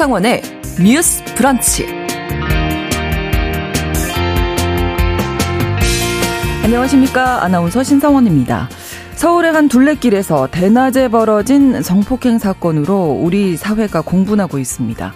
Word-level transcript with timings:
신성원의 0.00 0.40
뉴스 0.82 1.22
브런치. 1.34 1.84
안녕하십니까. 6.64 7.44
아나운서 7.44 7.82
신성원입니다. 7.82 8.70
서울의 9.16 9.52
한 9.52 9.68
둘레길에서 9.68 10.48
대낮에 10.50 11.08
벌어진 11.08 11.82
성폭행 11.82 12.38
사건으로 12.38 13.18
우리 13.20 13.58
사회가 13.58 14.00
공분하고 14.00 14.58
있습니다. 14.58 15.12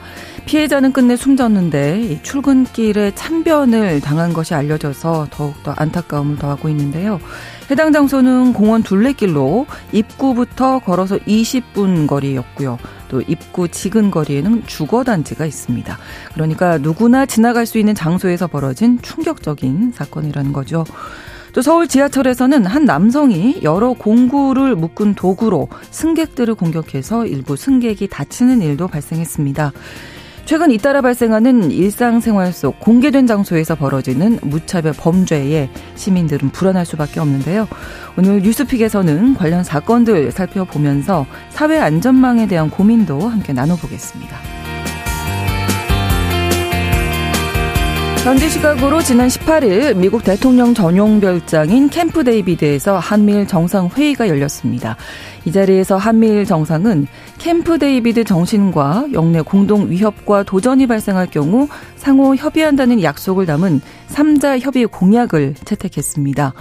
피해자는 0.46 0.92
끝내 0.92 1.16
숨졌는데 1.16 2.20
출근길에 2.22 3.14
참변을 3.14 4.00
당한 4.00 4.32
것이 4.32 4.54
알려져서 4.54 5.28
더욱더 5.30 5.72
안타까움을 5.76 6.36
더하고 6.38 6.68
있는데요. 6.68 7.18
해당 7.70 7.92
장소는 7.92 8.52
공원 8.52 8.82
둘레길로 8.82 9.66
입구부터 9.92 10.80
걸어서 10.80 11.16
20분 11.18 12.06
거리였고요. 12.06 12.78
또 13.08 13.22
입구 13.22 13.68
지근 13.68 14.10
거리에는 14.10 14.66
주거단지가 14.66 15.46
있습니다. 15.46 15.98
그러니까 16.34 16.78
누구나 16.78 17.26
지나갈 17.26 17.64
수 17.64 17.78
있는 17.78 17.94
장소에서 17.94 18.46
벌어진 18.46 19.00
충격적인 19.00 19.92
사건이라는 19.94 20.52
거죠. 20.52 20.84
또 21.54 21.62
서울 21.62 21.86
지하철에서는 21.86 22.66
한 22.66 22.84
남성이 22.84 23.60
여러 23.62 23.92
공구를 23.92 24.74
묶은 24.74 25.14
도구로 25.14 25.68
승객들을 25.90 26.56
공격해서 26.56 27.26
일부 27.26 27.56
승객이 27.56 28.08
다치는 28.08 28.60
일도 28.60 28.88
발생했습니다. 28.88 29.72
최근 30.44 30.70
잇따라 30.70 31.00
발생하는 31.00 31.70
일상생활 31.70 32.52
속 32.52 32.78
공개된 32.78 33.26
장소에서 33.26 33.74
벌어지는 33.74 34.38
무차별 34.42 34.92
범죄에 34.92 35.70
시민들은 35.94 36.50
불안할 36.50 36.84
수밖에 36.84 37.18
없는데요. 37.20 37.66
오늘 38.18 38.42
뉴스픽에서는 38.42 39.34
관련 39.34 39.64
사건들 39.64 40.30
살펴보면서 40.32 41.26
사회 41.48 41.78
안전망에 41.78 42.46
대한 42.46 42.68
고민도 42.68 43.20
함께 43.20 43.54
나눠보겠습니다. 43.54 44.63
현지 48.24 48.48
시각으로 48.48 49.02
지난 49.02 49.28
18일 49.28 49.98
미국 49.98 50.24
대통령 50.24 50.72
전용 50.72 51.20
별장인 51.20 51.90
캠프 51.90 52.24
데이비드에서 52.24 52.98
한미일 52.98 53.46
정상 53.46 53.88
회의가 53.88 54.30
열렸습니다. 54.30 54.96
이 55.44 55.52
자리에서 55.52 55.98
한미일 55.98 56.46
정상은 56.46 57.06
캠프 57.36 57.78
데이비드 57.78 58.24
정신과 58.24 59.08
역내 59.12 59.42
공동 59.42 59.90
위협과 59.90 60.44
도전이 60.44 60.86
발생할 60.86 61.26
경우 61.26 61.68
상호 61.96 62.34
협의한다는 62.34 63.02
약속을 63.02 63.44
담은 63.44 63.82
3자 64.08 64.58
협의 64.58 64.86
공약을 64.86 65.52
채택했습니다. 65.62 66.54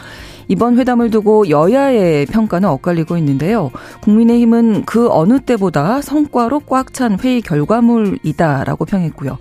이번 0.47 0.77
회담을 0.77 1.09
두고 1.09 1.49
여야의 1.49 2.25
평가는 2.27 2.67
엇갈리고 2.67 3.17
있는데요. 3.17 3.71
국민의힘은 4.01 4.83
그 4.85 5.09
어느 5.09 5.39
때보다 5.39 6.01
성과로 6.01 6.59
꽉 6.61 6.93
찬 6.93 7.17
회의 7.19 7.41
결과물이다라고 7.41 8.85
평했고요. 8.85 9.37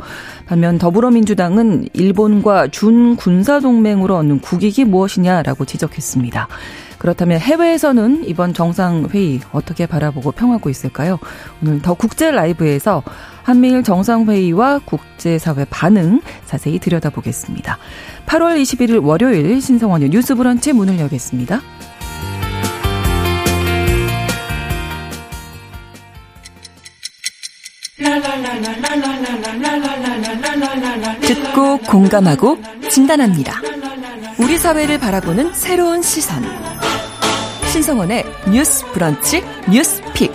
반면 0.47 0.79
더불어민주당은 0.79 1.89
일본과 1.93 2.69
준 2.69 3.17
군사동맹으로 3.17 4.17
얻는 4.17 4.41
국익이 4.41 4.85
무엇이냐라고 4.85 5.65
지적했습니다. 5.67 6.49
그렇다면 7.03 7.41
해외에서는 7.41 8.29
이번 8.29 8.55
정상회의 8.55 9.41
어떻게 9.51 9.87
바라보고 9.87 10.31
평하고 10.31 10.71
있을까요? 10.71 11.19
오늘 11.61 11.83
더 11.83 11.95
국제 11.95 12.31
라이브에서 12.31 13.03
한미일 13.43 13.83
정상회의와 13.83 14.83
국제사회 14.85 15.65
반응 15.69 16.21
자세히 16.47 16.79
들여다보겠습니다. 16.79 17.77
8월 18.27 18.63
21일 18.63 19.05
월요일 19.05 19.61
신성원의 19.61 20.11
뉴스 20.11 20.37
브런치 20.37 20.75
문을 20.75 21.01
여겠습니다. 21.01 21.61
듣고 31.21 31.79
공감하고 31.79 32.59
진단합니다. 32.89 33.61
우리 34.39 34.57
사회를 34.57 35.01
바라보는 35.01 35.53
새로운 35.53 36.01
시선. 36.01 36.45
신성원의 37.73 38.27
뉴스 38.53 38.85
브런치 38.93 39.43
뉴스 39.73 40.03
픽. 40.13 40.31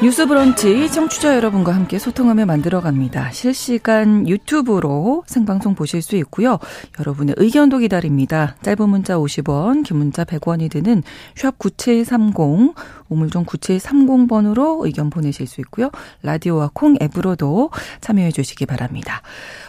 뉴스 0.00 0.24
브런치 0.24 0.92
청취자 0.92 1.34
여러분과 1.34 1.74
함께 1.74 1.98
소통하며 1.98 2.46
만들어 2.46 2.80
갑니다. 2.80 3.32
실시간 3.32 4.28
유튜브로 4.28 5.24
생방송 5.26 5.74
보실 5.74 6.02
수 6.02 6.14
있고요. 6.16 6.60
여러분의 7.00 7.34
의견도 7.38 7.78
기다립니다. 7.78 8.54
짧은 8.62 8.88
문자 8.88 9.16
50원, 9.16 9.82
긴 9.84 9.96
문자 9.96 10.22
100원이 10.22 10.70
드는 10.70 11.02
샵 11.34 11.58
9730, 11.58 12.74
우물정 13.08 13.44
9730번으로 13.44 14.84
의견 14.84 15.10
보내실 15.10 15.46
수 15.46 15.60
있고요. 15.62 15.90
라디오와 16.22 16.70
콩 16.72 16.96
앱으로도 17.00 17.70
참여해 18.00 18.32
주시기 18.32 18.66
바랍니다. 18.66 19.22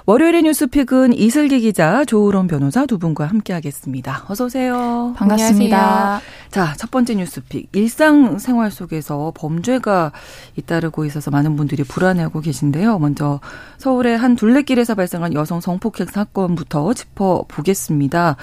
월요일의 0.05 0.43
뉴스픽은 0.43 1.13
이슬기 1.13 1.59
기자, 1.59 2.05
조을원 2.05 2.47
변호사 2.47 2.85
두 2.85 2.97
분과 2.97 3.25
함께하겠습니다. 3.25 4.25
어서 4.29 4.45
오세요. 4.45 5.13
반갑습니다. 5.17 5.77
안녕하세요. 5.77 6.21
자, 6.49 6.73
첫 6.77 6.91
번째 6.91 7.15
뉴스픽. 7.15 7.69
일상생활 7.73 8.71
속에서 8.71 9.33
범죄가 9.35 10.13
잇따르고 10.55 11.03
있어서 11.05 11.29
많은 11.29 11.57
분들이 11.57 11.83
불안해하고 11.83 12.39
계신데요. 12.39 12.99
먼저 12.99 13.41
서울의 13.79 14.17
한 14.17 14.35
둘레길에서 14.35 14.95
발생한 14.95 15.33
여성 15.33 15.59
성폭행 15.59 16.07
사건부터 16.07 16.93
짚어보겠습니다. 16.93 18.37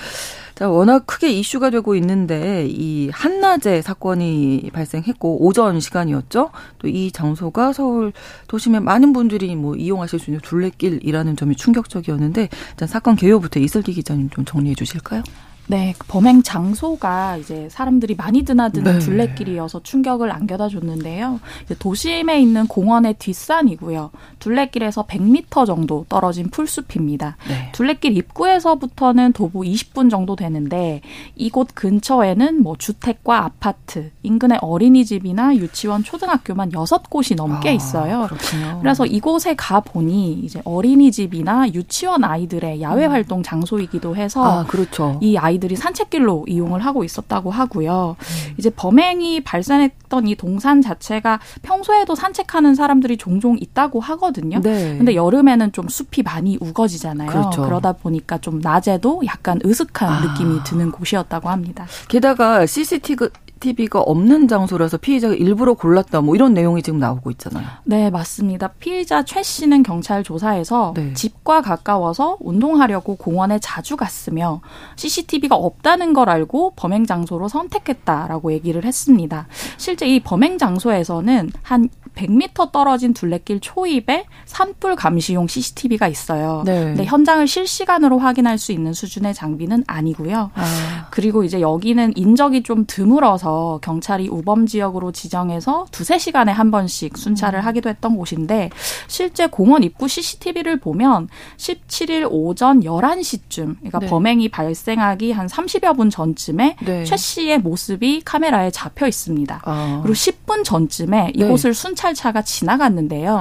자, 0.55 0.69
워낙 0.71 1.05
크게 1.07 1.33
이슈가 1.33 1.71
되고 1.71 1.97
있는데 1.97 2.67
이 2.71 3.11
한낮에 3.13 3.83
사건이 3.83 4.71
발생했고 4.73 5.45
오전 5.45 5.81
시간이었죠. 5.81 6.51
또 6.79 6.89
이 6.89 7.11
장소가 7.11 7.73
서울 7.73 8.13
도심에 8.47 8.79
많은 8.79 9.13
분들이 9.13 9.57
뭐 9.57 9.75
이용하실 9.75 10.21
수 10.21 10.31
있는 10.31 10.41
둘레길이라는 10.43 11.35
점이 11.37 11.57
충격적이었는데 11.57 12.49
일단 12.71 12.87
사건 12.89 13.17
개요부터 13.17 13.59
이슬기 13.59 13.93
기자님 13.95 14.31
좀 14.31 14.45
정리해 14.45 14.77
주실까요? 14.77 15.23
네, 15.67 15.95
범행 16.09 16.43
장소가 16.43 17.39
이제 17.39 17.69
사람들이 17.71 18.15
많이 18.17 18.43
드나드는 18.43 18.93
네. 18.93 18.99
둘레길이어서 18.99 19.83
충격을 19.83 20.31
안겨다 20.31 20.69
줬는데요. 20.69 21.41
도심에 21.79 22.41
있는 22.41 22.67
공원의 22.67 23.15
뒷산이고요. 23.15 24.11
둘레길에서 24.41 25.07
100m 25.07 25.67
정도 25.67 26.05
떨어진 26.09 26.51
풀숲입니다. 26.51 27.39
네. 27.49 27.71
둘레길 27.73 28.17
입구에서부터는 28.19 29.33
도보 29.33 29.63
20분 29.63 30.11
정도 30.11 30.37
되는데 30.37 31.01
이곳 31.35 31.69
근처에는 31.75 32.63
뭐 32.63 32.77
주택과 32.77 33.45
아파트, 33.45 34.11
인근의 34.23 34.59
어린이집이나 34.61 35.57
유치원, 35.57 36.05
초등학교만 36.05 36.73
6곳이 36.73 37.37
넘게 37.37 37.71
아, 37.71 37.73
있어요. 37.73 38.27
그렇군요. 38.29 38.81
그래서 38.83 39.07
이곳에 39.07 39.55
가 39.55 39.81
보니 39.81 40.41
이제 40.45 40.61
어린이집이나 40.65 41.71
유치원 41.73 42.23
아이들의 42.23 42.83
야외 42.83 43.07
음. 43.07 43.13
활동 43.13 43.43
장소이기도 43.43 44.15
해서 44.17 44.45
아, 44.45 44.65
그렇죠. 44.67 45.19
이 45.23 45.39
아이 45.39 45.54
아이들이 45.55 45.77
산책길로 45.77 46.45
이용을 46.49 46.85
하고 46.85 47.05
있었다고 47.05 47.51
하고요. 47.51 48.17
음. 48.19 48.55
이제 48.59 48.71
범행이 48.71 49.43
발생했던 49.43 50.27
이 50.29 50.35
동산 50.35 50.83
자체가 50.83 51.41
평소에도 51.63 52.15
산책하는 52.15 52.75
사람들이 52.75 53.17
종종 53.17 53.57
있다고 53.59 54.01
하거든요. 54.01 54.61
네. 54.61 54.97
근데 54.97 55.15
여름에는 55.15 55.73
좀 55.73 55.89
숲이 55.89 56.23
많이 56.23 56.59
우거지잖아요. 56.61 57.31
그렇죠. 57.31 57.63
그러다 57.63 57.93
보니까 57.93 58.39
좀 58.39 58.61
낮에도 58.61 59.23
약간 59.27 59.61
으슥한 59.65 60.09
아. 60.09 60.21
느낌이 60.21 60.65
드는 60.65 60.91
곳이었다고 60.91 61.49
합니다. 61.49 61.87
게다가 62.09 62.67
CCTV 62.67 63.29
CCTV가 63.65 64.01
없는 64.01 64.47
장소라서 64.49 64.99
피해자가 64.99 65.35
일부러 65.35 65.75
골랐다 65.75 66.21
뭐 66.21 66.35
이런 66.35 66.53
내용이 66.53 66.83
지금 66.83 66.99
나오고 66.99 67.31
있잖아요. 67.33 67.67
네, 67.85 68.11
맞습니다. 68.11 68.69
피해자 68.79 69.25
최 69.25 69.43
씨는 69.43 69.83
경찰 69.83 70.23
조사에서 70.23 70.93
네. 70.95 71.15
집과 71.15 71.63
가까워서 71.63 72.37
운동하려고 72.41 73.17
공원에 73.17 73.59
자주 73.59 73.97
갔으며 73.97 74.61
CCTV가 74.97 75.57
없다는 75.57 76.13
걸 76.13 76.29
알고 76.29 76.75
범행 76.77 77.07
장소로 77.07 77.49
선택했다라고 77.49 78.53
얘기를 78.53 78.85
했습니다. 78.85 79.47
실제 79.79 80.07
이 80.07 80.21
범행 80.21 80.59
장소에서는 80.59 81.51
한 81.63 81.89
100m 82.15 82.73
떨어진 82.73 83.13
둘레길 83.13 83.61
초입에 83.61 84.27
산불 84.47 84.97
감시용 84.97 85.47
CCTV가 85.47 86.09
있어요. 86.09 86.63
네. 86.65 86.85
근데 86.85 87.05
현장을 87.05 87.47
실시간으로 87.47 88.19
확인할 88.19 88.59
수 88.59 88.73
있는 88.73 88.93
수준의 88.93 89.35
장비는 89.35 89.85
아니고요. 89.87 90.51
아. 90.55 91.09
그리고 91.11 91.45
이제 91.45 91.61
여기는 91.61 92.13
인적이 92.17 92.63
좀 92.63 92.85
드물어서 92.87 93.81
경찰이 93.83 94.29
우범 94.29 94.67
지역으로 94.67 95.13
지정해서 95.13 95.87
두세 95.91 96.19
시간에 96.19 96.53
한 96.53 96.71
번씩 96.71 97.17
순찰을 97.17 97.61
음. 97.61 97.65
하기도 97.65 97.89
했던 97.89 98.17
곳인데 98.17 98.71
실제 99.07 99.47
공원 99.47 99.83
입구 99.83 100.09
CCTV를 100.09 100.79
보면 100.79 101.29
17일 101.57 102.29
오전 102.31 102.81
11시쯤 102.81 103.77
그러니까 103.79 103.99
네. 104.01 104.07
범행이 104.07 104.49
발생하기 104.49 105.33
한 105.33 105.47
30여 105.47 105.97
분 105.97 106.11
전쯤에 106.11 106.77
네. 106.85 107.05
최 107.05 107.17
씨의 107.17 107.59
모습이 107.59 108.23
카메라에 108.25 108.71
잡혀 108.71 109.07
있습니다. 109.07 109.63
아. 109.65 110.01
그리고 110.03 110.15
10분 110.15 110.65
전쯤에 110.65 111.33
이곳을 111.35 111.73
네. 111.73 111.81
순찰 111.81 112.04
경찰 112.05 112.15
차가 112.15 112.43
지나갔는데요. 112.43 113.41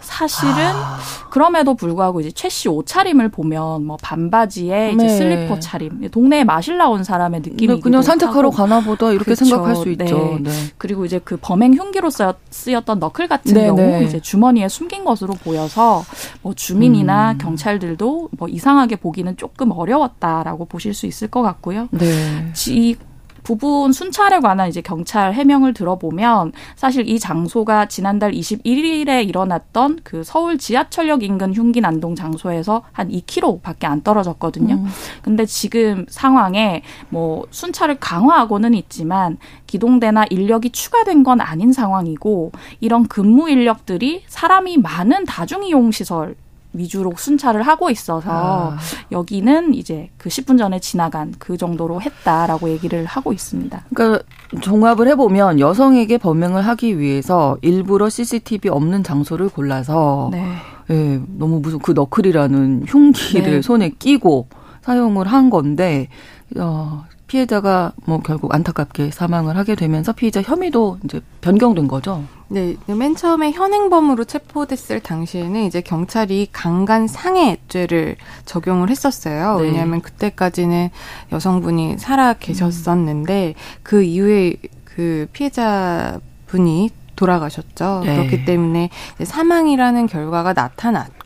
사실은 0.00 0.52
아. 0.58 0.98
그럼에도 1.30 1.74
불구하고 1.74 2.20
이제 2.20 2.32
최 2.32 2.48
씨 2.48 2.68
옷차림을 2.68 3.28
보면 3.30 3.86
뭐 3.86 3.96
반바지에 4.02 4.92
이제 4.92 5.06
네. 5.06 5.08
슬리퍼 5.08 5.58
차림, 5.60 6.10
동네에 6.10 6.42
마실 6.44 6.76
나온 6.76 7.04
사람의 7.04 7.40
느낌이 7.42 7.80
그냥 7.80 8.02
산책하러 8.02 8.50
가나 8.50 8.80
보다 8.80 9.10
이렇게 9.10 9.26
그렇죠. 9.26 9.44
생각할 9.44 9.76
수 9.76 9.88
있죠. 9.90 10.38
네. 10.42 10.50
네. 10.50 10.50
그리고 10.78 11.04
이제 11.04 11.20
그 11.22 11.38
범행 11.40 11.74
흉기로 11.74 12.10
쓰였던 12.50 12.98
너클 12.98 13.28
같은 13.28 13.54
네, 13.54 13.66
경우 13.66 13.76
네. 13.76 14.04
이제 14.04 14.20
주머니에 14.20 14.68
숨긴 14.68 15.04
것으로 15.04 15.34
보여서 15.34 16.04
뭐 16.42 16.54
주민이나 16.54 17.32
음. 17.32 17.38
경찰들도 17.38 18.30
뭐 18.36 18.48
이상하게 18.48 18.96
보기는 18.96 19.36
조금 19.36 19.70
어려웠다라고 19.70 20.64
보실 20.64 20.92
수 20.92 21.06
있을 21.06 21.28
것 21.28 21.40
같고요. 21.42 21.88
네. 21.92 22.52
이 22.68 22.96
부분 23.42 23.92
순찰에 23.92 24.40
관한 24.40 24.68
이제 24.68 24.80
경찰 24.80 25.34
해명을 25.34 25.74
들어보면 25.74 26.52
사실 26.76 27.08
이 27.08 27.18
장소가 27.18 27.86
지난달 27.86 28.32
21일에 28.32 29.28
일어났던 29.28 30.00
그 30.04 30.22
서울 30.24 30.58
지하철역 30.58 31.22
인근 31.22 31.52
흉기 31.52 31.80
난동 31.80 32.14
장소에서 32.14 32.82
한 32.92 33.08
2km밖에 33.08 33.84
안 33.84 34.02
떨어졌거든요. 34.02 34.74
음. 34.74 34.86
근데 35.22 35.46
지금 35.46 36.06
상황에 36.08 36.82
뭐 37.08 37.44
순찰을 37.50 37.96
강화하고는 37.96 38.74
있지만 38.74 39.38
기동대나 39.66 40.26
인력이 40.30 40.70
추가된 40.70 41.22
건 41.22 41.40
아닌 41.40 41.72
상황이고 41.72 42.52
이런 42.80 43.06
근무 43.06 43.50
인력들이 43.50 44.24
사람이 44.26 44.78
많은 44.78 45.24
다중이용 45.24 45.90
시설 45.90 46.34
위주로 46.72 47.12
순찰을 47.16 47.62
하고 47.62 47.90
있어서 47.90 48.30
아. 48.30 48.78
여기는 49.10 49.74
이제 49.74 50.10
그 50.16 50.28
10분 50.28 50.58
전에 50.58 50.78
지나간 50.80 51.34
그 51.38 51.56
정도로 51.56 52.00
했다라고 52.00 52.70
얘기를 52.70 53.04
하고 53.04 53.32
있습니다. 53.32 53.84
그러니까 53.94 54.24
종합을 54.60 55.08
해보면 55.08 55.60
여성에게 55.60 56.18
범행을 56.18 56.62
하기 56.62 56.98
위해서 56.98 57.56
일부러 57.62 58.08
CCTV 58.08 58.70
없는 58.70 59.02
장소를 59.02 59.48
골라서 59.48 60.30
네. 60.32 60.44
예, 60.90 61.20
너무 61.38 61.60
무슨 61.60 61.78
그 61.78 61.92
너클이라는 61.92 62.84
흉기를 62.86 63.52
네. 63.52 63.62
손에 63.62 63.90
끼고 63.90 64.48
사용을 64.82 65.26
한 65.26 65.50
건데 65.50 66.08
어, 66.56 67.04
피해자가 67.26 67.92
뭐 68.04 68.20
결국 68.20 68.54
안타깝게 68.54 69.10
사망을 69.10 69.56
하게 69.56 69.74
되면서 69.74 70.12
피해자 70.12 70.42
혐의도 70.42 70.98
이제 71.04 71.20
변경된 71.40 71.88
거죠. 71.88 72.24
네, 72.52 72.76
맨 72.86 73.16
처음에 73.16 73.50
현행범으로 73.52 74.24
체포됐을 74.24 75.00
당시에는 75.00 75.64
이제 75.64 75.80
경찰이 75.80 76.48
강간 76.52 77.06
상해죄를 77.06 78.16
적용을 78.44 78.90
했었어요. 78.90 79.56
네. 79.58 79.64
왜냐하면 79.64 80.02
그때까지는 80.02 80.90
여성분이 81.32 81.96
살아 81.98 82.34
계셨었는데 82.34 83.54
음. 83.56 83.78
그 83.82 84.02
이후에 84.02 84.56
그 84.84 85.26
피해자 85.32 86.20
분이 86.46 86.90
돌아가셨죠. 87.16 88.02
네. 88.04 88.16
그렇기 88.16 88.44
때문에 88.44 88.90
사망이라는 89.22 90.06
결과가 90.06 90.52
나타났고 90.52 91.21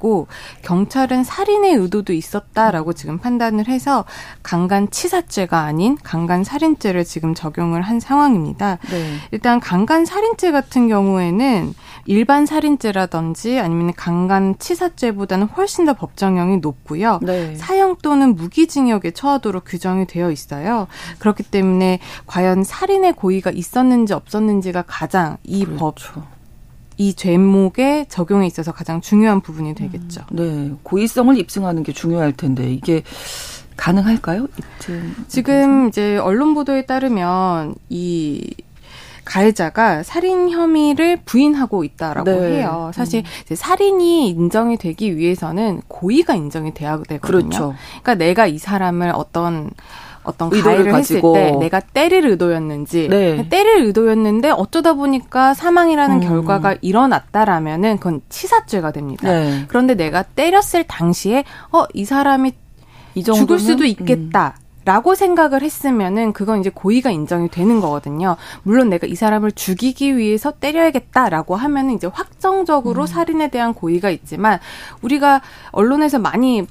경찰은 0.62 1.24
살인의 1.24 1.74
의도도 1.74 2.12
있었다라고 2.12 2.92
지금 2.92 3.18
판단을 3.18 3.68
해서 3.68 4.04
강간 4.42 4.90
치사죄가 4.90 5.60
아닌 5.60 5.96
강간 6.02 6.44
살인죄를 6.44 7.04
지금 7.04 7.34
적용을 7.34 7.82
한 7.82 8.00
상황입니다. 8.00 8.78
네. 8.90 9.16
일단 9.32 9.60
강간 9.60 10.04
살인죄 10.04 10.52
같은 10.52 10.88
경우에는 10.88 11.74
일반 12.06 12.46
살인죄라든지 12.46 13.58
아니면 13.58 13.92
강간 13.94 14.56
치사죄보다는 14.58 15.48
훨씬 15.48 15.84
더 15.84 15.94
법정형이 15.94 16.58
높고요. 16.58 17.18
네. 17.22 17.54
사형 17.56 17.96
또는 18.02 18.36
무기징역에 18.36 19.10
처하도록 19.10 19.64
규정이 19.66 20.06
되어 20.06 20.30
있어요. 20.30 20.86
그렇기 21.18 21.42
때문에 21.42 21.98
과연 22.26 22.64
살인의 22.64 23.14
고의가 23.14 23.50
있었는지 23.50 24.14
없었는지가 24.14 24.84
가장 24.86 25.36
이 25.42 25.64
그렇죠. 25.64 26.12
법, 26.12 26.35
이 26.96 27.14
죄목에 27.14 28.06
적용에 28.08 28.46
있어서 28.46 28.72
가장 28.72 29.00
중요한 29.00 29.40
부분이 29.40 29.74
되겠죠. 29.74 30.22
음, 30.32 30.36
네, 30.36 30.76
고의성을 30.82 31.36
입증하는 31.38 31.82
게 31.82 31.92
중요할 31.92 32.32
텐데 32.32 32.70
이게 32.72 33.02
가능할까요? 33.76 34.46
지금 35.28 35.88
이제 35.88 36.16
언론 36.16 36.54
보도에 36.54 36.86
따르면 36.86 37.74
이 37.90 38.54
가해자가 39.26 40.04
살인 40.04 40.50
혐의를 40.50 41.18
부인하고 41.24 41.84
있다라고 41.84 42.30
네. 42.30 42.58
해요. 42.58 42.92
사실 42.94 43.24
음. 43.50 43.54
살인이 43.56 44.30
인정이 44.30 44.78
되기 44.78 45.16
위해서는 45.16 45.82
고의가 45.88 46.34
인정이 46.34 46.72
돼야 46.72 46.96
되거든요. 47.02 47.20
그렇죠. 47.20 47.74
그러니까 48.02 48.14
내가 48.14 48.46
이 48.46 48.56
사람을 48.56 49.10
어떤 49.14 49.70
어떤 50.26 50.50
가해를 50.50 50.90
가지고. 50.92 51.36
했을 51.36 51.50
때 51.52 51.56
내가 51.58 51.80
때릴 51.80 52.26
의도였는지 52.26 53.08
네. 53.08 53.48
때릴 53.48 53.84
의도였는데 53.86 54.50
어쩌다 54.50 54.92
보니까 54.94 55.54
사망이라는 55.54 56.16
음. 56.16 56.20
결과가 56.20 56.76
일어났다라면은 56.80 57.98
그건 57.98 58.20
치사죄가 58.28 58.90
됩니다. 58.92 59.28
네. 59.30 59.64
그런데 59.68 59.94
내가 59.94 60.22
때렸을 60.22 60.84
당시에 60.84 61.44
어 61.70 61.86
이 61.94 62.04
사람이 62.04 62.52
이 63.14 63.22
죽을 63.22 63.58
수도 63.58 63.84
있겠다. 63.84 64.54
음. 64.58 64.66
라고 64.84 65.14
생각을 65.16 65.62
했으면은 65.62 66.32
그건 66.32 66.60
이제 66.60 66.70
고의가 66.70 67.10
인정이 67.10 67.48
되는 67.48 67.80
거거든요. 67.80 68.36
물론 68.62 68.88
내가 68.88 69.06
이 69.08 69.16
사람을 69.16 69.50
죽이기 69.52 70.16
위해서 70.16 70.52
때려야겠다라고 70.52 71.56
하면은 71.56 71.94
이제 71.94 72.06
확정적으로 72.06 73.02
음. 73.02 73.06
살인에 73.06 73.48
대한 73.48 73.74
고의가 73.74 74.10
있지만 74.10 74.60
우리가 75.02 75.40
언론에서 75.72 76.20
많이 76.20 76.66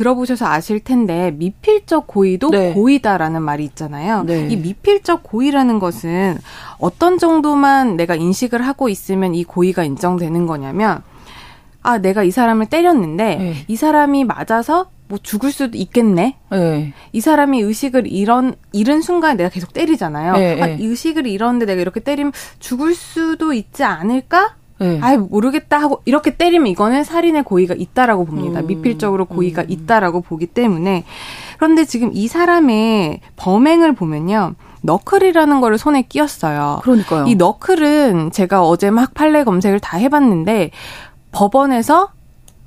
들어보셔서 0.00 0.46
아실 0.46 0.80
텐데 0.80 1.30
미필적 1.32 2.06
고의도 2.06 2.48
네. 2.50 2.72
고의다라는 2.72 3.42
말이 3.42 3.64
있잖아요. 3.64 4.22
네. 4.22 4.48
이 4.48 4.56
미필적 4.56 5.22
고의라는 5.22 5.78
것은 5.78 6.38
어떤 6.78 7.18
정도만 7.18 7.96
내가 7.96 8.14
인식을 8.14 8.62
하고 8.62 8.88
있으면 8.88 9.34
이 9.34 9.44
고의가 9.44 9.84
인정되는 9.84 10.46
거냐면 10.46 11.02
아 11.82 11.98
내가 11.98 12.22
이 12.22 12.30
사람을 12.30 12.66
때렸는데 12.66 13.36
네. 13.36 13.54
이 13.68 13.76
사람이 13.76 14.24
맞아서 14.24 14.90
뭐 15.06 15.18
죽을 15.22 15.52
수도 15.52 15.76
있겠네. 15.76 16.36
네. 16.50 16.94
이 17.12 17.20
사람이 17.20 17.60
의식을 17.60 18.06
잃은 18.06 18.54
잃은 18.72 19.02
순간 19.02 19.36
내가 19.36 19.50
계속 19.50 19.74
때리잖아요. 19.74 20.32
네, 20.34 20.62
아, 20.62 20.66
의식을 20.68 21.26
잃었는데 21.26 21.66
내가 21.66 21.80
이렇게 21.82 22.00
때리면 22.00 22.32
죽을 22.58 22.94
수도 22.94 23.52
있지 23.52 23.84
않을까? 23.84 24.54
네. 24.80 24.98
아예 25.02 25.18
모르겠다 25.18 25.78
하고 25.78 26.00
이렇게 26.06 26.36
때리면 26.36 26.66
이거는 26.68 27.04
살인의 27.04 27.44
고의가 27.44 27.74
있다라고 27.76 28.24
봅니다. 28.24 28.60
음, 28.60 28.66
미필적으로 28.66 29.26
고의가 29.26 29.62
음. 29.62 29.66
있다라고 29.68 30.22
보기 30.22 30.46
때문에 30.46 31.04
그런데 31.58 31.84
지금 31.84 32.10
이 32.14 32.28
사람의 32.28 33.20
범행을 33.36 33.94
보면요. 33.94 34.54
너클이라는 34.82 35.60
거를 35.60 35.76
손에 35.76 36.02
끼었어요. 36.02 36.80
그러니까요. 36.82 37.26
이 37.26 37.34
너클은 37.34 38.30
제가 38.32 38.66
어제 38.66 38.90
막 38.90 39.12
판례 39.12 39.44
검색을 39.44 39.80
다 39.80 39.98
해봤는데 39.98 40.70
법원에서 41.32 42.12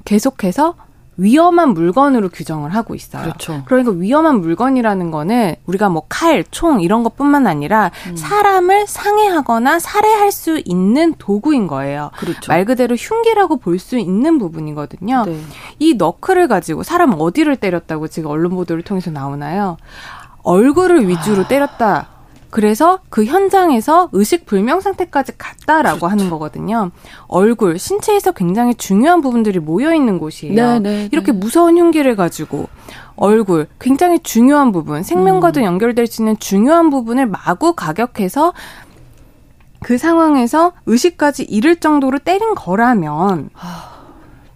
계속해서 0.06 0.75
위험한 1.17 1.70
물건으로 1.70 2.29
규정을 2.29 2.74
하고 2.74 2.96
있어요. 2.96 3.24
그렇죠. 3.24 3.62
그러니까 3.65 3.91
위험한 3.91 4.41
물건이라는 4.41 5.12
거는 5.12 5.55
우리가 5.65 5.89
뭐 5.89 6.03
칼, 6.10 6.43
총 6.50 6.82
이런 6.82 7.03
것뿐만 7.03 7.46
아니라 7.48 7.91
음. 8.08 8.15
사람을 8.15 8.88
상해하거나 8.88 9.79
살해할 9.79 10.32
수 10.32 10.62
있는 10.65 11.13
도구인 11.17 11.67
거예요. 11.67 12.10
그렇죠. 12.17 12.51
말 12.51 12.65
그대로 12.65 12.96
흉기라고 12.96 13.58
볼 13.58 13.74
수 13.84 13.98
있는 13.98 14.38
부분이거든요. 14.39 15.25
네. 15.25 15.39
이 15.79 15.96
너클을 15.96 16.48
가지고 16.48 16.84
사람 16.84 17.13
어디를 17.20 17.58
때렸다고 17.58 18.08
지금 18.08 18.29
언론 18.29 18.51
보도를 18.55 18.82
통해서 18.84 19.12
나오나요? 19.12 19.77
얼굴을 20.43 21.08
위주로 21.08 21.41
아. 21.43 21.48
때렸다. 21.48 22.08
그래서 22.53 23.00
그 23.10 23.25
현장에서 23.25 24.10
의식 24.12 24.45
불명 24.45 24.79
상태까지 24.79 25.39
갔다라고 25.39 26.01
그렇죠. 26.01 26.12
하는 26.12 26.29
거거든요. 26.29 26.91
얼굴, 27.27 27.79
신체에서 27.79 28.31
굉장히 28.31 28.75
중요한 28.75 29.22
부분들이 29.22 29.57
모여 29.57 29.91
있는 29.91 30.19
곳이에요. 30.19 30.53
네, 30.53 30.79
네, 30.79 31.10
이렇게 31.12 31.31
네. 31.31 31.38
무서운 31.39 31.79
흉기를 31.79 32.15
가지고 32.15 32.67
얼굴, 33.15 33.65
굉장히 33.79 34.19
중요한 34.19 34.72
부분, 34.72 35.01
생명과도 35.01 35.62
음. 35.62 35.65
연결될 35.65 36.05
수 36.05 36.22
있는 36.22 36.38
중요한 36.38 36.91
부분을 36.91 37.25
마구 37.25 37.74
가격해서 37.74 38.53
그 39.81 39.98
상황에서 39.98 40.74
의식까지 40.86 41.45
잃을 41.45 41.77
정도로 41.77 42.19
때린 42.19 42.53
거라면 42.53 43.50
하... 43.53 43.92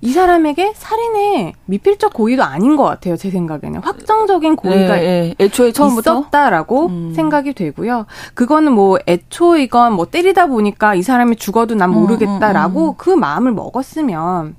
이 0.08 0.12
사람에게 0.14 0.72
살인의 0.74 1.54
미필적 1.66 2.14
고의도 2.14 2.42
아닌 2.42 2.78
것 2.78 2.84
같아요. 2.84 3.18
제 3.18 3.30
생각에는 3.30 3.82
확정적인 3.82 4.56
고의가 4.56 4.96
네, 4.96 5.02
네. 5.02 5.36
애초에 5.38 5.74
처음부터 5.74 6.22
있었다라고 6.22 6.86
음. 6.86 7.14
생각이 7.14 7.52
되고요. 7.52 8.06
그거는 8.34 8.72
뭐 8.72 8.98
애초이건 9.06 9.92
뭐 9.92 10.06
때리다 10.06 10.48
보니까 10.48 10.96
이 10.96 11.02
사람이 11.02 11.36
죽어도 11.36 11.76
난 11.76 11.90
모르겠다라고 11.90 12.80
음, 12.80 12.86
음, 12.86 12.90
음. 12.92 12.94
그 12.96 13.10
마음을 13.10 13.52
먹었으면 13.52 14.56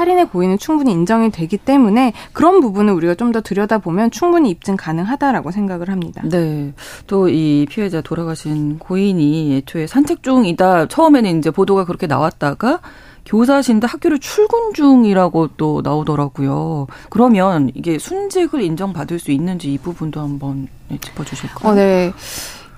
살인의 0.00 0.28
고의는 0.30 0.58
충분히 0.58 0.92
인정이 0.92 1.30
되기 1.30 1.58
때문에 1.58 2.12
그런 2.32 2.60
부분을 2.60 2.92
우리가 2.94 3.14
좀 3.14 3.30
더 3.30 3.40
들여다보면 3.40 4.10
충분히 4.10 4.50
입증 4.50 4.76
가능하다라고 4.76 5.52
생각을 5.52 5.88
합니다. 5.88 6.20
네. 6.24 6.72
또 7.06 7.28
이 7.28 7.64
피해자 7.70 8.00
돌아가신 8.00 8.78
고인이 8.80 9.54
애초에 9.56 9.86
산책 9.86 10.24
중이다. 10.24 10.88
처음에는 10.88 11.38
이제 11.38 11.50
보도가 11.52 11.84
그렇게 11.84 12.08
나왔다가 12.08 12.80
교사신데 13.26 13.86
학교를 13.86 14.18
출근 14.18 14.72
중이라고 14.74 15.50
또 15.56 15.80
나오더라고요. 15.84 16.88
그러면 17.10 17.70
이게 17.74 17.98
순직을 17.98 18.62
인정받을 18.62 19.20
수 19.20 19.30
있는지 19.30 19.72
이 19.72 19.78
부분도 19.78 20.20
한번 20.20 20.66
짚어주실까요? 21.00 21.70
어, 21.70 21.74
네. 21.76 22.12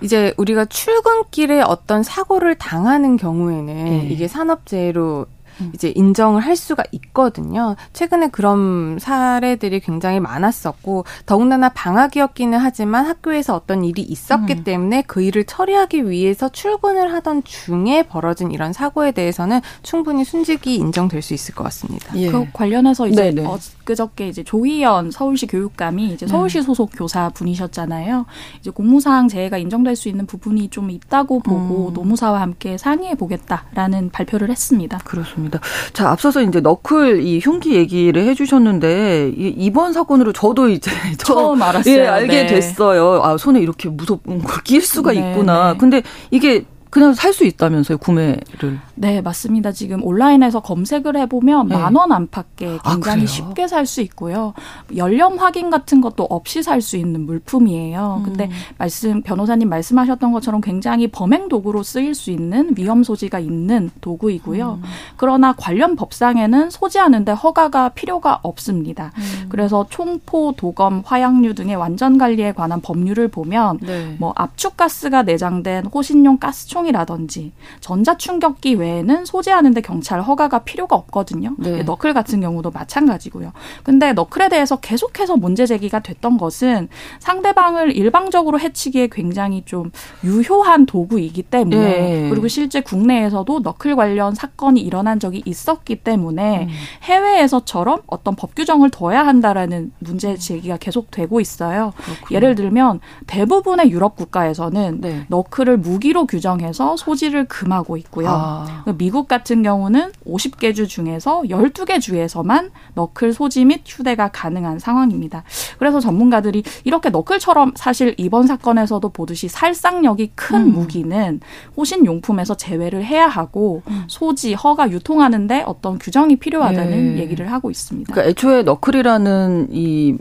이제 0.03 0.35
우리가 0.37 0.67
출근길에 0.67 1.63
어떤 1.63 2.03
사고를 2.03 2.57
당하는 2.57 3.17
경우에는 3.17 3.85
네. 3.85 4.09
이게 4.11 4.29
산업재해로 4.29 5.27
음. 5.29 5.42
이제 5.75 5.93
인정을 5.95 6.41
할 6.43 6.57
수가 6.57 6.85
있거든요. 6.93 7.77
최근에 7.93 8.29
그런 8.29 8.99
사례들이 8.99 9.81
굉장히 9.81 10.21
많았었고 10.21 11.05
더군다나 11.27 11.69
방학이었기는 11.71 12.59
하지만 12.59 13.07
학교에서 13.07 13.55
어떤 13.55 13.85
일이 13.85 14.03
있었기 14.03 14.53
음. 14.53 14.65
때문에 14.65 15.03
그 15.07 15.23
일을 15.23 15.45
처리하기 15.45 16.09
위해서 16.09 16.49
출근을 16.49 17.13
하던 17.13 17.45
중에 17.45 18.05
벌어진 18.05 18.51
이런 18.51 18.73
사고에 18.73 19.13
대해서는 19.13 19.61
충분히 19.83 20.25
순직이 20.25 20.77
인정될 20.77 21.23
수 21.23 21.35
있을 21.35 21.55
것 21.55 21.65
같습니다. 21.65 22.17
예. 22.17 22.29
그 22.29 22.47
관련해서 22.53 23.09
이제 23.09 23.31
네네. 23.31 23.47
엊그저께 23.83 24.29
이제 24.29 24.43
조희연 24.43 25.11
서울시 25.11 25.47
교육감이 25.47 26.13
이제 26.13 26.27
서울시 26.27 26.59
네. 26.59 26.63
소속 26.63 26.91
교사 26.95 27.29
분이셨잖아요. 27.31 28.27
이제 28.61 28.71
공무상 28.71 29.29
재해가 29.29 29.59
인정될 29.59 29.97
수 29.97 30.09
있는 30.09 30.27
부분이 30.27 30.69
좀 30.69 30.91
있다고 30.91 31.41
보고 31.41 31.89
음. 31.89 31.95
노무사와 31.95 32.41
함께 32.41 32.79
상의해 32.79 33.15
보겠다라는 33.15 34.11
발표를 34.11 34.51
했습니다. 34.51 34.99
그렇습니다. 35.05 35.61
자, 35.93 36.11
앞서서 36.11 36.43
이제 36.43 36.61
너클 36.61 37.23
이 37.23 37.41
흉기 37.41 37.75
얘기를 37.75 38.25
해주셨는데 38.25 39.33
이번 39.37 39.93
사건으로 39.93 40.33
저도 40.33 40.69
이제 40.69 40.91
처음 41.19 41.63
알았어요. 41.63 41.95
예, 41.95 42.07
알게 42.07 42.45
네. 42.45 42.47
됐어요. 42.47 43.23
아 43.23 43.37
손에 43.37 43.61
이렇게 43.61 43.89
무섭은 43.89 44.43
걸 44.43 44.63
끼일 44.63 44.83
수가 44.83 45.13
네, 45.13 45.19
있구나. 45.31 45.73
네. 45.73 45.79
근데 45.79 46.03
이게 46.31 46.65
그냥 46.93 47.15
살 47.15 47.33
수 47.33 47.47
있다면서요, 47.47 47.97
구매를. 47.97 48.79
네, 48.97 49.23
맞습니다. 49.23 49.73
지금 49.73 50.05
온라인에서 50.05 50.61
검색을 50.61 51.17
해보면 51.17 51.69
네. 51.69 51.75
만원 51.75 52.13
안팎에 52.13 52.79
아, 52.83 52.93
굉장히 52.93 53.23
아, 53.23 53.27
쉽게 53.27 53.67
살 53.67 53.87
수 53.87 54.03
있고요. 54.03 54.53
연령 54.95 55.41
확인 55.41 55.71
같은 55.71 56.03
것도 56.03 56.25
없이 56.25 56.63
살 56.63 56.83
수 56.83 56.99
있는 56.99 57.25
물품이에요. 57.25 58.19
음. 58.19 58.23
근데 58.25 58.51
말씀, 58.77 59.23
변호사님 59.23 59.71
말씀하셨던 59.71 60.33
것처럼 60.33 60.61
굉장히 60.61 61.09
범행 61.09 61.49
도구로 61.49 61.83
쓰일 61.83 62.15
수 62.15 62.31
있는 62.31 62.75
위험 62.77 63.03
소지가 63.03 63.39
있는 63.39 63.91
도구이고요. 64.03 64.81
음. 64.83 64.89
그러나 65.17 65.55
관련 65.57 65.97
법상에는 65.97 66.69
소지하는데 66.69 67.33
허가가 67.33 67.89
필요가 67.89 68.39
없습니다. 68.43 69.13
음. 69.17 69.47
그래서 69.49 69.87
총포, 69.89 70.53
도검, 70.59 71.03
화약류 71.07 71.55
등의 71.55 71.75
완전 71.77 72.19
관리에 72.19 72.53
관한 72.53 72.83
법률을 72.83 73.29
보면 73.29 73.79
네. 73.81 74.15
뭐 74.19 74.35
압축 74.37 74.77
가스가 74.77 75.23
내장된 75.23 75.87
호신용 75.87 76.37
가스총 76.37 76.82
총이라든지 76.83 77.53
전자충격기 77.81 78.75
외에는 78.75 79.25
소지하는데 79.25 79.81
경찰 79.81 80.21
허가가 80.21 80.61
필요가 80.61 80.97
없거든요. 80.97 81.55
네. 81.59 81.83
너클 81.83 82.13
같은 82.13 82.41
경우도 82.41 82.71
마찬가지고요. 82.71 83.53
근데 83.83 84.13
너클에 84.13 84.49
대해서 84.49 84.77
계속해서 84.77 85.37
문제 85.37 85.67
제기가 85.67 86.01
됐던 86.01 86.39
것은 86.39 86.89
상대방을 87.21 87.97
일방적으로 87.97 88.59
해치기에 88.59 89.09
굉장히 89.13 89.63
좀 89.65 89.91
유효한 90.25 90.87
도구이기 90.87 91.45
때문에 91.45 91.79
네. 91.79 92.31
그리고 92.31 92.49
실제 92.49 92.81
국내에서도 92.81 93.61
너클 93.61 93.97
관련 93.97 94.35
사건이 94.35 94.81
일어난 94.81 95.21
적이 95.21 95.43
있었기 95.45 95.97
때문에 95.97 96.65
음. 96.65 96.69
해외에서처럼 97.05 98.01
어떤 98.07 98.35
법 98.35 98.55
규정을 98.55 98.91
둬야 98.91 99.27
한다라는 99.27 99.93
문제 100.01 100.37
제기가 100.37 100.77
계속되고 100.77 101.41
있어요. 101.41 101.93
그렇군요. 101.97 102.37
예를 102.37 102.55
들면 102.55 103.01
대부분의 103.27 103.91
유럽 103.91 104.17
국가에서는 104.17 105.01
네. 105.01 105.25
너클을 105.29 105.79
무기로 105.79 106.27
규정해서 106.27 106.72
중에서 106.73 106.97
소지를 106.97 107.45
금하고 107.45 107.97
있고요. 107.99 108.29
아. 108.29 108.85
미국 108.97 109.29
같은 109.29 109.63
경우는 109.63 110.11
50개 110.27 110.75
주 110.75 110.89
중에서 110.89 111.43
12개 111.43 112.01
주에서만 112.01 112.71
너클 112.95 113.33
소지 113.33 113.65
및 113.65 113.83
휴대가 113.87 114.29
가능한 114.29 114.79
상황입니다. 114.79 115.45
그래서 115.79 116.01
전문가들이 116.01 116.65
이렇게 116.85 117.11
너클처럼 117.11 117.75
사실 117.77 118.15
이번 118.17 118.47
사건에서도 118.47 119.07
보듯이 119.11 119.49
살상력이 119.49 120.33
큰 120.35 120.63
음. 120.63 120.73
무기는 120.73 121.41
호신 121.77 122.07
용품에서 122.07 122.57
제외를 122.57 123.05
해야 123.05 123.29
하고 123.29 123.83
음. 123.89 124.05
소지, 124.09 124.55
허가 124.55 124.91
유통하는데 124.91 125.63
어떤 125.67 125.99
규정이 125.99 126.37
필요하다는 126.37 127.15
네. 127.15 127.21
얘기를 127.21 127.53
하고 127.53 127.71
있습니다. 127.71 128.13
그러니까 128.13 128.31
애초에 128.31 128.63
너클이라는 128.63 129.69
이 129.71 130.17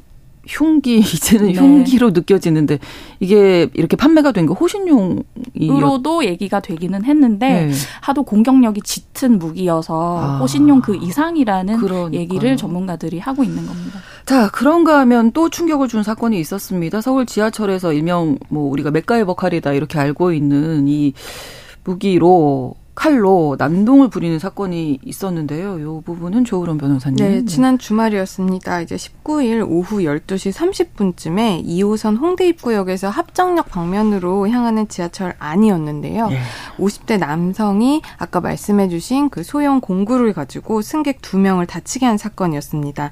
흉기 0.52 0.98
이제는 1.00 1.48
네. 1.48 1.54
흉기로 1.54 2.12
느껴지는데 2.12 2.80
이게 3.20 3.70
이렇게 3.74 3.96
판매가 3.96 4.34
된게 4.34 4.54
호신용으로도 4.54 6.26
얘기가 6.26 6.60
되기는 6.60 7.06
했는데 7.06 7.68
네. 7.68 7.74
하도 8.02 8.24
공격력이 8.24 8.82
짙은 8.82 9.40
무기여서 9.40 10.20
아. 10.20 10.38
호신용 10.40 10.82
그 10.82 10.96
이상이라는 10.96 11.78
그러니까요. 11.78 12.20
얘기를 12.20 12.58
전문가들이 12.58 13.20
하고 13.20 13.44
있는 13.44 13.66
겁니다. 13.66 14.00
자 14.26 14.50
그런가 14.50 15.00
하면 15.00 15.32
또 15.32 15.50
충격을 15.50 15.88
준 15.88 16.04
사건이 16.04 16.40
있었습니다. 16.40 17.02
서울 17.02 17.26
지하철에서 17.26 17.94
일명 17.94 18.38
뭐 18.50 18.70
우리가 18.70 18.92
맥가이버 18.92 19.36
칼이다 19.36 19.74
이렇게 19.74 20.00
알고 20.00 20.34
있는 20.34 20.88
이 20.88 21.14
무기로 21.84 22.76
칼로 23.02 23.56
난동을 23.58 24.10
부리는 24.10 24.38
사건이 24.38 25.00
있었는데요. 25.04 25.80
이 25.80 26.04
부분은 26.06 26.46
조으론 26.46 26.78
변호사님. 26.78 27.16
네, 27.16 27.46
지난 27.46 27.80
주말이었습니다. 27.80 28.82
이제 28.82 28.96
19일 28.96 29.68
오후 29.68 30.02
12시 30.02 30.54
30분쯤에 30.54 31.66
2호선 31.66 32.20
홍대 32.20 32.48
입구역에서 32.48 33.10
합정역 33.10 33.72
방면으로 33.72 34.48
향하는 34.50 34.88
지하철 34.88 35.34
안이었는데요. 35.40 36.30
예. 36.30 36.38
50대 36.78 37.18
남성이 37.18 38.04
아까 38.20 38.40
말씀해 38.40 38.88
주신 38.90 39.32
그 39.32 39.42
소형 39.42 39.82
공구를 39.82 40.34
가지고 40.34 40.84
승객 40.84 41.22
2명을 41.24 41.68
다치게 41.68 42.06
한 42.06 42.20
사건이었습니다. 42.20 43.10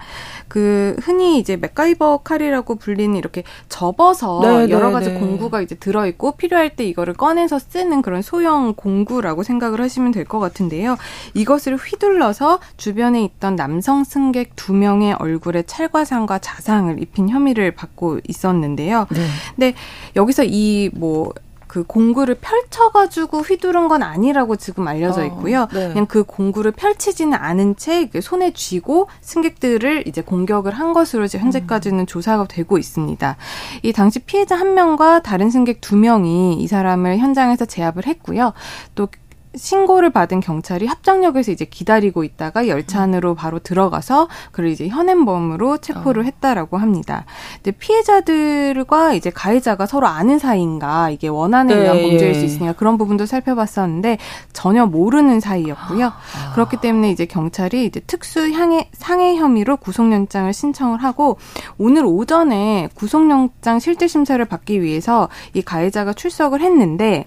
그 0.48 0.98
흔히 1.01 1.39
이제 1.39 1.58
맥가이버 1.58 2.17
칼이라고 2.17 2.75
불리는 2.75 3.15
이렇게 3.15 3.41
접어서 3.69 4.39
네, 4.43 4.67
네 4.67 4.72
여러 4.72 4.91
가지 4.91 5.12
네. 5.12 5.19
공구가 5.19 5.62
이제 5.62 5.74
들어 5.74 6.05
있고 6.05 6.34
필요할 6.34 6.75
때 6.75 6.86
이거를 6.86 7.15
꺼내서 7.15 7.58
쓰는 7.58 8.03
그런 8.03 8.22
소형 8.22 8.75
공구라고 8.75 9.41
생각 9.41 9.79
생각을 9.80 9.84
하시면 9.84 10.12
될 10.12 10.26
것 10.30 10.40
같은데요. 10.40 10.98
이것을 11.34 11.78
휘둘러서 11.78 12.60
주변에 12.78 13.24
있던 13.24 13.56
남성 13.56 14.04
승객 14.04 14.56
두 14.56 14.74
명의 14.74 15.14
얼굴에 15.14 15.64
찰과상과 15.64 16.40
자상을 16.40 17.02
입힌 17.02 17.30
혐의를 17.30 17.72
받고 17.72 18.20
있었는데요. 18.28 19.08
네. 19.10 19.28
근데 19.56 19.74
여기서 20.16 20.44
이뭐 20.44 21.34
그 21.66 21.84
공구를 21.84 22.36
펼쳐가지고 22.42 23.42
휘두른 23.42 23.88
건 23.90 24.02
아니라고 24.02 24.56
지금 24.56 24.88
알려져 24.88 25.22
어, 25.22 25.26
있고요. 25.26 25.62
어, 25.62 25.68
네. 25.72 25.90
그냥 25.90 26.08
그 26.08 26.24
공구를 26.24 26.72
펼치지는 26.72 27.36
않은 27.38 27.76
채 27.76 28.10
손에 28.22 28.54
쥐고 28.54 29.08
승객들을 29.22 30.08
이제 30.08 30.22
공격을 30.22 30.72
한 30.72 30.94
것으로 30.94 31.26
이제 31.26 31.38
현재까지는 31.38 32.00
음. 32.02 32.06
조사가 32.08 32.48
되고 32.48 32.78
있습니다. 32.80 33.38
이 33.84 33.94
당시 33.94 34.20
피해자 34.20 34.56
한 34.56 34.74
명과 34.74 35.22
다른 35.22 35.52
승객 35.52 35.80
두 35.80 35.96
명이 35.96 36.56
이 36.56 36.68
사람을 36.68 37.20
현장에서 37.20 37.66
제압을 37.66 38.08
했고요. 38.08 38.54
또 38.96 39.08
신고를 39.56 40.12
받은 40.12 40.41
경찰이 40.41 40.86
합정역에서 40.86 41.51
이제 41.51 41.65
기다리고 41.65 42.24
있다가 42.24 42.68
열차 42.68 43.01
안으로 43.01 43.34
바로 43.34 43.60
들어가서 43.60 44.27
그를 44.51 44.70
이제 44.70 44.88
현행범으로 44.88 45.79
체포를 45.79 46.22
어. 46.22 46.25
했다라고 46.25 46.77
합니다. 46.77 47.25
근데 47.56 47.72
피해자들과 47.72 49.13
이제 49.13 49.32
가해자가 49.32 49.88
서로 49.88 50.08
아는 50.08 50.38
사이인가 50.38 51.10
이게 51.10 51.27
원한에 51.27 51.74
의한 51.74 51.98
네, 51.98 52.03
범죄일 52.03 52.36
수 52.36 52.41
예. 52.41 52.46
있으니까 52.46 52.74
그런 52.74 52.98
부분도 52.98 53.25
살펴봤었는데 53.25 54.20
전혀 54.53 54.86
모르는 54.86 55.39
사이였고요. 55.39 56.06
아. 56.08 56.53
그렇기 56.53 56.77
때문에 56.77 57.10
이제 57.10 57.25
경찰이 57.25 57.86
이제 57.86 58.00
특수 58.01 58.51
향해 58.51 58.89
상해 58.94 59.36
혐의로 59.36 59.77
구속영장을 59.77 60.51
신청을 60.53 61.03
하고 61.03 61.38
오늘 61.77 62.06
오전에 62.06 62.89
구속영장 62.94 63.79
실질 63.79 64.10
심사를 64.10 64.44
받기 64.46 64.82
위해서 64.82 65.27
이 65.53 65.62
가해자가 65.63 66.13
출석을 66.13 66.62
했는데 66.62 67.25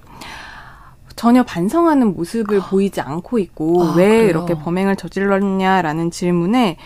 전혀 1.17 1.43
반성하는 1.43 2.15
모습을 2.15 2.61
아. 2.61 2.67
보이지 2.69 3.01
않고 3.01 3.39
있고 3.39 3.83
아, 3.83 3.95
왜 3.97 4.09
그래요? 4.09 4.29
이렇게 4.29 4.55
범행을 4.55 4.97
저질렀냐라는 4.97 6.11
질문에 6.11 6.77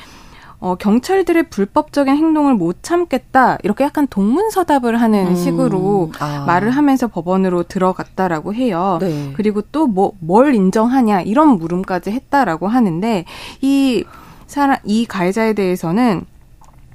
어, 0.59 0.75
경찰들의 0.77 1.51
불법적인 1.51 2.17
행동을 2.17 2.55
못 2.55 2.83
참겠다 2.83 3.59
이렇게 3.63 3.85
약간 3.85 4.07
동문서답을 4.09 5.01
하는 5.01 5.27
음, 5.29 5.37
식으로 5.37 6.13
아. 6.19 6.45
말을 6.47 6.71
하면서 6.71 7.09
법원으로 7.09 7.65
들어갔다라고 7.65 8.55
해요. 8.55 8.99
네. 9.01 9.33
그리고 9.37 9.61
또 9.61 9.87
뭐 9.87 10.13
뭘 10.21 10.55
인정하냐 10.55 11.21
이런 11.23 11.59
물음까지 11.59 12.11
했다라고 12.11 12.69
하는데 12.69 13.25
이 13.61 14.05
사람 14.47 14.79
이 14.85 15.05
가해자에 15.05 15.53
대해서는 15.53 16.25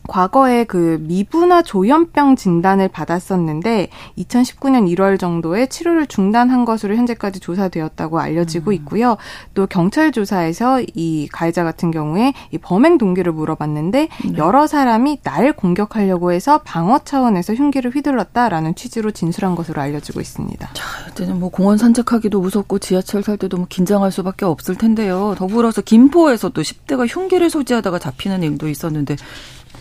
과거에 0.07 0.63
그 0.63 0.97
미분화 1.01 1.61
조현병 1.61 2.35
진단을 2.35 2.87
받았었는데 2.87 3.89
2019년 4.17 4.93
1월 4.95 5.19
정도에 5.19 5.67
치료를 5.67 6.07
중단한 6.07 6.65
것으로 6.65 6.95
현재까지 6.95 7.39
조사되었다고 7.39 8.19
알려지고 8.19 8.71
음. 8.71 8.73
있고요. 8.73 9.17
또 9.53 9.67
경찰 9.67 10.11
조사에서 10.11 10.81
이 10.95 11.27
가해자 11.31 11.63
같은 11.63 11.91
경우에 11.91 12.33
이 12.51 12.57
범행 12.57 12.97
동기를 12.97 13.31
물어봤는데 13.31 14.07
네. 14.25 14.37
여러 14.37 14.67
사람이 14.67 15.19
날 15.23 15.53
공격하려고 15.53 16.31
해서 16.31 16.61
방어 16.63 16.99
차원에서 16.99 17.53
흉기를 17.53 17.91
휘둘렀다라는 17.91 18.75
취지로 18.75 19.11
진술한 19.11 19.55
것으로 19.55 19.81
알려지고 19.81 20.19
있습니다. 20.19 20.69
자, 20.73 20.83
이제는 21.11 21.39
뭐 21.39 21.49
공원 21.49 21.77
산책하기도 21.77 22.39
무섭고 22.41 22.79
지하철 22.79 23.23
탈 23.23 23.37
때도 23.37 23.57
뭐 23.57 23.67
긴장할 23.69 24.11
수밖에 24.11 24.45
없을 24.45 24.75
텐데요. 24.75 25.35
더불어서 25.37 25.81
김포에서 25.81 26.49
도 26.49 26.61
10대가 26.61 27.07
흉기를 27.07 27.49
소지하다가 27.49 27.99
잡히는 27.99 28.43
일도 28.43 28.67
있었는데 28.67 29.15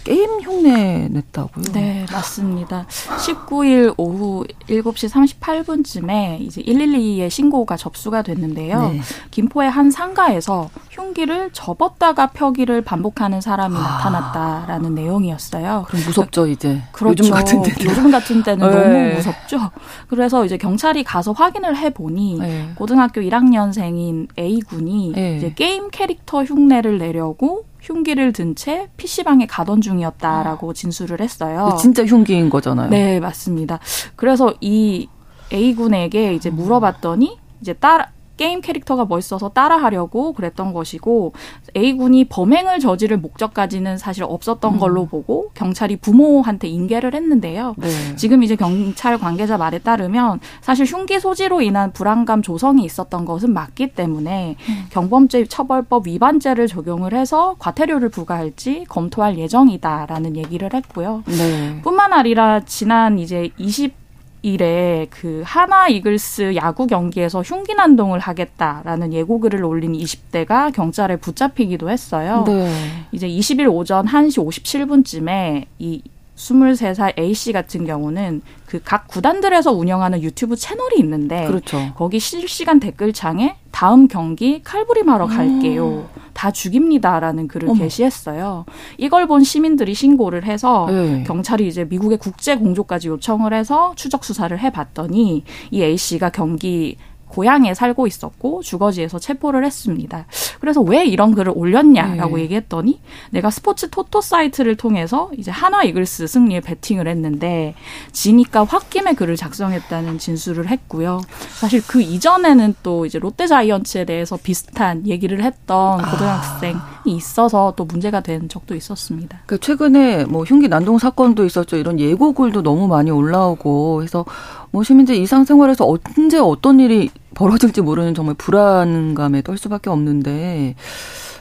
게임 0.05 0.41
흉내 0.41 1.09
냈다고요? 1.11 1.65
네, 1.73 2.07
맞습니다. 2.11 2.87
19일 2.89 3.95
오후 3.97 4.45
7시 4.69 5.37
38분쯤에 5.41 6.41
이제 6.41 6.63
112에 6.63 7.29
신고가 7.29 7.77
접수가 7.77 8.23
됐는데요. 8.23 8.91
네. 8.91 9.01
김포의 9.31 9.71
한 9.71 9.91
상가에서 9.91 10.71
흉기를 10.91 11.51
접었다가 11.53 12.29
펴기를 12.29 12.83
반복하는 12.83 13.41
사람이 13.41 13.77
아. 13.77 13.81
나타났다라는 13.81 14.95
내용이었어요. 14.95 15.85
그럼 15.89 16.03
무섭죠, 16.07 16.47
이제. 16.47 16.83
그렇죠. 16.93 17.23
요즘 17.25 17.35
같은 17.35 17.63
때는. 17.63 17.91
요즘 17.91 18.11
같은 18.11 18.43
때는 18.43 18.71
네. 18.71 18.75
너무 18.75 19.15
무섭죠. 19.17 19.71
그래서 20.09 20.45
이제 20.45 20.57
경찰이 20.57 21.05
가서 21.05 21.33
확인을 21.33 21.77
해 21.77 21.91
보니 21.91 22.39
네. 22.39 22.71
고등학교 22.75 23.21
1학년생인 23.21 24.29
A 24.39 24.61
군이 24.61 25.13
네. 25.15 25.37
이제 25.37 25.53
게임 25.55 25.91
캐릭터 25.91 26.43
흉내를 26.45 26.99
내려고 26.99 27.70
흉기를 27.83 28.33
든 28.33 28.55
채 28.55 28.89
PC방에 28.97 29.47
가던 29.47 29.81
중이었다라고 29.81 30.71
아. 30.71 30.73
진술을 30.75 31.21
했어요. 31.21 31.77
진짜 31.81 32.05
흉기인 32.05 32.51
거잖아요. 32.51 32.91
네, 32.91 33.21
맞습니다. 33.21 33.79
그래서 34.17 34.53
이 34.61 35.09
A군에게 35.53 36.35
이제 36.35 36.51
물어봤더니 36.51 37.39
이제 37.61 37.73
따라 37.75 38.09
게임 38.41 38.63
캐릭터가 38.63 39.05
멋있어서 39.05 39.51
따라하려고 39.51 40.33
그랬던 40.33 40.73
것이고 40.73 41.35
A군이 41.77 42.25
범행을 42.25 42.79
저지를 42.79 43.19
목적까지는 43.19 43.99
사실 43.99 44.25
없었던 44.25 44.75
음. 44.75 44.79
걸로 44.79 45.05
보고 45.05 45.51
경찰이 45.53 45.97
부모한테 45.97 46.67
인계를 46.67 47.15
했는데요. 47.15 47.75
네. 47.77 48.17
지금 48.17 48.43
이제 48.43 48.57
경찰 48.57 49.19
관계자 49.19 49.59
말에 49.59 49.79
따르면 49.79 50.41
사실 50.63 50.87
흉기 50.87 51.21
소지로 51.21 51.61
인한 51.61 51.93
불안감 51.93 52.41
조성이 52.41 52.83
있었던 52.85 53.27
것은 53.27 53.53
맞기 53.53 53.89
때문에 53.89 54.57
음. 54.59 54.85
경범죄 54.89 55.45
처벌법 55.45 56.07
위반죄를 56.07 56.67
적용을 56.67 57.13
해서 57.13 57.57
과태료를 57.59 58.09
부과할지 58.09 58.87
검토할 58.89 59.37
예정이다라는 59.37 60.39
얘기를 60.39 60.73
했고요. 60.73 61.25
네. 61.27 61.83
뿐만 61.83 62.15
아니라 62.15 62.61
지난 62.61 63.19
이제 63.19 63.51
20 63.59 64.00
일에 64.43 65.07
그 65.11 65.43
하나 65.45 65.89
이글스 65.89 66.57
야구 66.57 66.87
경기에서 66.87 67.43
흉기 67.43 67.75
난동을 67.75 68.19
하겠다라는 68.21 69.13
예고글을 69.13 69.63
올린 69.65 69.93
20대가 69.93 70.73
경찰에 70.73 71.17
붙잡히기도 71.17 71.91
했어요. 71.91 72.45
네. 72.47 72.71
이제 73.13 73.29
20일 73.29 73.71
오전 73.73 74.07
1시 74.07 74.45
57분쯤에 74.47 75.67
이 75.79 76.03
23살 76.37 77.19
A씨 77.19 77.53
같은 77.53 77.85
경우는 77.85 78.41
그 78.67 78.81
각 78.83 79.09
구단들에서 79.09 79.73
운영하는 79.73 80.23
유튜브 80.23 80.57
채널이 80.57 80.99
있는데 81.01 81.47
그렇죠. 81.47 81.93
거기 81.97 82.19
실시간 82.19 82.81
댓글창에 82.81 83.57
다음 83.71 84.09
경기 84.09 84.63
칼부림하러 84.63 85.27
갈게요. 85.27 86.09
음. 86.17 86.20
다 86.33 86.51
죽입니다라는 86.51 87.49
글을 87.49 87.71
어머. 87.71 87.79
게시했어요. 87.79 88.65
이걸 88.99 89.27
본 89.27 89.45
시민들이 89.45 89.95
신고를 89.95 90.45
해서 90.45 90.87
네. 90.89 91.25
경찰이 91.27 91.67
이제 91.67 91.85
미국의 91.85 92.19
국제 92.19 92.57
공조까지 92.57 93.09
요청을 93.09 93.53
해서 93.53 93.93
추적 93.97 94.25
수사를 94.25 94.59
해봤더니 94.59 95.45
이 95.71 95.83
A 95.83 95.97
씨가 95.97 96.31
경기 96.31 96.97
고향에 97.31 97.75
살고 97.75 98.07
있었고 98.07 98.63
주거지에서 98.63 99.19
체포를 99.19 99.65
했습니다. 99.65 100.27
그래서 100.61 100.81
왜 100.81 101.05
이런 101.05 101.35
글을 101.35 101.53
올렸냐라고 101.55 102.37
네. 102.37 102.43
얘기했더니 102.43 103.01
내가 103.31 103.51
스포츠 103.51 103.89
토토 103.89 104.21
사이트를 104.21 104.77
통해서 104.77 105.31
이제 105.37 105.51
한화 105.51 105.85
이글스 105.85 106.27
승리에 106.27 106.61
베팅을 106.61 107.09
했는데 107.09 107.75
지니까 108.13 108.65
홧김에 108.65 109.15
글을 109.15 109.37
작성했다는 109.37 110.19
진술을 110.19 110.69
했고요. 110.69 111.21
사실 111.59 111.83
그 111.87 112.03
이전에는 112.03 112.75
또 112.83 113.07
이제 113.07 113.19
롯데 113.19 113.47
자이언츠에 113.47 114.05
대해서 114.05 114.37
비슷한 114.37 115.07
얘기를 115.07 115.43
했던 115.43 116.01
아. 116.01 116.11
고등학생이 116.11 116.79
있어서 117.07 117.73
또 117.77 117.85
문제가 117.85 118.21
된 118.21 118.49
적도 118.49 118.75
있었습니다. 118.75 119.41
그러니까 119.47 119.65
최근에 119.65 120.25
뭐 120.25 120.45
흉기 120.45 120.69
난동 120.69 120.99
사건도 120.99 121.45
있었죠. 121.45 121.77
이런 121.77 121.99
예고글도 122.01 122.63
너무 122.63 122.89
많이 122.89 123.11
올라오고 123.11 124.03
해서 124.03 124.25
뭐 124.71 124.83
시민들 124.83 125.17
일상생활에서 125.17 125.87
언제 125.87 126.39
어떤 126.39 126.81
일이 126.81 127.11
벌어질지 127.35 127.81
모르는 127.81 128.15
정말 128.15 128.35
불안감에 128.35 129.43
떨 129.43 129.59
수밖에 129.59 129.91
없는데 129.91 130.75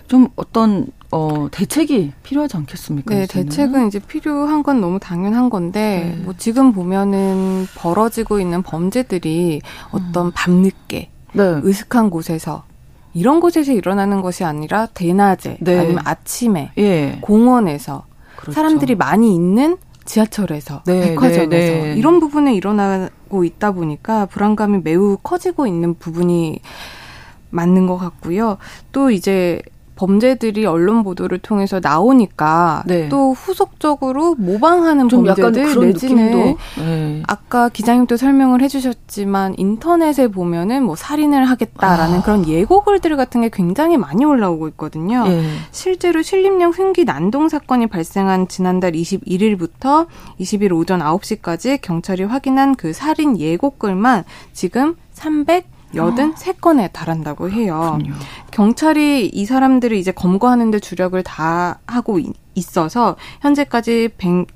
좀 0.07 0.27
어떤 0.36 0.88
어 1.12 1.48
대책이 1.51 2.13
필요하지 2.24 2.57
않겠습니까? 2.57 3.13
네, 3.13 3.24
이제는? 3.24 3.50
대책은 3.50 3.88
이제 3.88 4.00
필요한 4.00 4.63
건 4.63 4.81
너무 4.81 5.00
당연한 5.00 5.50
건데 5.50 6.15
네. 6.15 6.24
뭐 6.24 6.33
지금 6.37 6.72
보면은 6.72 7.68
벌어지고 7.75 8.39
있는 8.39 8.63
범죄들이 8.63 9.61
어떤 9.92 10.27
음. 10.27 10.31
밤늦게 10.33 11.09
네. 11.33 11.44
으슥한 11.63 12.09
곳에서 12.09 12.63
이런 13.13 13.39
곳에서 13.39 13.72
일어나는 13.72 14.22
것이 14.22 14.44
아니라 14.44 14.87
대낮에 14.87 15.57
네. 15.61 15.79
아니면 15.79 16.01
아침에 16.05 16.72
예. 16.77 17.18
공원에서 17.22 18.05
그렇죠. 18.35 18.53
사람들이 18.53 18.96
많이 18.96 19.33
있는 19.33 19.77
지하철에서, 20.09 20.81
네, 20.87 21.09
백화점에서 21.09 21.48
네, 21.48 21.81
네. 21.81 21.93
이런 21.95 22.19
부분에 22.19 22.55
일어나고 22.55 23.43
있다 23.43 23.72
보니까 23.74 24.25
불안감이 24.25 24.81
매우 24.83 25.17
커지고 25.22 25.67
있는 25.67 25.93
부분이 25.93 26.61
맞는 27.51 27.85
것 27.85 27.98
같고요. 27.98 28.57
또 28.91 29.11
이제 29.11 29.61
범죄들이 30.00 30.66
언론 30.66 31.03
보도를 31.03 31.40
통해서 31.40 31.81
나오니까 31.83 32.83
네. 32.85 33.09
또 33.09 33.33
후속적으로 33.33 34.33
모방하는 34.35 35.09
범죄들 35.09 35.77
내지는 35.77 36.55
네. 36.77 37.22
아까 37.27 37.68
기자님도 37.68 38.16
설명을 38.16 38.62
해주셨지만 38.62 39.55
인터넷에 39.57 40.29
보면은 40.29 40.83
뭐 40.83 40.96
살인을 40.96 41.44
하겠다라는 41.44 42.20
아. 42.20 42.22
그런 42.22 42.48
예고글들 42.48 43.18
같은 43.18 43.42
게 43.42 43.50
굉장히 43.51 43.98
많이 43.98 44.24
올라오고 44.24 44.70
있거든요. 44.70 45.27
네. 45.27 45.44
실제로 45.72 46.22
신림역 46.22 46.79
흉기 46.79 47.03
난동 47.03 47.50
사건이 47.50 47.88
발생한 47.88 48.48
지난달 48.48 48.94
21일부터 48.94 50.07
20일 50.40 50.72
오전 50.72 51.01
9시까지 51.01 51.81
경찰이 51.81 52.24
확인한 52.24 52.75
그 52.75 52.94
살인 52.94 53.38
예고글만 53.38 54.24
지금 54.53 54.96
300 55.12 55.78
여든 55.95 56.33
세 56.35 56.53
건에 56.53 56.89
달한다고 56.89 57.49
해요. 57.49 57.97
그렇군요. 57.97 58.13
경찰이 58.51 59.27
이 59.27 59.45
사람들을 59.45 59.95
이제 59.97 60.11
검거하는 60.11 60.71
데 60.71 60.79
주력을 60.79 61.21
다 61.23 61.79
하고 61.87 62.19
있어서 62.55 63.15
현재까지 63.41 64.09
100, 64.17 64.47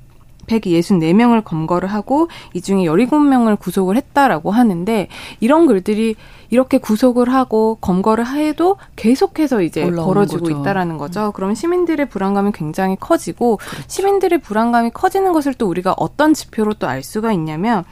164명을 0.46 1.42
검거를 1.42 1.88
하고 1.88 2.28
이 2.52 2.60
중에 2.60 2.84
17명을 2.84 3.58
구속을 3.58 3.96
했다라고 3.96 4.50
하는데 4.50 5.08
이런 5.40 5.66
글들이 5.66 6.16
이렇게 6.50 6.78
구속을 6.78 7.32
하고 7.32 7.76
검거를 7.80 8.26
해도 8.26 8.76
계속해서 8.96 9.62
이제 9.62 9.90
벌어지고 9.90 10.44
거죠. 10.44 10.60
있다라는 10.60 10.98
거죠. 10.98 11.32
그럼 11.32 11.54
시민들의 11.54 12.08
불안감이 12.08 12.52
굉장히 12.52 12.96
커지고 13.00 13.56
그렇죠. 13.56 13.84
시민들의 13.88 14.38
불안감이 14.40 14.90
커지는 14.90 15.32
것을 15.32 15.54
또 15.54 15.66
우리가 15.66 15.94
어떤 15.96 16.34
지표로 16.34 16.74
또 16.74 16.86
알 16.86 17.02
수가 17.02 17.32
있냐면 17.32 17.82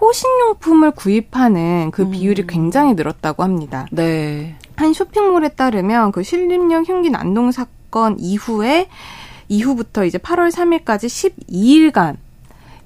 호신용품을 0.00 0.92
구입하는 0.92 1.90
그 1.90 2.02
음. 2.02 2.10
비율이 2.10 2.46
굉장히 2.46 2.94
늘었다고 2.94 3.42
합니다. 3.42 3.86
네. 3.90 4.56
한 4.76 4.92
쇼핑몰에 4.92 5.48
따르면 5.50 6.12
그 6.12 6.22
신림역 6.22 6.88
흉기 6.88 7.10
난동 7.10 7.50
사건 7.52 8.16
이후에 8.18 8.88
이후부터 9.48 10.04
이제 10.04 10.18
8월 10.18 10.50
3일까지 10.52 11.06
12일간 11.48 12.16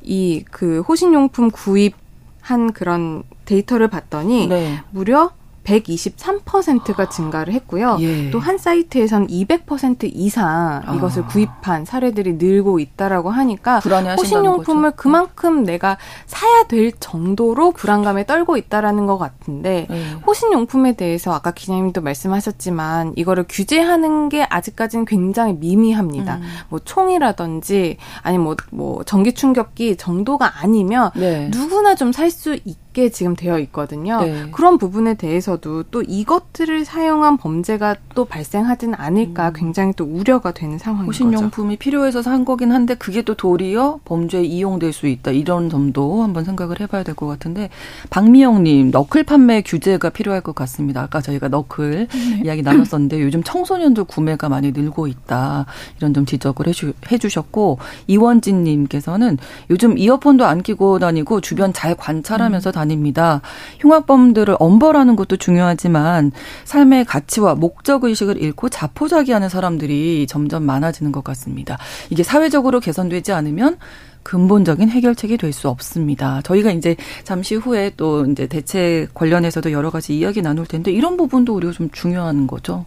이 0.02 0.44
그 0.50 0.80
호신용품 0.80 1.50
구입한 1.50 2.72
그런 2.72 3.22
데이터를 3.44 3.88
봤더니 3.88 4.48
네. 4.48 4.80
무려 4.90 5.30
123%가 5.64 7.08
증가를 7.08 7.52
했고요. 7.54 7.98
예. 8.00 8.30
또한 8.30 8.58
사이트에서는 8.58 9.26
200% 9.26 10.10
이상 10.12 10.82
이것을 10.96 11.24
아. 11.24 11.26
구입한 11.26 11.84
사례들이 11.84 12.34
늘고 12.34 12.78
있다라고 12.78 13.30
하니까 13.30 13.80
호신용품을 13.80 14.92
거죠. 14.92 15.02
그만큼 15.02 15.64
내가 15.64 15.98
사야 16.26 16.64
될 16.68 16.92
정도로 16.98 17.72
불안감에 17.72 18.24
떨고 18.26 18.56
있다라는 18.56 19.06
것 19.06 19.18
같은데 19.18 19.86
예. 19.90 20.02
호신용품에 20.26 20.94
대해서 20.94 21.32
아까 21.32 21.50
기자님도 21.50 22.00
말씀하셨지만 22.00 23.14
이거를 23.16 23.44
규제하는 23.48 24.28
게 24.28 24.44
아직까지는 24.48 25.04
굉장히 25.04 25.54
미미합니다. 25.54 26.36
음. 26.36 26.42
뭐 26.68 26.78
총이라든지 26.78 27.96
아니 28.22 28.38
뭐, 28.38 28.56
뭐 28.70 29.02
전기 29.04 29.32
충격기 29.32 29.96
정도가 29.96 30.60
아니면 30.62 31.10
네. 31.14 31.48
누구나 31.52 31.94
좀 31.94 32.12
살 32.12 32.30
수 32.30 32.58
있. 32.64 32.81
있게 32.92 33.10
지금 33.10 33.34
되어 33.34 33.58
있거든요. 33.60 34.20
네. 34.20 34.46
그런 34.52 34.78
부분에 34.78 35.14
대해서도 35.14 35.84
또 35.84 36.02
이것들을 36.02 36.84
사용한 36.84 37.38
범죄가 37.38 37.96
또 38.14 38.24
발생하지는 38.24 38.94
않을까 38.94 39.48
음. 39.48 39.52
굉장히 39.54 39.92
또 39.96 40.04
우려가 40.04 40.52
되는 40.52 40.78
상황인 40.78 41.06
거죠. 41.06 41.24
호신용품이 41.24 41.76
필요해서 41.76 42.22
산 42.22 42.44
거긴 42.44 42.70
한데 42.72 42.94
그게 42.94 43.22
또 43.22 43.34
도리어 43.34 44.00
범죄에 44.04 44.44
이용될 44.44 44.92
수 44.92 45.06
있다. 45.08 45.30
이런 45.32 45.68
점도 45.68 46.22
한번 46.22 46.44
생각을 46.44 46.80
해봐야 46.80 47.02
될 47.02 47.12
것 47.14 47.26
같은데 47.26 47.68
박미영님 48.08 48.90
너클 48.90 49.24
판매 49.24 49.60
규제가 49.60 50.08
필요할 50.10 50.40
것 50.40 50.54
같습니다. 50.54 51.02
아까 51.02 51.20
저희가 51.20 51.48
너클 51.48 52.08
네. 52.10 52.42
이야기 52.44 52.62
나눴었는데 52.62 53.20
요즘 53.20 53.42
청소년들 53.42 54.04
구매가 54.04 54.48
많이 54.48 54.72
늘고 54.72 55.06
있다. 55.08 55.66
이런 55.98 56.14
점 56.14 56.24
지적을 56.24 56.66
해주, 56.68 56.94
해주셨고 57.10 57.78
이원진님께서는 58.06 59.36
요즘 59.70 59.98
이어폰도 59.98 60.46
안 60.46 60.62
끼고 60.62 60.98
다니고 60.98 61.40
주변 61.42 61.72
잘 61.72 61.94
관찰하면서 61.94 62.70
음. 62.70 62.72
다닙니다. 62.82 63.40
흉악범들을 63.78 64.56
엄벌하는 64.58 65.14
것도 65.14 65.36
중요하지만 65.36 66.32
삶의 66.64 67.04
가치와 67.04 67.54
목적 67.54 68.02
의식을 68.04 68.42
잃고 68.42 68.68
자포자기하는 68.70 69.48
사람들이 69.48 70.26
점점 70.28 70.64
많아지는 70.64 71.12
것 71.12 71.22
같습니다. 71.22 71.78
이게 72.10 72.24
사회적으로 72.24 72.80
개선되지 72.80 73.32
않으면 73.32 73.78
근본적인 74.24 74.88
해결책이 74.88 75.36
될 75.36 75.52
수 75.52 75.68
없습니다. 75.68 76.40
저희가 76.42 76.70
이제 76.70 76.96
잠시 77.24 77.54
후에 77.56 77.92
또 77.96 78.24
이제 78.24 78.46
대책 78.46 79.12
관련해서도 79.14 79.70
여러 79.70 79.90
가지 79.90 80.16
이야기 80.16 80.40
나눌 80.40 80.64
텐데 80.66 80.90
이런 80.90 81.16
부분도 81.16 81.54
우리가 81.54 81.72
좀 81.72 81.90
중요한 81.92 82.46
거죠. 82.46 82.86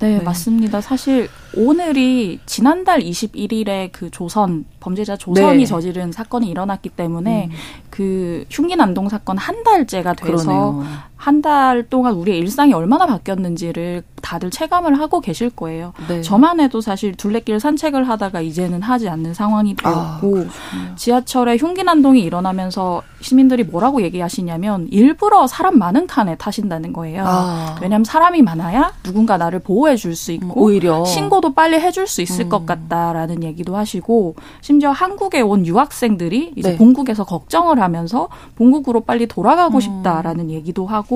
네, 0.00 0.18
네, 0.18 0.22
맞습니다. 0.22 0.80
사실 0.80 1.28
오늘이 1.56 2.38
지난달 2.46 3.00
21일에 3.00 3.90
그 3.90 4.10
조선 4.10 4.64
범죄자 4.78 5.16
조선이 5.16 5.58
네. 5.58 5.66
저지른 5.66 6.12
사건이 6.12 6.48
일어났기 6.48 6.90
때문에 6.90 7.46
음. 7.46 7.56
그 7.90 8.44
흉기 8.48 8.76
난동 8.76 9.08
사건 9.08 9.38
한 9.38 9.64
달째가 9.64 10.14
돼서 10.14 10.84
한 11.18 11.38
달 11.42 11.88
동안 11.88 12.14
우리의 12.14 12.38
일상이 12.38 12.72
얼마나 12.72 13.06
바뀌었는지를 13.06 14.02
다들 14.22 14.50
체감을 14.50 14.98
하고 14.98 15.20
계실 15.20 15.50
거예요. 15.50 15.92
네. 16.08 16.20
저만 16.20 16.58
해도 16.58 16.80
사실 16.80 17.14
둘레길 17.14 17.60
산책을 17.60 18.08
하다가 18.08 18.40
이제는 18.40 18.82
하지 18.82 19.08
않는 19.08 19.34
상황이 19.34 19.76
아, 19.84 20.18
되었고 20.20 20.46
아, 20.48 20.94
지하철에 20.96 21.56
흉기 21.56 21.84
난동이 21.84 22.20
일어나면서 22.20 23.02
시민들이 23.20 23.62
뭐라고 23.62 24.02
얘기하시냐면 24.02 24.88
일부러 24.90 25.46
사람 25.46 25.78
많은 25.78 26.06
칸에 26.08 26.36
타신다는 26.36 26.92
거예요. 26.92 27.24
아. 27.26 27.76
왜냐하면 27.80 28.04
사람이 28.04 28.42
많아야 28.42 28.92
누군가 29.04 29.36
나를 29.36 29.60
보호해 29.60 29.94
줄 29.96 30.16
수 30.16 30.32
있고 30.32 30.46
음, 30.46 30.52
오히려 30.56 31.04
신고도 31.04 31.54
빨리 31.54 31.78
해줄 31.78 32.06
수 32.08 32.22
있을 32.22 32.46
음. 32.46 32.48
것 32.48 32.66
같다라는 32.66 33.44
얘기도 33.44 33.76
하시고 33.76 34.34
심지어 34.62 34.90
한국에 34.90 35.40
온 35.42 35.64
유학생들이 35.64 36.54
이제 36.56 36.70
네. 36.70 36.76
본국에서 36.76 37.24
걱정을 37.24 37.80
하면서 37.80 38.28
본국으로 38.56 39.02
빨리 39.02 39.26
돌아가고 39.28 39.76
음. 39.76 39.80
싶다라는 39.80 40.50
얘기도 40.50 40.86
하고 40.86 41.07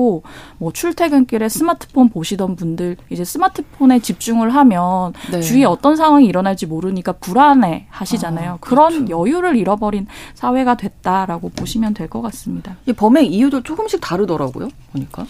뭐 0.57 0.71
출퇴근길에 0.73 1.49
스마트폰 1.49 2.09
보시던 2.09 2.55
분들 2.55 2.97
이제 3.09 3.23
스마트폰에 3.23 3.99
집중을 3.99 4.53
하면 4.55 5.13
네. 5.31 5.41
주위에 5.41 5.65
어떤 5.65 5.95
상황이 5.95 6.25
일어날지 6.25 6.65
모르니까 6.65 7.13
불안해 7.13 7.87
하시잖아요. 7.89 8.53
아, 8.53 8.57
그런 8.59 9.05
그렇죠. 9.05 9.21
여유를 9.21 9.55
잃어버린 9.57 10.07
사회가 10.33 10.75
됐다라고 10.77 11.49
보시면 11.49 11.93
될 11.93 12.07
것 12.09 12.21
같습니다. 12.21 12.75
이 12.85 12.93
범행 12.93 13.25
이유도 13.25 13.63
조금씩 13.63 13.99
다르더라고요. 14.01 14.69
보니까. 14.91 15.25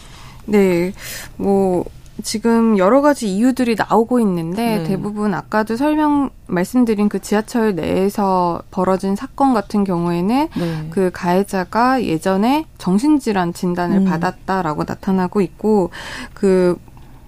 네. 0.46 0.92
뭐 1.38 1.86
지금 2.22 2.78
여러 2.78 3.02
가지 3.02 3.34
이유들이 3.34 3.76
나오고 3.76 4.20
있는데 4.20 4.78
네. 4.78 4.84
대부분 4.84 5.34
아까도 5.34 5.76
설명 5.76 6.30
말씀드린 6.46 7.10
그 7.10 7.20
지하철 7.20 7.74
내에서 7.74 8.62
벌어진 8.70 9.16
사건 9.16 9.54
같은 9.54 9.84
경우에는 9.84 10.48
네. 10.56 10.88
그 10.92 11.10
가해자가 11.12 12.04
예전에 12.04 12.66
정신질환 12.78 13.54
진단을 13.54 13.98
음. 13.98 14.06
받았다라고 14.06 14.84
나타나고 14.88 15.42
있고 15.42 15.90
그 16.34 16.78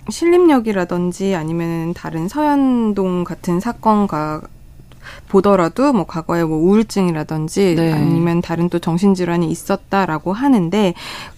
신림역이라든지 0.10 1.34
아니면 1.34 1.95
다른 1.95 2.28
서현동 2.28 3.24
같은 3.24 3.60
사건과 3.60 4.41
보더라도 5.28 5.93
뭐 5.93 6.06
과거에 6.06 6.43
뭐 6.43 6.58
우울증이라든지 6.58 7.76
네. 7.76 7.93
아니면 7.93 8.41
다른 8.41 8.69
또 8.69 8.80
정신질환이 8.80 9.50
있었다라고 9.50 10.34
하는데 10.34 10.93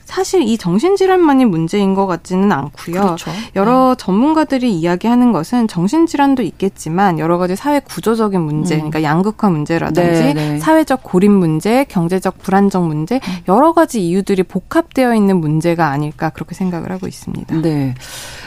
사실 0.08 0.42
이 0.42 0.58
정신질환만이 0.58 1.44
문제인 1.44 1.94
것 1.94 2.08
같지는 2.08 2.54
않고요. 2.54 3.02
그렇죠. 3.02 3.30
여러 3.58 3.90
네. 3.90 4.04
전문가들이 4.04 4.74
이야기하는 4.74 5.34
것은 5.34 5.68
정신질환도 5.68 6.44
있겠지만 6.44 7.20
여러 7.20 7.38
가지 7.38 7.58
사회 7.58 7.82
구조적인 7.82 8.40
문제, 8.40 8.76
음. 8.76 8.90
그러니까 8.90 9.04
양극화 9.04 9.50
문제라든지 9.50 10.24
네, 10.24 10.34
네. 10.34 10.60
사회적 10.60 11.02
고립 11.04 11.30
문제, 11.30 11.84
경제적 11.84 12.40
불안정 12.40 12.88
문제 12.88 13.16
음. 13.16 13.34
여러 13.50 13.74
가지 13.74 14.02
이유들이 14.08 14.44
복합되어 14.44 15.14
있는 15.14 15.38
문제가 15.42 15.90
아닐까 15.90 16.30
그렇게 16.30 16.56
생각을 16.56 16.90
하고 16.90 17.06
있습니다. 17.08 17.62
네. 17.62 17.94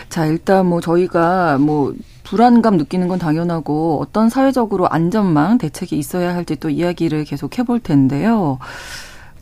자, 0.08 0.24
일단 0.24 0.64
뭐 0.64 0.80
저희가 0.80 1.58
뭐 1.58 1.92
불안감 2.24 2.78
느끼는 2.78 3.08
건 3.08 3.18
당연하고 3.18 3.98
어떤 4.00 4.30
사회적으로 4.30 4.88
안전망 4.88 5.58
대책이 5.58 5.98
있어야 5.98 6.34
할지 6.34 6.56
또 6.56 6.70
이야기를 6.70 7.24
계속 7.24 7.58
해볼 7.58 7.80
텐데요. 7.80 8.58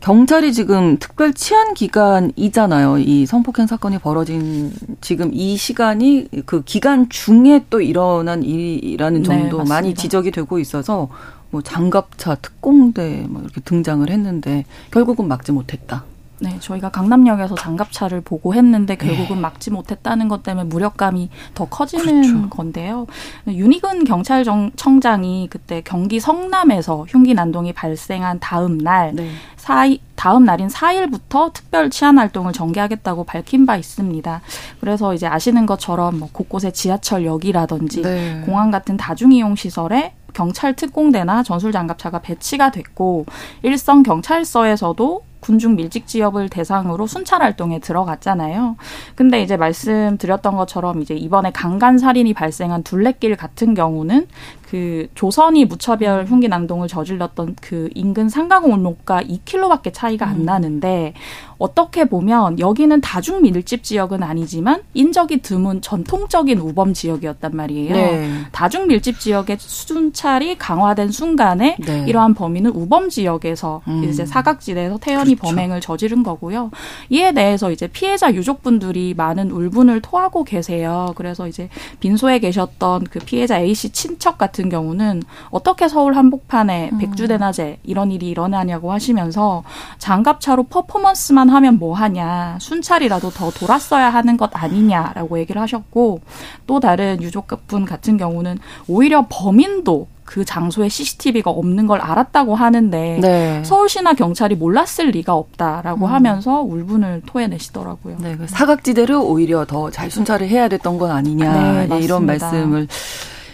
경찰이 0.01 0.53
지금 0.53 0.97
특별 0.97 1.33
치안 1.33 1.73
기간이잖아요. 1.73 2.99
이 2.99 3.25
성폭행 3.25 3.67
사건이 3.67 3.99
벌어진 3.99 4.71
지금 5.01 5.31
이 5.33 5.57
시간이 5.57 6.29
그 6.45 6.63
기간 6.63 7.09
중에 7.09 7.65
또 7.69 7.81
일어난 7.81 8.43
일이라는 8.43 9.23
네, 9.23 9.27
점도 9.27 9.63
네, 9.63 9.69
많이 9.69 9.93
지적이 9.93 10.31
되고 10.31 10.57
있어서 10.59 11.09
뭐 11.51 11.61
장갑차 11.61 12.35
특공대 12.35 13.25
뭐 13.27 13.41
이렇게 13.41 13.59
등장을 13.61 14.09
했는데 14.09 14.65
결국은 14.91 15.27
막지 15.27 15.51
못했다. 15.51 16.05
네, 16.41 16.57
저희가 16.59 16.89
강남역에서 16.89 17.55
장갑차를 17.55 18.21
보고 18.21 18.53
했는데 18.53 18.95
결국은 18.95 19.35
네. 19.35 19.41
막지 19.41 19.71
못했다는 19.71 20.29
것 20.29 20.41
때문에 20.41 20.67
무력감이 20.67 21.29
더 21.53 21.65
커지는 21.65 22.21
그렇죠. 22.21 22.49
건데요. 22.49 23.07
윤희근 23.47 24.05
경찰청장이 24.05 25.47
그때 25.49 25.81
경기 25.83 26.21
성남에서 26.21 27.05
흉기 27.09 27.33
난동이 27.33 27.73
발생한 27.73 28.39
다음 28.39 28.77
날 28.77 29.13
네. 29.13 29.29
사이, 29.59 29.99
다음 30.15 30.45
날인 30.45 30.69
4일부터 30.69 31.53
특별 31.53 31.89
치안 31.89 32.17
활동을 32.17 32.53
전개하겠다고 32.53 33.25
밝힌 33.25 33.65
바 33.65 33.75
있습니다. 33.75 34.41
그래서 34.79 35.13
이제 35.13 35.27
아시는 35.27 35.65
것처럼 35.65 36.19
뭐 36.19 36.29
곳곳에 36.31 36.71
지하철역이라든지 36.71 38.01
네. 38.01 38.41
공항 38.45 38.71
같은 38.71 38.97
다중이용 38.97 39.55
시설에 39.55 40.13
경찰 40.33 40.75
특공대나 40.75 41.43
전술장갑차가 41.43 42.19
배치가 42.19 42.71
됐고 42.71 43.25
일선 43.63 44.03
경찰서에서도 44.03 45.23
군중 45.39 45.75
밀집 45.75 46.07
지역을 46.07 46.49
대상으로 46.49 47.07
순찰 47.07 47.41
활동에 47.41 47.79
들어갔잖아요. 47.79 48.75
근데 49.15 49.41
이제 49.41 49.57
말씀드렸던 49.57 50.55
것처럼 50.55 51.01
이제 51.01 51.15
이번에 51.15 51.51
강간 51.51 51.97
살인이 51.97 52.33
발생한 52.33 52.83
둘레길 52.83 53.35
같은 53.35 53.73
경우는 53.73 54.27
그 54.69 55.07
조선이 55.15 55.65
무차별 55.65 56.25
흉기 56.25 56.47
난동을 56.47 56.87
저질렀던 56.87 57.55
그 57.59 57.89
인근 57.95 58.29
상가골목과 58.29 59.23
2킬로밖에 59.23 59.91
차이가 59.91 60.27
안 60.27 60.41
음. 60.41 60.45
나는데 60.45 61.15
어떻게 61.57 62.05
보면 62.05 62.59
여기는 62.59 63.01
다중 63.01 63.41
밀집 63.41 63.83
지역은 63.83 64.21
아니지만 64.21 64.81
인적이 64.93 65.41
드문 65.41 65.81
전통적인 65.81 66.59
우범 66.59 66.93
지역이었단 66.93 67.51
말이에요. 67.53 67.93
네. 67.93 68.29
다중 68.51 68.87
밀집 68.87 69.19
지역의 69.19 69.57
순찰이 69.59 70.57
강화된 70.57 71.11
순간에 71.11 71.75
네. 71.79 72.05
이러한 72.07 72.35
범인은 72.35 72.71
우범 72.71 73.09
지역에서 73.09 73.81
음. 73.87 74.03
이제 74.05 74.25
사각지대에서 74.25 74.99
태연히 74.99 75.35
그렇죠. 75.35 75.55
범행을 75.55 75.81
저지른 75.81 76.23
거고요. 76.23 76.71
이에 77.09 77.33
대해서 77.33 77.71
이제 77.71 77.87
피해자 77.87 78.33
유족분들이 78.33 79.15
많은 79.17 79.51
울분을 79.51 80.01
토하고 80.01 80.43
계세요. 80.43 81.13
그래서 81.15 81.47
이제 81.47 81.69
빈소에 81.99 82.39
계셨던 82.39 83.05
그 83.05 83.19
피해자 83.19 83.59
A 83.59 83.73
씨 83.73 83.89
친척 83.89 84.37
같은 84.37 84.58
같은 84.59 84.69
경우는 84.69 85.23
어떻게 85.49 85.87
서울 85.87 86.15
한복판에 86.15 86.89
음. 86.91 86.97
백주대낮에 86.99 87.79
이런 87.83 88.11
일이 88.11 88.27
일어나냐고 88.27 88.91
하시면서 88.91 89.63
장갑차로 89.97 90.63
퍼포먼스만 90.63 91.49
하면 91.49 91.79
뭐 91.79 91.95
하냐 91.95 92.57
순찰이라도 92.59 93.29
더 93.29 93.49
돌았어야 93.51 94.09
하는 94.09 94.35
것 94.35 94.51
아니냐라고 94.53 95.39
얘기를 95.39 95.61
하셨고 95.61 96.19
또 96.67 96.79
다른 96.81 97.21
유족분 97.21 97.85
같은 97.85 98.17
경우는 98.17 98.59
오히려 98.87 99.25
범인도 99.29 100.07
그 100.25 100.45
장소에 100.45 100.89
CCTV가 100.89 101.49
없는 101.49 101.87
걸 101.87 102.01
알았다고 102.01 102.53
하는데 102.53 103.17
네. 103.19 103.63
서울시나 103.63 104.13
경찰이 104.13 104.53
몰랐을 104.55 105.09
리가 105.11 105.33
없다라고 105.33 106.05
음. 106.05 106.11
하면서 106.11 106.61
울분을 106.61 107.23
토해내시더라고요. 107.25 108.17
네, 108.19 108.37
그 108.37 108.47
사각지대를 108.47 109.15
오히려 109.15 109.65
더 109.65 109.89
잘 109.89 110.11
순찰을 110.11 110.47
해야 110.47 110.67
됐던 110.67 110.99
건 110.99 111.09
아니냐 111.09 111.87
네, 111.87 111.99
이런 112.01 112.27
말씀을 112.27 112.87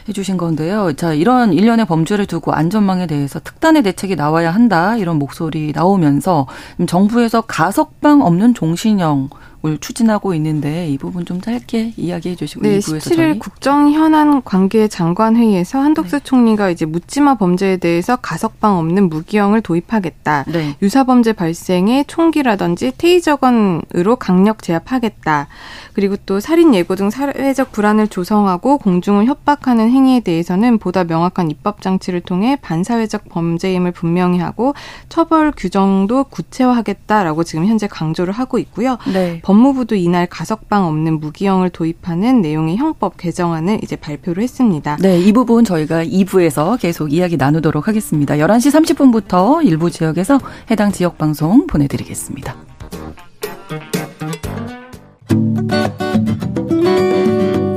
해주신 0.08 0.38
건데요. 0.38 0.94
자, 0.94 1.14
이런 1.14 1.52
일련의 1.54 1.86
범죄를 1.86 2.26
두고 2.28 2.54
안전망에 2.54 3.08
대해서 3.08 3.40
특단의 3.40 3.84
대책이 3.84 4.16
나와야 4.16 4.52
한다 4.52 4.98
이런 4.98 5.18
목소리 5.18 5.72
나오면서 5.74 6.48
정부에서 6.88 7.42
가석방 7.42 8.22
없는 8.22 8.54
종신형 8.54 9.30
을 9.66 9.78
추진하고 9.80 10.34
있는데 10.36 10.88
이 10.90 10.98
부분 10.98 11.26
좀 11.26 11.42
짧게 11.42 11.94
이야기해 11.98 12.36
주시고 12.36 12.62
네, 12.62 12.78
2부에서 12.80 12.98
17일 12.98 13.16
저희. 13.16 13.40
국정 13.40 13.92
현안 13.92 14.44
관계 14.44 14.88
장관 14.88 15.36
회의에서 15.36 15.80
한덕수 15.80 16.20
네. 16.20 16.24
총리가 16.24 16.70
이제 16.70 16.86
묻지마 16.86 17.36
범죄에 17.36 17.78
대해서 17.78 18.16
가석방 18.16 18.78
없는 18.78 19.10
무기형을 19.10 19.62
도입하겠다. 19.62 20.46
네. 20.48 20.76
유사 20.82 21.04
범죄 21.04 21.34
발생에 21.34 22.04
총기라든지 22.08 22.92
테이저건으로 22.98 24.18
강력 24.18 24.62
제압하겠다. 24.62 25.48
그리고 25.94 26.16
또 26.26 26.40
살인 26.40 26.76
예고 26.76 26.96
등 26.96 27.10
사회적 27.10 27.72
불안을 27.72 28.08
조성하고 28.10 28.78
공중을 28.78 29.26
협박하는 29.26 29.90
행위에 29.90 30.20
대해서는 30.20 30.78
보다 30.78 31.06
명확한 31.06 31.50
입법 31.50 31.82
장치를 31.82 32.22
통해 32.22 32.58
반사회적 32.62 33.30
범죄임을 33.30 33.92
분명히 33.94 34.40
하고 34.40 34.74
처벌 35.10 35.52
규정도 35.56 36.26
구체화하겠다라고 36.26 37.44
지금 37.44 37.66
현재 37.66 37.88
강조를 37.88 38.34
하고 38.34 38.60
있고요. 38.60 38.98
네. 39.12 39.40
법무부도 39.56 39.96
이날 39.96 40.28
가석방 40.28 40.86
없는 40.86 41.20
무기형을 41.22 41.70
도입하는 41.70 42.42
내용의 42.42 42.76
형법 42.76 43.16
개정안을 43.16 43.80
이제 43.84 43.96
발표를 43.96 44.44
했습니다. 44.44 44.98
네, 45.00 45.18
이 45.20 45.32
부분 45.32 45.64
저희가 45.64 46.04
2부에서 46.04 46.78
계속 46.80 47.14
이야기 47.14 47.38
나누도록 47.38 47.88
하겠습니다. 47.88 48.36
11시 48.36 48.96
30분부터 48.96 49.66
일부 49.66 49.90
지역에서 49.90 50.40
해당 50.70 50.92
지역 50.92 51.18
방송 51.18 51.68
보내드리겠습니다. 51.68 52.56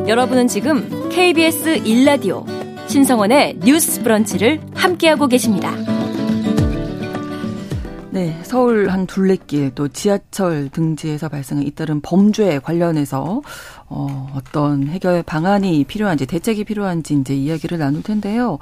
여러분은 0.09 0.49
지금 0.49 1.09
KBS 1.11 1.83
1라디오 1.85 2.45
신성원의 2.88 3.59
뉴스 3.62 4.03
브런치를 4.03 4.61
함께하고 4.75 5.29
계십니다. 5.29 5.98
네, 8.11 8.40
서울 8.42 8.88
한 8.88 9.07
둘레길 9.07 9.75
또 9.75 9.88
지하철 9.88 10.71
등지에서 10.71 11.29
발생한 11.29 11.66
잇따른 11.66 12.01
범죄 12.01 12.59
관련해서 12.59 13.42
어, 13.90 14.31
어떤 14.35 14.87
해결 14.88 15.22
방안이 15.22 15.85
필요한지 15.85 16.27
대책이 16.27 16.64
필요한지 16.64 17.14
이제 17.14 17.35
이야기를 17.35 17.79
나눌 17.79 18.03
텐데요. 18.03 18.59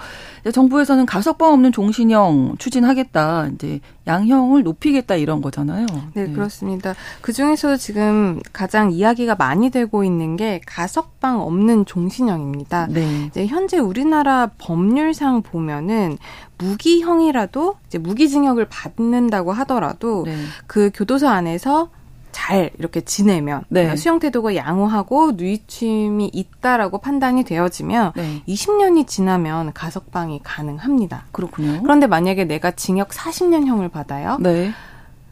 정부에서는 0.53 1.05
가석방 1.05 1.53
없는 1.53 1.73
종신형 1.73 2.57
추진하겠다. 2.59 3.49
이제 3.55 3.81
양형을 4.07 4.63
높이겠다 4.63 5.17
이런 5.17 5.41
거잖아요. 5.43 5.87
네, 6.15 6.27
네. 6.27 6.33
그렇습니다. 6.33 6.95
그 7.23 7.33
중에서도 7.33 7.77
지금 7.77 8.41
가장 8.53 8.93
이야기가 8.93 9.35
많이 9.35 9.71
되고 9.71 10.05
있는 10.05 10.37
게 10.37 10.61
가석방 10.65 11.41
없는 11.43 11.87
종신형입니다. 11.87 12.87
네. 12.91 13.25
이제 13.27 13.47
현재 13.47 13.79
우리나라 13.79 14.51
법률상 14.59 15.43
보면은 15.43 16.19
무기형이라도 16.59 17.75
이제 17.89 17.99
무기징역을 17.99 18.67
받는다고 18.71 19.53
하더라도 19.53 20.23
네. 20.25 20.37
그 20.69 20.91
교도소 20.95 21.29
안에서 21.29 21.91
잘 22.37 22.71
이렇게 22.79 23.01
지내면 23.01 23.61
네. 23.71 23.81
그러니까 23.81 23.97
수용 23.97 24.19
태도가 24.19 24.57
양호하고 24.57 25.33
누이침이 25.33 26.31
있다라고 26.35 26.99
판단이 26.99 27.45
되어지면 27.45 28.13
네. 28.15 28.43
20년이 28.47 29.07
지나면 29.07 29.73
가석방이 29.73 30.41
가능합니다. 30.45 31.25
그렇군요. 31.33 31.81
그런데 31.81 32.07
만약에 32.07 32.45
내가 32.45 32.73
징역 32.73 33.09
40년형을 33.09 33.91
받아요. 33.91 34.37
네. 34.41 34.71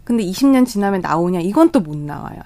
근데 0.05 0.25
20년 0.25 0.67
지나면 0.67 1.03
나오냐? 1.03 1.41
이건 1.41 1.71
또 1.73 1.81
못 1.81 1.95
나와요. 1.97 2.39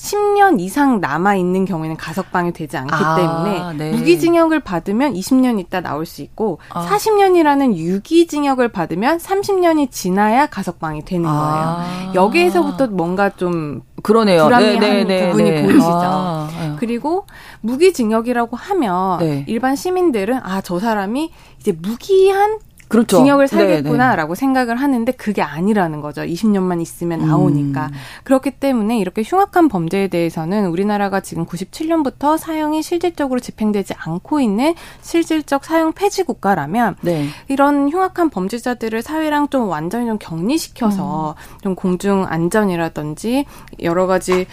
10년 0.00 0.60
이상 0.60 1.00
남아 1.00 1.34
있는 1.34 1.66
경우에는 1.66 1.96
가석방이 1.96 2.52
되지 2.52 2.78
않기 2.78 2.94
아, 2.94 3.16
때문에 3.16 3.90
네. 3.90 3.96
무기징역을 3.96 4.60
받으면 4.60 5.12
20년 5.12 5.60
있다 5.60 5.82
나올 5.82 6.06
수 6.06 6.22
있고 6.22 6.58
아. 6.70 6.86
40년이라는 6.86 7.76
유기징역을 7.76 8.68
받으면 8.68 9.18
30년이 9.18 9.90
지나야 9.90 10.46
가석방이 10.46 11.04
되는 11.04 11.28
아. 11.28 11.84
거예요. 11.84 12.12
여기에서부터 12.14 12.86
뭔가 12.88 13.28
좀 13.30 13.82
그러네요. 14.02 14.44
불합리한 14.44 14.80
네, 14.80 15.04
네, 15.04 15.04
네 15.04 15.30
부분이 15.30 15.50
네. 15.50 15.62
보이시죠. 15.64 15.84
아, 15.92 16.48
네. 16.58 16.72
그리고 16.78 17.26
무기징역이라고 17.60 18.56
하면 18.56 19.18
네. 19.18 19.44
일반 19.48 19.76
시민들은 19.76 20.40
아 20.42 20.62
저 20.62 20.78
사람이 20.78 21.32
이제 21.58 21.72
무기한 21.72 22.58
그렇죠. 22.90 23.18
징역을 23.18 23.46
네, 23.46 23.56
살겠구나라고 23.56 24.34
네. 24.34 24.38
생각을 24.38 24.76
하는데 24.76 25.12
그게 25.12 25.42
아니라는 25.42 26.00
거죠. 26.00 26.22
20년만 26.22 26.82
있으면 26.82 27.26
나오니까. 27.26 27.86
음. 27.86 27.92
그렇기 28.24 28.50
때문에 28.50 28.98
이렇게 28.98 29.22
흉악한 29.24 29.68
범죄에 29.68 30.08
대해서는 30.08 30.66
우리나라가 30.66 31.20
지금 31.20 31.46
97년부터 31.46 32.36
사형이 32.36 32.82
실질적으로 32.82 33.38
집행되지 33.38 33.94
않고 33.96 34.40
있는 34.40 34.74
실질적 35.02 35.64
사형 35.64 35.92
폐지 35.92 36.24
국가라면 36.24 36.96
네. 37.02 37.28
이런 37.48 37.88
흉악한 37.88 38.28
범죄자들을 38.30 39.02
사회랑 39.02 39.48
좀 39.48 39.68
완전히 39.68 40.06
좀 40.06 40.18
격리시켜서 40.18 41.36
음. 41.38 41.58
좀 41.62 41.74
공중 41.76 42.26
안전이라든지 42.28 43.46
여러 43.82 44.06
가지 44.06 44.46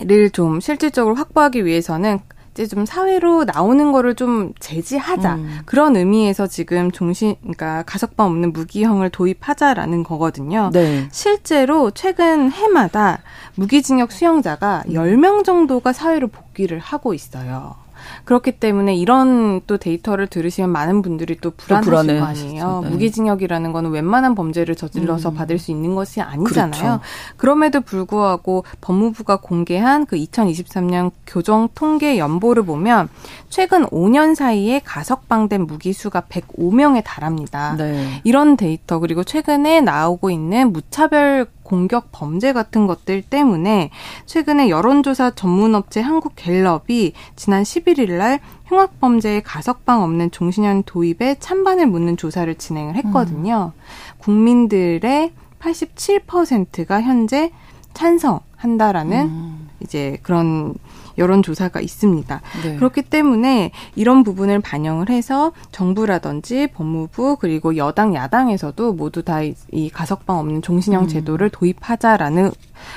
를 0.00 0.30
좀 0.32 0.60
실질적으로 0.60 1.14
확보하기 1.14 1.64
위해서는 1.64 2.18
이제 2.52 2.66
좀 2.66 2.84
사회로 2.84 3.44
나오는 3.44 3.92
거를 3.92 4.14
좀 4.14 4.52
제지하자 4.60 5.34
음. 5.36 5.60
그런 5.64 5.96
의미에서 5.96 6.46
지금 6.46 6.90
종신 6.90 7.36
그러니까 7.40 7.82
가석방 7.84 8.26
없는 8.26 8.52
무기형을 8.52 9.10
도입하자라는 9.10 10.02
거거든요. 10.02 10.70
네. 10.72 11.08
실제로 11.10 11.90
최근 11.90 12.50
해마다 12.50 13.22
무기징역 13.54 14.12
수용자가 14.12 14.84
10명 14.88 15.44
정도가 15.44 15.92
사회로 15.92 16.28
복귀를 16.28 16.78
하고 16.78 17.14
있어요. 17.14 17.81
그렇기 18.24 18.52
때문에 18.52 18.94
이런 18.94 19.60
또 19.66 19.76
데이터를 19.76 20.26
들으시면 20.26 20.70
많은 20.70 21.02
분들이 21.02 21.36
또 21.40 21.50
불안하실 21.50 22.20
거 22.20 22.24
아니에요. 22.24 22.80
네. 22.84 22.90
무기징역이라는 22.90 23.72
거는 23.72 23.90
웬만한 23.90 24.34
범죄를 24.34 24.74
저질러서 24.74 25.30
음. 25.30 25.34
받을 25.34 25.58
수 25.58 25.70
있는 25.70 25.94
것이 25.94 26.20
아니잖아요. 26.20 26.70
그렇죠. 26.70 27.00
그럼에도 27.36 27.80
불구하고 27.80 28.64
법무부가 28.80 29.36
공개한 29.36 30.06
그 30.06 30.16
2023년 30.16 31.10
교정 31.26 31.68
통계 31.74 32.18
연보를 32.18 32.64
보면 32.64 33.08
최근 33.48 33.86
5년 33.86 34.34
사이에 34.34 34.80
가석방된 34.84 35.66
무기수가 35.66 36.22
105명에 36.22 37.02
달합니다. 37.04 37.76
네. 37.76 38.20
이런 38.24 38.56
데이터 38.56 38.98
그리고 38.98 39.24
최근에 39.24 39.80
나오고 39.80 40.30
있는 40.30 40.72
무차별 40.72 41.46
공격 41.72 42.08
범죄 42.12 42.52
같은 42.52 42.86
것들 42.86 43.22
때문에 43.22 43.88
최근에 44.26 44.68
여론조사 44.68 45.30
전문업체 45.30 46.02
한국갤럽이 46.02 47.14
지난 47.34 47.62
11일 47.62 48.18
날 48.18 48.40
흉악범죄의 48.66 49.42
가석방 49.42 50.02
없는 50.02 50.32
종신형 50.32 50.82
도입에 50.84 51.36
찬반을 51.40 51.86
묻는 51.86 52.18
조사를 52.18 52.54
진행을 52.56 52.96
했거든요. 52.96 53.72
음. 53.74 54.18
국민들의 54.18 55.32
87%가 55.60 57.00
현재 57.00 57.50
찬성한다라는 57.94 59.20
음. 59.22 59.70
이제 59.80 60.18
그런 60.22 60.74
여론조사가 61.18 61.80
있습니다. 61.80 62.40
네. 62.64 62.76
그렇기 62.76 63.02
때문에 63.02 63.70
이런 63.96 64.22
부분을 64.24 64.60
반영을 64.60 65.10
해서 65.10 65.52
정부라든지 65.72 66.68
법무부 66.68 67.36
그리고 67.40 67.76
여당 67.76 68.14
야당에서도 68.14 68.92
모두 68.94 69.22
다 69.22 69.42
이 69.72 69.90
가석방 69.90 70.38
없는 70.38 70.62
종신형 70.62 71.04
음. 71.04 71.08
제도를 71.08 71.50
도입하자라는 71.50 72.50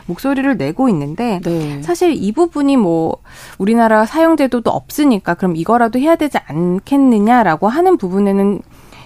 목소리를 0.07 0.57
내고 0.57 0.89
있는데 0.89 1.39
네. 1.43 1.81
사실 1.81 2.11
이 2.13 2.31
부분이 2.31 2.77
뭐 2.77 3.17
우리나라 3.57 4.05
사용 4.05 4.37
제도도 4.37 4.71
없으니까 4.71 5.35
그럼 5.35 5.55
이거라도 5.55 5.99
해야 5.99 6.15
되지 6.15 6.37
않겠느냐라고 6.45 7.67
하는 7.67 7.97
부분에는 7.97 8.61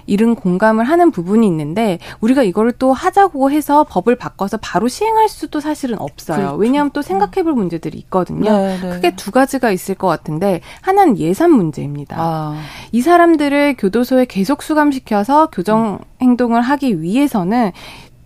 이른 0.10 0.36
공감을 0.36 0.86
하는 0.86 1.12
부분이 1.12 1.46
있는데 1.48 2.00
우리가 2.20 2.44
이거를 2.44 2.74
또 2.74 2.92
하자고 2.94 3.52
해서 3.52 3.86
법을 3.88 4.16
바꿔서 4.16 4.58
바로 4.58 4.88
시행할 4.88 5.30
수도 5.30 5.60
사실은 5.60 6.00
없어요. 6.00 6.38
그렇죠. 6.38 6.56
왜냐하면 6.56 6.92
또 6.92 7.02
생각해 7.02 7.44
볼 7.44 7.54
문제들이 7.54 7.98
있거든요. 8.00 8.52
네, 8.52 8.80
네. 8.82 8.90
크게 8.90 9.16
두 9.16 9.32
가지가 9.32 9.72
있을 9.72 9.96
것 9.96 10.08
같은데 10.08 10.62
하나는 10.82 11.18
예산 11.18 11.52
문제입니다. 11.52 12.16
아. 12.20 12.62
이 12.92 13.02
사람들을 13.02 13.76
교도소에 13.78 14.26
계속 14.26 14.64
수감시켜서 14.64 15.48
교정 15.52 16.00
행동을 16.22 16.62
하기 16.62 17.02
위해서는 17.02 17.72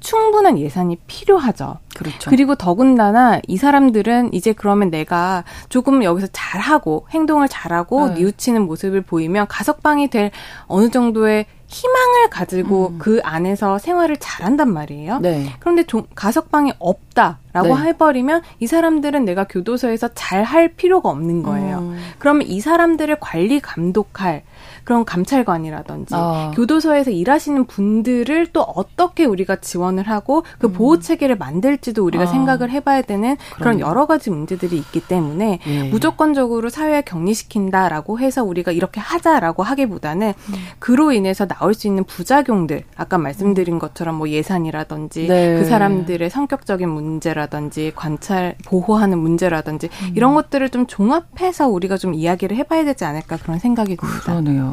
충분한 0.03 0.59
예산이 0.59 0.97
필요하죠. 1.07 1.77
그렇죠. 1.95 2.29
그리고 2.29 2.55
더군다나 2.55 3.39
이 3.47 3.57
사람들은 3.57 4.33
이제 4.33 4.53
그러면 4.53 4.89
내가 4.91 5.43
조금 5.69 6.03
여기서 6.03 6.27
잘하고 6.31 7.07
행동을 7.11 7.47
잘하고 7.47 8.09
네. 8.09 8.13
뉘우치는 8.15 8.63
모습을 8.63 9.01
보이면 9.01 9.47
가석방이 9.47 10.09
될 10.09 10.31
어느 10.67 10.89
정도의 10.89 11.45
희망을 11.67 12.29
가지고 12.29 12.89
음. 12.89 12.99
그 12.99 13.19
안에서 13.23 13.79
생활을 13.79 14.17
잘한단 14.19 14.71
말이에요. 14.71 15.19
네. 15.19 15.51
그런데 15.59 15.83
조, 15.83 16.05
가석방이 16.13 16.73
없다라고 16.77 17.75
네. 17.75 17.83
해버리면 17.85 18.43
이 18.59 18.67
사람들은 18.67 19.25
내가 19.25 19.45
교도소에서 19.45 20.09
잘 20.13 20.43
할 20.43 20.67
필요가 20.67 21.09
없는 21.09 21.41
거예요. 21.41 21.79
음. 21.79 21.97
그러면 22.19 22.45
이 22.45 22.59
사람들을 22.59 23.17
관리 23.21 23.61
감독할 23.61 24.43
그런 24.83 25.05
감찰관이라든지 25.05 26.13
어. 26.15 26.51
교도소에서 26.55 27.11
일하시는 27.11 27.65
분들을 27.65 28.47
또 28.47 28.61
어떻게 28.61 29.25
우리가 29.25 29.57
지원을 29.57 30.07
하고 30.09 30.43
그 30.59 30.67
음. 30.67 30.73
보호 30.73 30.99
체계를 30.99 31.37
만들지도 31.37 32.03
우리가 32.03 32.23
어. 32.23 32.27
생각을 32.27 32.69
해봐야 32.71 33.01
되는 33.01 33.37
그런 33.55 33.79
여러 33.79 34.05
가지 34.05 34.29
문제들이 34.29 34.77
있기 34.77 35.01
때문에 35.07 35.59
예. 35.65 35.83
무조건적으로 35.89 36.69
사회에 36.69 37.01
격리시킨다라고 37.01 38.19
해서 38.19 38.43
우리가 38.43 38.71
이렇게 38.71 38.99
하자라고 38.99 39.63
하기보다는 39.63 40.27
음. 40.37 40.53
그로 40.79 41.11
인해서 41.11 41.45
나올 41.45 41.73
수 41.73 41.87
있는 41.87 42.03
부작용들 42.03 42.83
아까 42.95 43.17
말씀드린 43.17 43.79
것처럼 43.79 44.15
뭐 44.15 44.29
예산이라든지 44.29 45.27
네. 45.27 45.57
그 45.59 45.65
사람들의 45.65 46.29
성격적인 46.29 46.89
문제라든지 46.89 47.91
관찰 47.95 48.55
보호하는 48.65 49.17
문제라든지 49.17 49.89
음. 50.03 50.13
이런 50.15 50.33
것들을 50.33 50.69
좀 50.69 50.87
종합해서 50.87 51.67
우리가 51.67 51.97
좀 51.97 52.13
이야기를 52.13 52.57
해봐야 52.57 52.83
되지 52.83 53.05
않을까 53.05 53.37
그런 53.37 53.59
생각이 53.59 53.95
듭니다. 53.95 54.23
그러네요. 54.23 54.72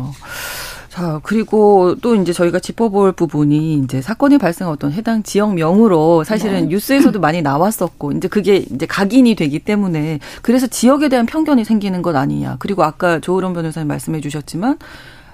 자, 0.88 1.20
그리고 1.22 1.94
또 2.02 2.16
이제 2.16 2.32
저희가 2.32 2.58
짚어볼 2.58 3.12
부분이 3.12 3.74
이제 3.74 4.02
사건이 4.02 4.38
발생한 4.38 4.72
어떤 4.72 4.90
해당 4.90 5.22
지역명으로 5.22 6.24
사실은 6.24 6.62
네. 6.62 6.66
뉴스에서도 6.66 7.20
많이 7.20 7.42
나왔었고, 7.42 8.12
이제 8.12 8.26
그게 8.26 8.56
이제 8.56 8.86
각인이 8.86 9.36
되기 9.36 9.60
때문에 9.60 10.18
그래서 10.42 10.66
지역에 10.66 11.08
대한 11.08 11.26
편견이 11.26 11.64
생기는 11.64 12.02
것 12.02 12.16
아니냐. 12.16 12.56
그리고 12.58 12.82
아까 12.82 13.20
조으론 13.20 13.52
변호사님 13.52 13.86
말씀해 13.86 14.20
주셨지만 14.20 14.78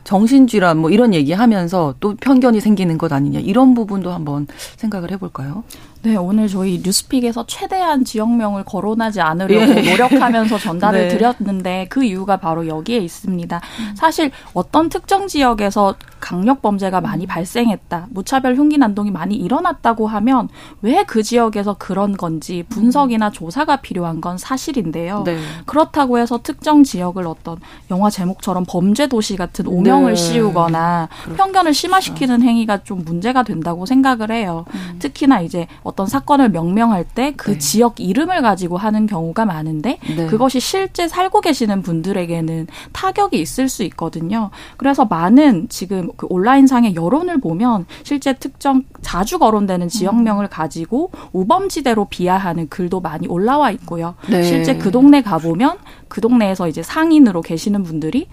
정신질환 0.04 0.76
뭐 0.76 0.90
이런 0.90 1.14
얘기하면서 1.14 1.94
또 2.00 2.14
편견이 2.16 2.60
생기는 2.60 2.96
것 2.98 3.12
아니냐. 3.12 3.40
이런 3.40 3.74
부분도 3.74 4.12
한번 4.12 4.46
생각을 4.76 5.10
해볼까요? 5.10 5.64
네, 6.06 6.14
오늘 6.14 6.46
저희 6.46 6.80
뉴스픽에서 6.84 7.46
최대한 7.48 8.04
지역명을 8.04 8.62
거론하지 8.62 9.20
않으려고 9.20 9.74
예. 9.74 9.90
노력하면서 9.90 10.56
전달을 10.56 11.08
네. 11.08 11.08
드렸는데 11.08 11.86
그 11.90 12.04
이유가 12.04 12.36
바로 12.36 12.68
여기에 12.68 12.98
있습니다. 12.98 13.60
사실 13.96 14.30
어떤 14.54 14.88
특정 14.88 15.26
지역에서 15.26 15.96
강력 16.20 16.62
범죄가 16.62 17.00
많이 17.00 17.26
발생했다, 17.26 18.06
무차별 18.10 18.54
흉기 18.54 18.78
난동이 18.78 19.10
많이 19.10 19.34
일어났다고 19.34 20.06
하면 20.06 20.48
왜 20.80 21.02
그 21.06 21.22
지역에서 21.22 21.74
그런 21.78 22.16
건지 22.16 22.64
분석이나 22.68 23.30
조사가 23.30 23.76
필요한 23.76 24.20
건 24.20 24.38
사실인데요. 24.38 25.22
네. 25.24 25.38
그렇다고 25.66 26.18
해서 26.18 26.40
특정 26.42 26.84
지역을 26.84 27.26
어떤 27.26 27.58
영화 27.90 28.10
제목처럼 28.10 28.64
범죄 28.68 29.06
도시 29.08 29.36
같은 29.36 29.66
오명을 29.66 30.12
네. 30.12 30.16
씌우거나 30.16 31.08
그렇죠. 31.24 31.36
편견을 31.36 31.74
심화시키는 31.74 32.42
행위가 32.42 32.84
좀 32.84 33.04
문제가 33.04 33.42
된다고 33.42 33.86
생각을 33.86 34.30
해요. 34.30 34.64
음. 34.74 34.96
특히나 34.98 35.40
이제 35.40 35.66
어떤 35.82 35.95
사건을 36.04 36.50
명명할 36.50 37.04
때그 37.04 37.52
네. 37.52 37.58
지역 37.58 38.00
이름을 38.00 38.42
가지고 38.42 38.76
하는 38.76 39.06
경우가 39.06 39.46
많은데 39.46 39.98
네. 40.16 40.26
그것이 40.26 40.60
실제 40.60 41.08
살고 41.08 41.40
계시는 41.40 41.80
분들에게는 41.82 42.66
타격이 42.92 43.40
있을 43.40 43.68
수 43.68 43.82
있거든요. 43.84 44.50
그래서 44.76 45.06
많은 45.06 45.68
지금 45.70 46.10
그 46.16 46.26
온라인상의 46.28 46.94
여론을 46.94 47.40
보면 47.40 47.86
실제 48.02 48.34
특정 48.34 48.82
자주 49.00 49.38
거론되는 49.38 49.88
지역명을 49.88 50.48
가지고 50.48 51.10
우범지대로 51.32 52.06
비하하는 52.06 52.68
글도 52.68 53.00
많이 53.00 53.26
올라와 53.28 53.70
있고요. 53.70 54.16
네. 54.28 54.42
실제 54.42 54.76
그 54.76 54.90
동네 54.90 55.22
가보면 55.22 55.78
그 56.08 56.20
동네에서 56.20 56.68
이제 56.68 56.82
상인으로 56.82 57.40
계시는 57.42 57.82
분들이 57.84 58.28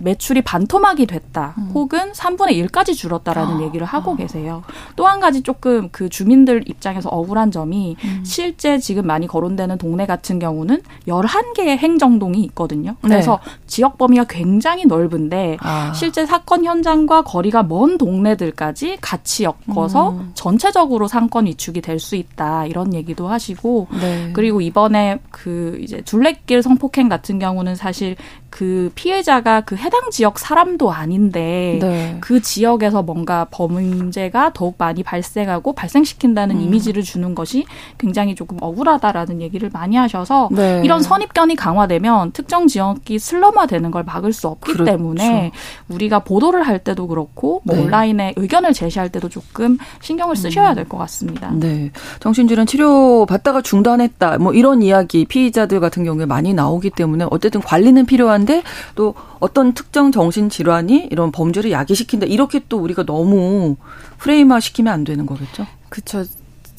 매출이 0.00 0.42
반토막이 0.42 1.06
됐다. 1.06 1.54
음. 1.58 1.70
혹은 1.74 2.12
3분의 2.12 2.66
1까지 2.66 2.94
줄었다라는 2.96 3.56
아. 3.56 3.62
얘기를 3.62 3.86
하고 3.86 4.12
아. 4.12 4.16
계세요. 4.16 4.62
또 4.96 5.08
한 5.08 5.20
가지 5.20 5.42
조금 5.42 5.88
그 5.90 6.08
주민들 6.10 6.62
입장에서 6.68 7.08
억울한 7.08 7.50
점이 7.50 7.96
음. 8.04 8.22
실제 8.24 8.78
지금 8.78 9.06
많이 9.06 9.26
거론되는 9.26 9.78
동네 9.78 10.04
같은 10.06 10.38
경우는 10.38 10.82
11개의 11.06 11.78
행정동이 11.78 12.42
있거든요. 12.44 12.94
그래서 13.00 13.40
네. 13.44 13.50
지역 13.66 13.96
범위가 13.98 14.24
굉장히 14.28 14.84
넓은데 14.84 15.56
아. 15.60 15.92
실제 15.94 16.26
사건 16.26 16.64
현장과 16.64 17.22
거리가 17.22 17.62
먼 17.62 17.96
동네들까지 17.98 18.98
같이 19.00 19.44
엮어서 19.44 20.10
음. 20.10 20.30
전체적으로 20.34 21.08
상권 21.08 21.46
위축이 21.46 21.80
될 21.80 21.98
수 21.98 22.14
있다. 22.14 22.64
이런 22.66 22.94
얘기도 22.94 23.26
하시고 23.26 23.88
네. 24.00 24.30
그리고 24.32 24.60
이번에 24.60 25.18
그 25.32 25.78
이제 25.82 26.00
둘레길 26.02 26.62
성폭행 26.62 27.08
같은 27.08 27.40
경우는 27.40 27.74
사실 27.74 28.14
그 28.58 28.90
피해자가 28.96 29.60
그 29.60 29.76
해당 29.76 30.10
지역 30.10 30.36
사람도 30.36 30.90
아닌데 30.90 31.78
네. 31.80 32.16
그 32.20 32.42
지역에서 32.42 33.04
뭔가 33.04 33.46
범죄가 33.52 34.50
더욱 34.52 34.74
많이 34.78 35.04
발생하고 35.04 35.74
발생시킨다는 35.74 36.56
음. 36.56 36.62
이미지를 36.62 37.04
주는 37.04 37.36
것이 37.36 37.66
굉장히 37.98 38.34
조금 38.34 38.58
억울하다라는 38.60 39.42
얘기를 39.42 39.70
많이 39.72 39.94
하셔서 39.94 40.48
네. 40.50 40.82
이런 40.84 41.02
선입견이 41.02 41.54
강화되면 41.54 42.32
특정 42.32 42.66
지역이 42.66 43.20
슬럼화되는 43.20 43.92
걸 43.92 44.02
막을 44.02 44.32
수 44.32 44.48
없기 44.48 44.72
그렇죠. 44.72 44.90
때문에 44.90 45.52
우리가 45.88 46.24
보도를 46.24 46.64
할 46.64 46.80
때도 46.80 47.06
그렇고 47.06 47.62
뭐 47.62 47.76
네. 47.76 47.82
온라인에 47.84 48.32
의견을 48.34 48.72
제시할 48.72 49.08
때도 49.10 49.28
조금 49.28 49.78
신경을 50.00 50.34
쓰셔야 50.34 50.70
음. 50.70 50.74
될것 50.74 50.98
같습니다. 50.98 51.52
네. 51.52 51.92
정신질환 52.18 52.66
치료 52.66 53.24
받다가 53.24 53.62
중단했다. 53.62 54.38
뭐 54.38 54.52
이런 54.52 54.82
이야기 54.82 55.26
피의자들 55.26 55.78
같은 55.78 56.02
경우에 56.02 56.26
많이 56.26 56.54
나오기 56.54 56.90
때문에 56.90 57.26
어쨌든 57.30 57.60
관리는 57.60 58.04
필요한 58.04 58.47
필요한데 58.48 58.62
또 58.94 59.14
어떤 59.38 59.74
특정 59.74 60.10
정신 60.10 60.48
질환이 60.48 61.06
이런 61.10 61.30
범죄를 61.30 61.70
야기시킨다 61.70 62.26
이렇게 62.26 62.60
또 62.68 62.78
우리가 62.78 63.04
너무 63.04 63.76
프레임화 64.18 64.58
시키면 64.60 64.92
안 64.92 65.04
되는 65.04 65.26
거겠죠? 65.26 65.66
그렇죠. 65.90 66.24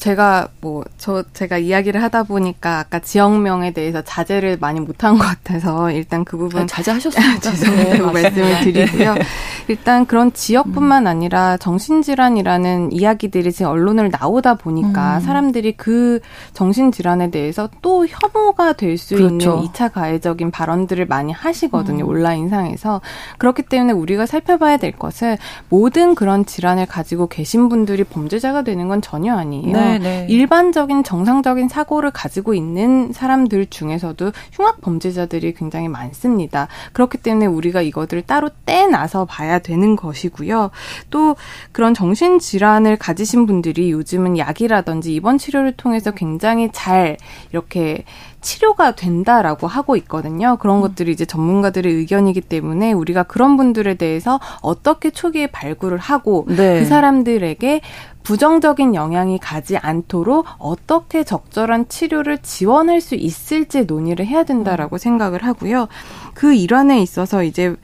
제가 0.00 0.48
뭐 0.60 0.82
저 1.00 1.24
제가 1.32 1.56
이야기를 1.56 2.02
하다 2.02 2.24
보니까 2.24 2.78
아까 2.80 2.98
지역명에 2.98 3.72
대해서 3.72 4.02
자제를 4.02 4.58
많이 4.60 4.80
못한 4.80 5.16
것 5.16 5.24
같아서 5.24 5.90
일단 5.90 6.26
그 6.26 6.36
부분 6.36 6.62
아, 6.62 6.66
자제하셨습니다. 6.66 7.40
죄송해요 7.40 8.06
네, 8.12 8.22
말씀을 8.22 8.60
드리고요. 8.60 9.14
네. 9.14 9.20
일단 9.68 10.04
그런 10.04 10.30
지역뿐만 10.34 11.06
아니라 11.06 11.56
정신질환이라는 11.56 12.92
이야기들이 12.92 13.50
지금 13.50 13.70
언론을 13.70 14.10
나오다 14.10 14.56
보니까 14.56 15.16
음. 15.16 15.20
사람들이 15.20 15.72
그 15.78 16.20
정신질환에 16.52 17.30
대해서 17.30 17.70
또 17.80 18.06
혐오가 18.06 18.74
될수 18.74 19.14
그렇죠. 19.16 19.32
있는 19.32 19.68
2차 19.68 19.90
가해적인 19.90 20.50
발언들을 20.50 21.06
많이 21.06 21.32
하시거든요 21.32 22.04
음. 22.04 22.10
온라인상에서 22.10 23.00
그렇기 23.38 23.62
때문에 23.62 23.94
우리가 23.94 24.26
살펴봐야 24.26 24.76
될 24.76 24.92
것은 24.92 25.38
모든 25.70 26.14
그런 26.14 26.44
질환을 26.44 26.84
가지고 26.84 27.26
계신 27.28 27.70
분들이 27.70 28.04
범죄자가 28.04 28.62
되는 28.64 28.86
건 28.88 29.00
전혀 29.00 29.34
아니에요. 29.34 29.72
네. 29.72 29.89
네. 29.98 30.26
일반적인 30.28 31.04
정상적인 31.04 31.68
사고를 31.68 32.10
가지고 32.10 32.54
있는 32.54 33.12
사람들 33.12 33.66
중에서도 33.66 34.32
흉악 34.52 34.80
범죄자들이 34.80 35.54
굉장히 35.54 35.88
많습니다. 35.88 36.68
그렇기 36.92 37.18
때문에 37.18 37.46
우리가 37.46 37.82
이것들을 37.82 38.22
따로 38.22 38.50
떼나서 38.66 39.24
봐야 39.24 39.58
되는 39.58 39.96
것이고요. 39.96 40.70
또 41.10 41.36
그런 41.72 41.94
정신 41.94 42.38
질환을 42.38 42.96
가지신 42.96 43.46
분들이 43.46 43.90
요즘은 43.90 44.38
약이라든지 44.38 45.14
입원 45.14 45.38
치료를 45.38 45.72
통해서 45.72 46.10
굉장히 46.10 46.70
잘 46.72 47.16
이렇게 47.52 48.04
치료가 48.40 48.92
된다라고 48.92 49.66
하고 49.66 49.96
있거든요. 49.96 50.56
그런 50.56 50.76
음. 50.76 50.80
것들이 50.82 51.12
이제 51.12 51.24
전문가들의 51.24 51.92
의견이기 51.92 52.40
때문에 52.40 52.92
우리가 52.92 53.24
그런 53.24 53.56
분들에 53.56 53.94
대해서 53.94 54.40
어떻게 54.62 55.10
초기에 55.10 55.48
발굴을 55.48 55.98
하고 55.98 56.46
네. 56.48 56.80
그 56.80 56.86
사람들에게 56.86 57.80
부정적인 58.22 58.94
영향이 58.94 59.38
가지 59.38 59.76
않도록 59.76 60.46
어떻게 60.58 61.24
적절한 61.24 61.88
치료를 61.88 62.38
지원할 62.38 63.00
수 63.00 63.14
있을지 63.14 63.84
논의를 63.84 64.26
해야 64.26 64.44
된다라고 64.44 64.96
음. 64.96 64.98
생각을 64.98 65.44
하고요. 65.44 65.88
그 66.34 66.54
일환에 66.54 67.00
있어서 67.02 67.42
이제 67.42 67.74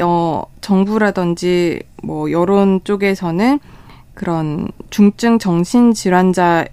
어 0.00 0.42
정부라든지 0.60 1.82
뭐 2.02 2.30
여론 2.30 2.80
쪽에서는 2.84 3.60
그런 4.14 4.68
중증 4.90 5.38
정신 5.38 5.92
질환자 5.92 6.66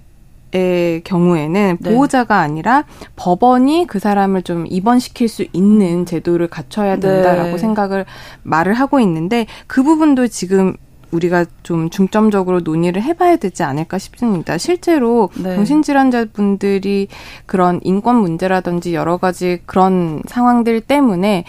의 0.51 1.01
경우에는 1.03 1.77
네. 1.79 1.93
보호자가 1.93 2.39
아니라 2.39 2.85
법원이 3.15 3.85
그 3.87 3.99
사람을 3.99 4.41
좀 4.41 4.65
입원시킬 4.67 5.27
수 5.27 5.45
있는 5.53 6.07
제도를 6.07 6.47
갖춰야 6.47 6.97
된다라고 6.97 7.51
네. 7.51 7.57
생각을 7.59 8.05
말을 8.41 8.73
하고 8.73 8.99
있는데 8.99 9.45
그 9.67 9.83
부분도 9.83 10.27
지금 10.27 10.75
우리가 11.11 11.45
좀 11.63 11.89
중점적으로 11.89 12.61
논의를 12.61 13.01
해봐야 13.01 13.35
되지 13.35 13.63
않을까 13.63 13.97
싶습니다. 13.97 14.57
실제로 14.57 15.29
네. 15.35 15.55
정신질환자분들이 15.55 17.07
그런 17.45 17.79
인권 17.83 18.15
문제라든지 18.15 18.93
여러 18.93 19.17
가지 19.17 19.59
그런 19.65 20.21
상황들 20.27 20.81
때문에 20.81 21.45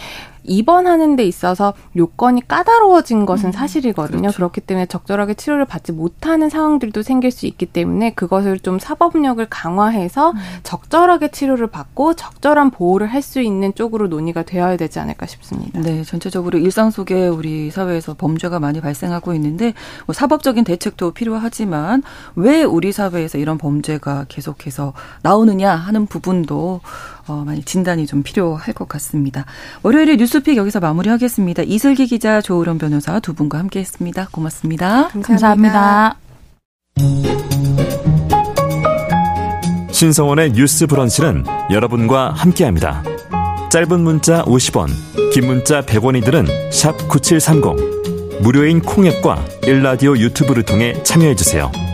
입원하는 0.50 1.14
데 1.14 1.24
있어서 1.24 1.74
요건이 1.96 2.48
까다로워진 2.48 3.24
것은 3.24 3.50
음, 3.50 3.52
사실이거든요. 3.52 4.20
그렇죠. 4.22 4.36
그렇기 4.36 4.60
때문에 4.62 4.86
적절하게 4.86 5.34
치료를 5.34 5.64
받지 5.64 5.92
못하는 5.92 6.50
상황들도 6.50 7.02
생길 7.02 7.30
수 7.30 7.46
있기 7.46 7.66
때문에 7.66 8.14
그것을 8.14 8.58
좀 8.58 8.80
사법력을 8.80 9.46
강화해서 9.48 10.32
음. 10.32 10.36
적절하게 10.64 11.30
치료를 11.30 11.68
받고 11.68 12.14
적절한 12.14 12.70
보호를 12.70 13.06
할 13.06 13.20
수 13.20 13.40
있는 13.42 13.74
쪽으로 13.74 14.08
논의가 14.08 14.44
되어야 14.44 14.78
되지 14.78 14.98
않을까 14.98 15.26
싶습니다. 15.26 15.78
네, 15.78 16.02
전체적으로 16.04 16.58
일상 16.58 16.90
속에 16.90 17.28
우리 17.28 17.70
사회에서 17.70 18.14
범죄가 18.14 18.58
많이 18.60 18.80
발생하고 18.80 19.34
있는데 19.34 19.74
뭐 20.06 20.14
사법적인 20.14 20.64
대책도 20.64 21.10
필요하지만 21.10 22.02
왜 22.34 22.62
우리 22.62 22.92
사회에서 22.92 23.36
이런 23.36 23.58
범죄가 23.58 24.24
계속해서 24.28 24.94
나오느냐 25.22 25.70
하는 25.74 26.06
부분도 26.06 26.80
어, 27.30 27.44
많이 27.44 27.62
진단이 27.62 28.06
좀 28.08 28.24
필요할 28.24 28.74
것 28.74 28.88
같습니다. 28.88 29.46
월요일에 29.84 30.16
뉴스픽 30.16 30.56
여기서 30.56 30.80
마무리하겠습니다. 30.80 31.62
이슬기 31.62 32.06
기자, 32.08 32.40
조으론 32.40 32.78
변호사 32.78 33.20
두 33.20 33.34
분과 33.34 33.58
함께했습니다. 33.58 34.28
고맙습니다. 34.32 35.08
감사합니다. 35.08 36.16
신성원의 39.92 40.52
뉴스 40.52 40.86
브런치는 40.88 41.44
여러분과 41.70 42.32
함께합니다. 42.32 43.04
짧은 43.70 44.00
문자 44.00 44.42
50원, 44.44 44.88
긴 45.32 45.46
문자 45.46 45.82
100원이들은 45.82 46.46
9730. 47.08 48.42
무료인 48.42 48.80
콩앱과 48.80 49.44
일라디오 49.66 50.16
유튜브를 50.16 50.64
통해 50.64 51.00
참여해주세요. 51.04 51.89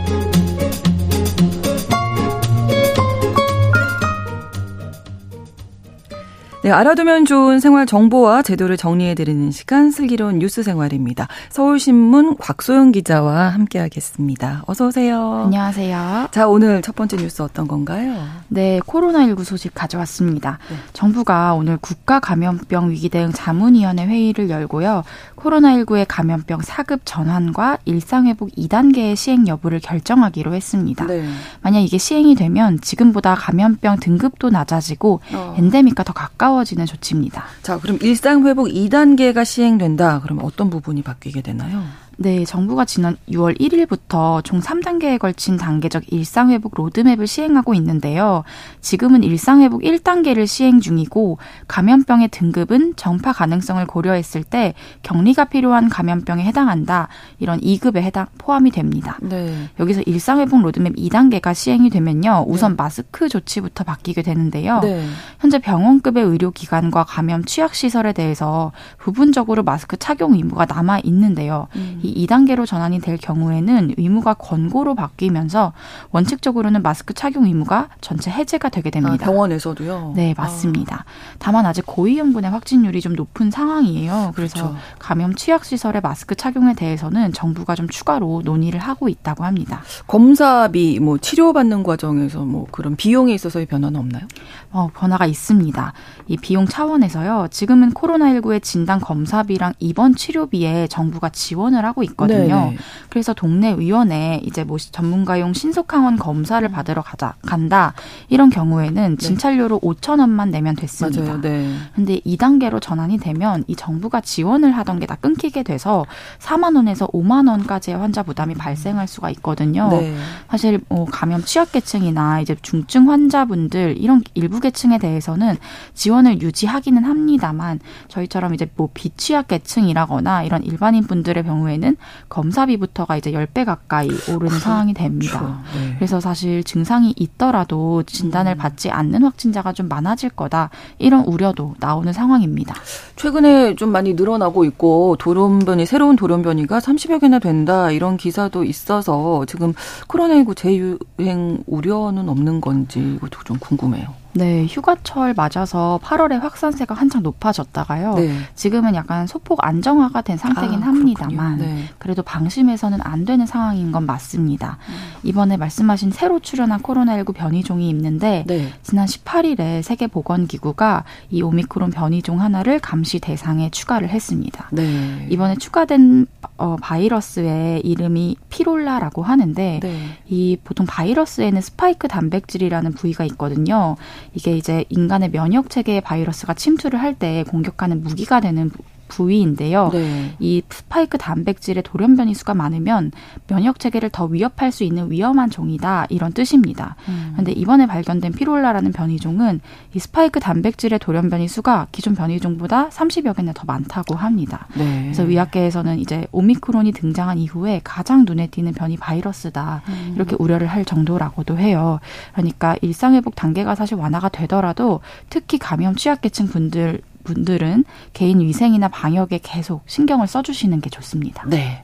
네, 6.67 6.71
네, 6.71 6.79
알아두면 6.79 7.23
좋은 7.23 7.61
생활 7.61 7.85
정보와 7.85 8.41
제도를 8.41 8.75
정리해드리는 8.75 9.51
시간 9.51 9.89
슬기로운 9.89 10.39
뉴스 10.39 10.63
생활입니다. 10.63 11.29
서울신문 11.47 12.35
곽소영 12.35 12.91
기자와 12.91 13.47
함께하겠습니다. 13.47 14.63
어서 14.67 14.87
오세요. 14.87 15.43
안녕하세요. 15.45 16.27
자, 16.31 16.49
오늘 16.49 16.81
첫 16.81 16.93
번째 16.93 17.15
뉴스 17.15 17.41
어떤 17.41 17.69
건가요? 17.69 18.21
네, 18.49 18.81
코로나19 18.81 19.45
소식 19.45 19.73
가져왔습니다. 19.73 20.59
네. 20.69 20.75
정부가 20.91 21.53
오늘 21.53 21.77
국가 21.77 22.19
감염병 22.19 22.91
위기 22.91 23.07
대응 23.07 23.31
자문위원회 23.31 24.05
회의를 24.05 24.49
열고요. 24.49 25.03
코로나19의 25.37 26.03
감염병 26.09 26.59
4급 26.59 26.99
전환과 27.05 27.77
일상회복 27.85 28.49
2단계의 28.57 29.15
시행 29.15 29.47
여부를 29.47 29.79
결정하기로 29.79 30.53
했습니다. 30.53 31.05
네. 31.05 31.29
만약 31.61 31.79
이게 31.79 31.97
시행이 31.97 32.35
되면 32.35 32.81
지금보다 32.81 33.35
감염병 33.35 34.01
등급도 34.01 34.49
낮아지고 34.49 35.21
어. 35.33 35.55
엔데믹과 35.57 36.03
더 36.03 36.11
가까워 36.11 36.56
지는 36.63 36.85
조치입니다. 36.85 37.45
자, 37.61 37.79
그럼 37.79 37.97
일상 38.01 38.45
회복 38.45 38.67
2단계가 38.67 39.45
시행된다. 39.45 40.21
그럼 40.21 40.39
어떤 40.43 40.69
부분이 40.69 41.01
바뀌게 41.01 41.41
되나요? 41.41 41.83
네, 42.19 42.45
정부가 42.45 42.85
지난 42.85 43.15
6월 43.29 43.59
1일부터 43.59 44.43
총 44.43 44.59
3단계에 44.59 45.19
걸친 45.19 45.55
단계적 45.55 46.11
일상회복 46.11 46.73
로드맵을 46.75 47.27
시행하고 47.27 47.75
있는데요. 47.75 48.43
지금은 48.81 49.23
일상회복 49.23 49.83
1단계를 49.83 50.47
시행 50.47 50.79
중이고 50.79 51.37
감염병의 51.67 52.29
등급은 52.29 52.95
전파 52.95 53.33
가능성을 53.33 53.85
고려했을 53.85 54.43
때 54.43 54.73
격리가 55.03 55.45
필요한 55.45 55.89
감염병에 55.89 56.43
해당한다. 56.43 57.07
이런 57.37 57.59
2급에 57.61 57.97
해당 57.97 58.25
포함이 58.39 58.71
됩니다. 58.71 59.19
네. 59.21 59.53
여기서 59.79 60.01
일상회복 60.01 60.63
로드맵 60.63 60.95
2단계가 60.95 61.53
시행이 61.53 61.91
되면요. 61.91 62.45
우선 62.47 62.71
네. 62.71 62.77
마스크 62.77 63.29
조치부터 63.29 63.83
바뀌게 63.83 64.23
되는데요. 64.23 64.79
네. 64.79 65.05
현재 65.39 65.59
병원급의 65.59 66.23
의료기관과 66.23 67.03
감염 67.03 67.45
취약시설에 67.45 68.13
대해서 68.13 68.71
부분적으로 68.97 69.61
마스크 69.61 69.97
착용 69.97 70.33
의무가 70.33 70.65
남아 70.65 71.01
있는데요. 71.03 71.67
음. 71.75 72.01
이 72.07 72.25
2단계로 72.25 72.65
전환이 72.65 72.99
될 72.99 73.17
경우에는 73.17 73.95
의무가 73.97 74.33
권고로 74.33 74.95
바뀌면서 74.95 75.73
원칙적으로는 76.11 76.81
마스크 76.81 77.13
착용 77.13 77.45
의무가 77.45 77.89
전체 78.01 78.31
해제가 78.31 78.69
되게 78.69 78.89
됩니다. 78.89 79.15
아, 79.21 79.25
병원에서도요? 79.25 80.13
네, 80.15 80.33
맞습니다. 80.37 81.05
아. 81.07 81.37
다만 81.39 81.65
아직 81.65 81.85
고위험군의 81.85 82.49
확진율이 82.51 83.01
좀 83.01 83.13
높은 83.13 83.51
상황이에요. 83.51 84.31
그래서 84.35 84.53
그렇죠. 84.55 84.75
감염 84.99 85.35
취약 85.35 85.65
시설의 85.65 86.01
마스크 86.01 86.35
착용에 86.35 86.73
대해서는 86.73 87.33
정부가 87.33 87.75
좀 87.75 87.87
추가로 87.87 88.41
논의를 88.45 88.79
하고 88.79 89.09
있다고 89.09 89.43
합니다. 89.43 89.81
검사비 90.07 90.99
뭐 90.99 91.17
치료받는 91.17 91.83
과정에서 91.83 92.45
뭐 92.45 92.67
그런 92.71 92.95
비용에 92.95 93.33
있어서의 93.33 93.65
변화는 93.65 93.99
없나요? 93.99 94.23
어, 94.71 94.89
변화가 94.93 95.25
있습니다. 95.25 95.93
이 96.27 96.37
비용 96.37 96.65
차원에서요. 96.65 97.47
지금은 97.51 97.93
코로나19의 97.93 98.61
진단 98.61 98.99
검사비랑 98.99 99.73
입원 99.79 100.15
치료비에 100.15 100.87
정부가 100.87 101.29
지원을 101.29 101.85
하고 101.85 101.96
하고 101.97 102.03
있거든요. 102.03 102.55
네네. 102.55 102.77
그래서 103.09 103.33
동네 103.33 103.69
의원에 103.69 104.39
이제 104.43 104.63
뭐 104.63 104.77
전문가용 104.77 105.53
신속항원 105.53 106.17
검사를 106.17 106.65
받으러 106.69 107.01
가자 107.01 107.33
간다 107.41 107.93
이런 108.29 108.51
경우에는 108.51 109.11
네. 109.11 109.17
진찰료로 109.17 109.79
네. 109.81 109.87
5천 109.87 110.19
원만 110.19 110.51
내면 110.51 110.75
됐습니다. 110.75 111.23
맞아요. 111.23 111.41
네. 111.41 111.73
근데 111.95 112.19
2단계로 112.19 112.79
전환이 112.79 113.17
되면 113.17 113.63
이 113.67 113.75
정부가 113.75 114.21
지원을 114.21 114.71
하던 114.77 114.99
게 114.99 115.07
다 115.07 115.15
끊기게 115.15 115.63
돼서 115.63 116.05
4만 116.39 116.75
원에서 116.75 117.07
5만 117.07 117.49
원까지의 117.49 117.97
환자 117.97 118.23
부담이 118.23 118.55
발생할 118.55 119.07
수가 119.07 119.29
있거든요. 119.29 119.87
네. 119.89 120.13
사실 120.49 120.81
뭐 120.89 121.05
감염 121.05 121.41
취약계층이나 121.41 122.41
이제 122.41 122.57
중증 122.61 123.09
환자분들 123.09 123.95
이런 123.97 124.21
일부 124.33 124.59
계층에 124.59 124.97
대해서는 124.97 125.55
지원을 125.93 126.41
유지하기는 126.41 127.05
합니다만 127.05 127.79
저희처럼 128.09 128.53
이제 128.53 128.69
뭐 128.75 128.89
비취약계층이라거나 128.93 130.43
이런 130.43 130.61
일반인 130.63 131.07
분들의 131.07 131.41
경우에는 131.45 131.86
경우에는 131.87 131.97
검사비부터가 132.27 133.15
이제 133.17 133.31
10배 133.31 133.65
가까이 133.65 134.09
오르는 134.29 134.49
그 134.49 134.59
상황이 134.59 134.93
됩니다. 134.93 135.61
네. 135.73 135.95
그래서 135.95 136.19
사실 136.19 136.63
증상이 136.63 137.13
있더라도 137.15 138.03
진단을 138.03 138.55
음. 138.55 138.57
받지 138.57 138.91
않는 138.91 139.23
확진자가 139.23 139.71
좀 139.71 139.87
많아질 139.87 140.31
거다. 140.31 140.69
이런 140.99 141.23
우려도 141.23 141.75
나오는 141.79 142.11
상황입니다. 142.11 142.75
최근에 143.15 143.75
좀 143.75 143.91
많이 143.91 144.13
늘어나고 144.13 144.65
있고 144.65 145.15
돌연변이 145.17 145.85
새로운 145.85 146.15
돌연변이가 146.15 146.79
30여 146.79 147.21
개나 147.21 147.39
된다. 147.39 147.91
이런 147.91 148.17
기사도 148.17 148.63
있어서 148.65 149.45
지금 149.47 149.73
코로나19 150.07 150.55
재유행 150.55 151.63
우려는 151.65 152.27
없는 152.29 152.61
건지 152.61 152.99
이것도 152.99 153.43
좀 153.45 153.57
궁금해요. 153.59 154.26
네, 154.37 154.65
휴가철 154.67 155.33
맞아서 155.33 155.99
8월에 156.03 156.39
확산세가 156.39 156.93
한창 156.93 157.23
높아졌다가요. 157.23 158.13
네. 158.15 158.37
지금은 158.55 158.95
약간 158.95 159.25
소폭 159.25 159.65
안정화가 159.65 160.21
된 160.21 160.37
상태긴 160.37 160.83
아, 160.83 160.87
합니다만 160.87 161.57
네. 161.57 161.83
그래도 161.97 162.21
방심해서는 162.21 162.99
안 163.01 163.25
되는 163.25 163.45
상황인 163.45 163.91
건 163.91 164.05
맞습니다. 164.05 164.77
음. 164.89 164.93
이번에 165.23 165.57
말씀하신 165.57 166.11
새로 166.11 166.39
출현한 166.39 166.81
코로나19 166.81 167.33
변이종이 167.33 167.89
있는데 167.89 168.43
네. 168.47 168.71
지난 168.83 169.07
18일에 169.07 169.81
세계보건기구가 169.81 171.03
이 171.31 171.41
오미크론 171.41 171.89
변이종 171.91 172.39
하나를 172.41 172.79
감시 172.79 173.19
대상에 173.19 173.69
추가를 173.71 174.09
했습니다. 174.09 174.69
네. 174.71 175.27
이번에 175.29 175.55
추가된 175.55 176.27
어, 176.57 176.75
바이러스의 176.81 177.81
이름이 177.81 178.35
피롤라라고 178.49 179.23
하는데 179.23 179.79
네. 179.81 179.97
이 180.27 180.57
보통 180.63 180.85
바이러스에는 180.85 181.61
스파이크 181.61 182.07
단백질이라는 182.07 182.93
부위가 182.93 183.25
있거든요. 183.25 183.95
이게 184.33 184.57
이제 184.57 184.85
인간의 184.89 185.31
면역 185.31 185.69
체계에 185.69 186.01
바이러스가 186.01 186.53
침투를 186.53 187.01
할 187.01 187.17
때 187.17 187.43
공격하는 187.47 188.03
무기가 188.03 188.39
되는 188.39 188.69
부위인데요. 189.07 189.89
네. 189.93 190.35
이 190.39 190.61
스파이크 190.69 191.17
단백질의 191.17 191.83
돌연 191.83 192.15
변이 192.15 192.33
수가 192.33 192.53
많으면 192.53 193.11
면역 193.47 193.79
체계를 193.79 194.09
더 194.09 194.25
위협할 194.25 194.71
수 194.71 194.83
있는 194.83 195.11
위험한 195.11 195.49
종이다 195.49 196.07
이런 196.09 196.33
뜻입니다. 196.33 196.95
그런데 197.33 197.51
음. 197.51 197.57
이번에 197.57 197.87
발견된 197.87 198.33
피롤라라는 198.33 198.91
변이종은 198.91 199.61
이 199.93 199.99
스파이크 199.99 200.39
단백질의 200.39 200.99
돌연 200.99 201.29
변이 201.29 201.47
수가 201.47 201.87
기존 201.91 202.15
변이종보다 202.15 202.89
30여 202.89 203.35
개나 203.35 203.53
더 203.53 203.63
많다고 203.65 204.15
합니다. 204.15 204.67
네. 204.75 205.03
그래서 205.03 205.23
의학계에서는 205.23 205.99
이제 205.99 206.27
오미크론이 206.31 206.91
등장한 206.91 207.37
이후에 207.37 207.81
가장 207.83 208.25
눈에 208.25 208.47
띄는 208.47 208.73
변이 208.73 208.97
바이러스다 208.97 209.81
음. 209.87 210.13
이렇게 210.15 210.35
우려를 210.39 210.67
할 210.67 210.85
정도라고도 210.85 211.57
해요. 211.57 211.99
그러니까 212.33 212.75
일상 212.81 213.13
회복 213.13 213.35
단계가 213.35 213.75
사실 213.75 213.95
완화가 213.97 214.29
되더라도 214.29 215.01
특히 215.29 215.57
감염 215.57 215.95
취약계층 215.95 216.47
분들 216.47 217.01
분들은 217.27 217.83
개인 218.13 218.39
위생이나 218.39 218.87
방역에 218.87 219.39
계속 219.43 219.83
신경을 219.85 220.27
써주시는 220.27 220.81
게 220.81 220.89
좋습니다. 220.89 221.43
네. 221.47 221.83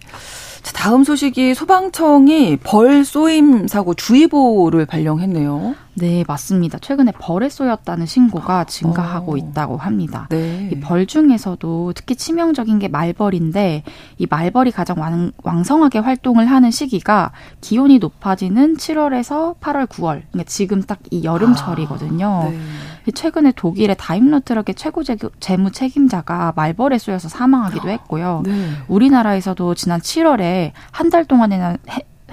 다음 0.74 1.04
소식이 1.04 1.54
소방청이 1.54 2.58
벌 2.64 3.04
쏘임 3.04 3.68
사고 3.68 3.94
주의보를 3.94 4.86
발령했네요. 4.86 5.76
네, 5.96 6.24
맞습니다. 6.28 6.80
최근에 6.80 7.12
벌에 7.12 7.50
쏘였다는 7.50 8.06
신고가 8.08 8.64
증가하고 8.64 9.34
어. 9.34 9.38
있다고 9.38 9.78
합니다. 9.78 10.28
네. 10.32 10.70
이벌 10.74 11.06
중에서도 11.06 11.94
특히 11.94 12.16
치명적인 12.16 12.80
게 12.80 12.88
말벌인데 12.88 13.84
이 14.18 14.28
말벌이 14.30 14.72
가장 14.72 15.00
왕, 15.00 15.32
왕성하게 15.44 16.00
활동을 16.00 16.48
하는 16.48 16.72
시기가 16.72 17.32
기온이 17.62 18.00
높아지는 18.00 18.78
7월에서 18.78 19.58
8월, 19.60 19.86
9월. 19.88 20.24
그러니까 20.32 20.44
지금 20.46 20.82
딱 20.82 21.00
이 21.12 21.24
여름철이거든요. 21.26 22.26
아, 22.28 22.50
네. 22.50 22.58
최근에 23.14 23.52
독일의 23.52 23.96
다임러 24.00 24.40
트럭의 24.40 24.74
최고 24.76 25.04
재무 25.40 25.72
책임자가 25.72 26.54
말벌에 26.56 26.98
쏘여서 26.98 27.28
사망하기도 27.30 27.90
했고요. 27.90 28.42
네. 28.46 28.70
우리나라에서도 28.88 29.76
지난 29.76 30.00
7월에 30.00 30.72
한 30.92 31.10
달 31.12 31.26
동안에는 31.26 31.78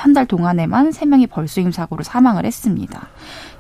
한 0.01 0.15
달 0.15 0.27
동안에만 0.27 0.91
3명이 0.91 1.29
벌수임 1.29 1.71
사고로 1.71 2.03
사망을 2.03 2.47
했습니다. 2.47 3.09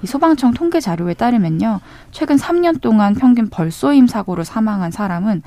이 0.02 0.06
소방청 0.06 0.54
통계 0.54 0.80
자료에 0.80 1.12
따르면요. 1.14 1.80
최근 2.12 2.36
3년 2.36 2.80
동안 2.80 3.14
평균 3.14 3.50
벌쏘임 3.50 4.06
사고로 4.06 4.42
사망한 4.42 4.90
사람은 4.90 5.42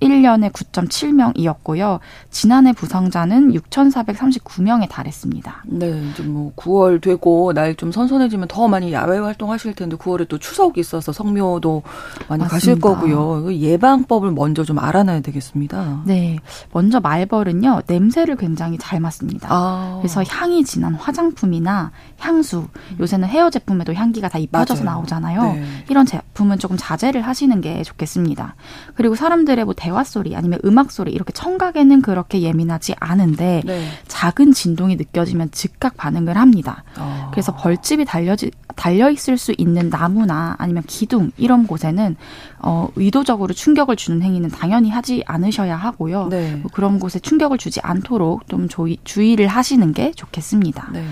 1, 0.00 0.08
1년에 0.22 0.50
9.7명이었고요. 0.52 1.98
지난해 2.30 2.72
부상자는 2.72 3.52
6,439명에 3.52 4.88
달했습니다. 4.88 5.64
네, 5.66 6.02
이제 6.10 6.22
뭐 6.22 6.52
9월 6.56 7.00
되고 7.00 7.52
날 7.52 7.74
좀 7.76 7.90
선선해지면 7.90 8.46
더 8.46 8.68
많이 8.68 8.92
야외 8.92 9.18
활동하실 9.18 9.74
텐데 9.74 9.96
9월에 9.96 10.28
또 10.28 10.38
추석이 10.38 10.78
있어서 10.80 11.10
성묘도 11.12 11.82
많이 12.28 12.42
맞습니다. 12.42 12.48
가실 12.48 12.78
거고요. 12.78 13.52
예방법을 13.52 14.30
먼저 14.30 14.62
좀 14.62 14.78
알아놔야 14.78 15.20
되겠습니다. 15.22 16.02
네, 16.06 16.38
먼저 16.72 17.00
말벌은요 17.00 17.82
냄새를 17.88 18.36
굉장히 18.36 18.78
잘 18.78 19.00
맡습니다. 19.00 19.48
아. 19.50 19.98
그래서 20.00 20.22
향이 20.22 20.64
진한 20.64 20.94
화장품이나 20.94 21.90
향수, 22.20 22.68
요새는 23.00 23.26
헤어 23.28 23.50
제품에도 23.50 23.92
향기가 23.92 24.28
다 24.28 24.38
입혀져서 24.38 24.84
맞아요. 24.84 24.98
나오잖아요. 24.98 25.42
네. 25.54 25.64
이런 25.90 26.06
제품은 26.06 26.58
조금 26.58 26.76
자제를 26.78 27.22
하시는 27.22 27.60
게 27.60 27.82
좋겠습니다. 27.82 28.54
그리고 28.94 29.16
사람들의 29.16 29.64
뭐 29.64 29.74
대화 29.84 30.02
소리 30.02 30.34
아니면 30.34 30.58
음악 30.64 30.90
소리 30.90 31.12
이렇게 31.12 31.30
청각에는 31.34 32.00
그렇게 32.00 32.40
예민하지 32.40 32.94
않은데 32.98 33.60
네. 33.66 33.86
작은 34.08 34.54
진동이 34.54 34.96
느껴지면 34.96 35.50
즉각 35.50 35.98
반응을 35.98 36.38
합니다. 36.38 36.84
어. 36.98 37.28
그래서 37.32 37.54
벌집이 37.54 38.06
달려지 38.06 38.50
달려 38.76 39.10
있을 39.10 39.36
수 39.36 39.54
있는 39.58 39.90
나무나 39.90 40.56
아니면 40.58 40.84
기둥 40.86 41.32
이런 41.36 41.66
곳에는 41.66 42.16
어 42.60 42.88
의도적으로 42.96 43.52
충격을 43.52 43.96
주는 43.96 44.22
행위는 44.22 44.48
당연히 44.48 44.88
하지 44.88 45.22
않으셔야 45.26 45.76
하고요. 45.76 46.28
네. 46.28 46.54
뭐 46.54 46.70
그런 46.72 46.98
곳에 46.98 47.18
충격을 47.18 47.58
주지 47.58 47.80
않도록 47.82 48.48
좀 48.48 48.68
조이, 48.68 48.96
주의를 49.04 49.48
하시는 49.48 49.92
게 49.92 50.12
좋겠습니다. 50.12 50.88
네. 50.94 51.04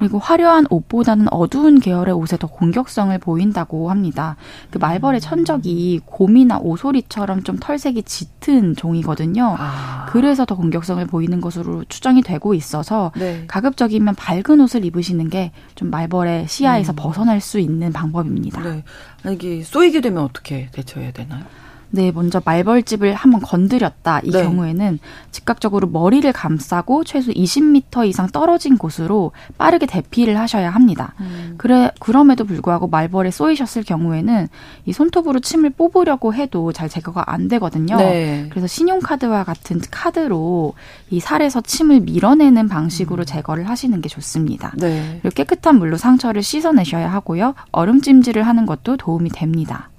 그리고 0.00 0.18
화려한 0.18 0.66
옷보다는 0.70 1.32
어두운 1.32 1.78
계열의 1.78 2.14
옷에 2.14 2.36
더 2.36 2.48
공격성을 2.48 3.16
보인다고 3.18 3.90
합니다. 3.90 4.36
그 4.70 4.78
말벌의 4.78 5.20
천적이 5.20 6.00
곰이나 6.04 6.58
오소리처럼 6.58 7.44
좀 7.44 7.58
털색이 7.60 8.02
짙은 8.02 8.74
종이거든요. 8.74 9.54
아. 9.58 10.06
그래서 10.08 10.44
더 10.44 10.56
공격성을 10.56 11.06
보이는 11.06 11.40
것으로 11.40 11.84
추정이 11.88 12.22
되고 12.22 12.54
있어서 12.54 13.12
네. 13.14 13.44
가급적이면 13.46 14.16
밝은 14.16 14.60
옷을 14.60 14.84
입으시는 14.84 15.30
게 15.30 15.52
좀 15.74 15.90
말벌의 15.90 16.48
시야에서 16.48 16.92
음. 16.92 16.96
벗어날 16.96 17.40
수 17.40 17.58
있는 17.58 17.92
방법입니다. 17.92 18.62
네. 18.62 18.84
이게 19.32 19.62
쏘이게 19.62 20.00
되면 20.00 20.22
어떻게 20.22 20.68
대처해야 20.72 21.12
되나요? 21.12 21.44
네, 21.92 22.12
먼저 22.12 22.40
말벌집을 22.44 23.14
한번 23.14 23.40
건드렸다. 23.40 24.20
이 24.24 24.30
네. 24.30 24.42
경우에는 24.42 24.98
즉각적으로 25.30 25.88
머리를 25.88 26.30
감싸고 26.32 27.04
최소 27.04 27.32
20m 27.32 28.06
이상 28.06 28.28
떨어진 28.28 28.78
곳으로 28.78 29.32
빠르게 29.58 29.86
대피를 29.86 30.38
하셔야 30.38 30.70
합니다. 30.70 31.14
음. 31.20 31.54
그래 31.58 31.90
그럼에도 31.98 32.44
불구하고 32.44 32.86
말벌에 32.86 33.30
쏘이셨을 33.30 33.82
경우에는 33.82 34.48
이 34.86 34.92
손톱으로 34.92 35.40
침을 35.40 35.70
뽑으려고 35.70 36.32
해도 36.34 36.72
잘 36.72 36.88
제거가 36.88 37.24
안 37.32 37.48
되거든요. 37.48 37.96
네. 37.96 38.46
그래서 38.50 38.66
신용카드와 38.66 39.44
같은 39.44 39.80
카드로 39.90 40.74
이 41.10 41.20
살에서 41.20 41.60
침을 41.60 42.00
밀어내는 42.00 42.68
방식으로 42.68 43.22
음. 43.22 43.26
제거를 43.26 43.68
하시는 43.68 44.00
게 44.00 44.08
좋습니다. 44.08 44.72
네. 44.76 45.18
그리고 45.22 45.34
깨끗한 45.34 45.78
물로 45.78 45.96
상처를 45.96 46.42
씻어내셔야 46.42 47.12
하고요. 47.12 47.54
얼음찜질을 47.72 48.46
하는 48.46 48.66
것도 48.66 48.96
도움이 48.96 49.30
됩니다. 49.30 49.90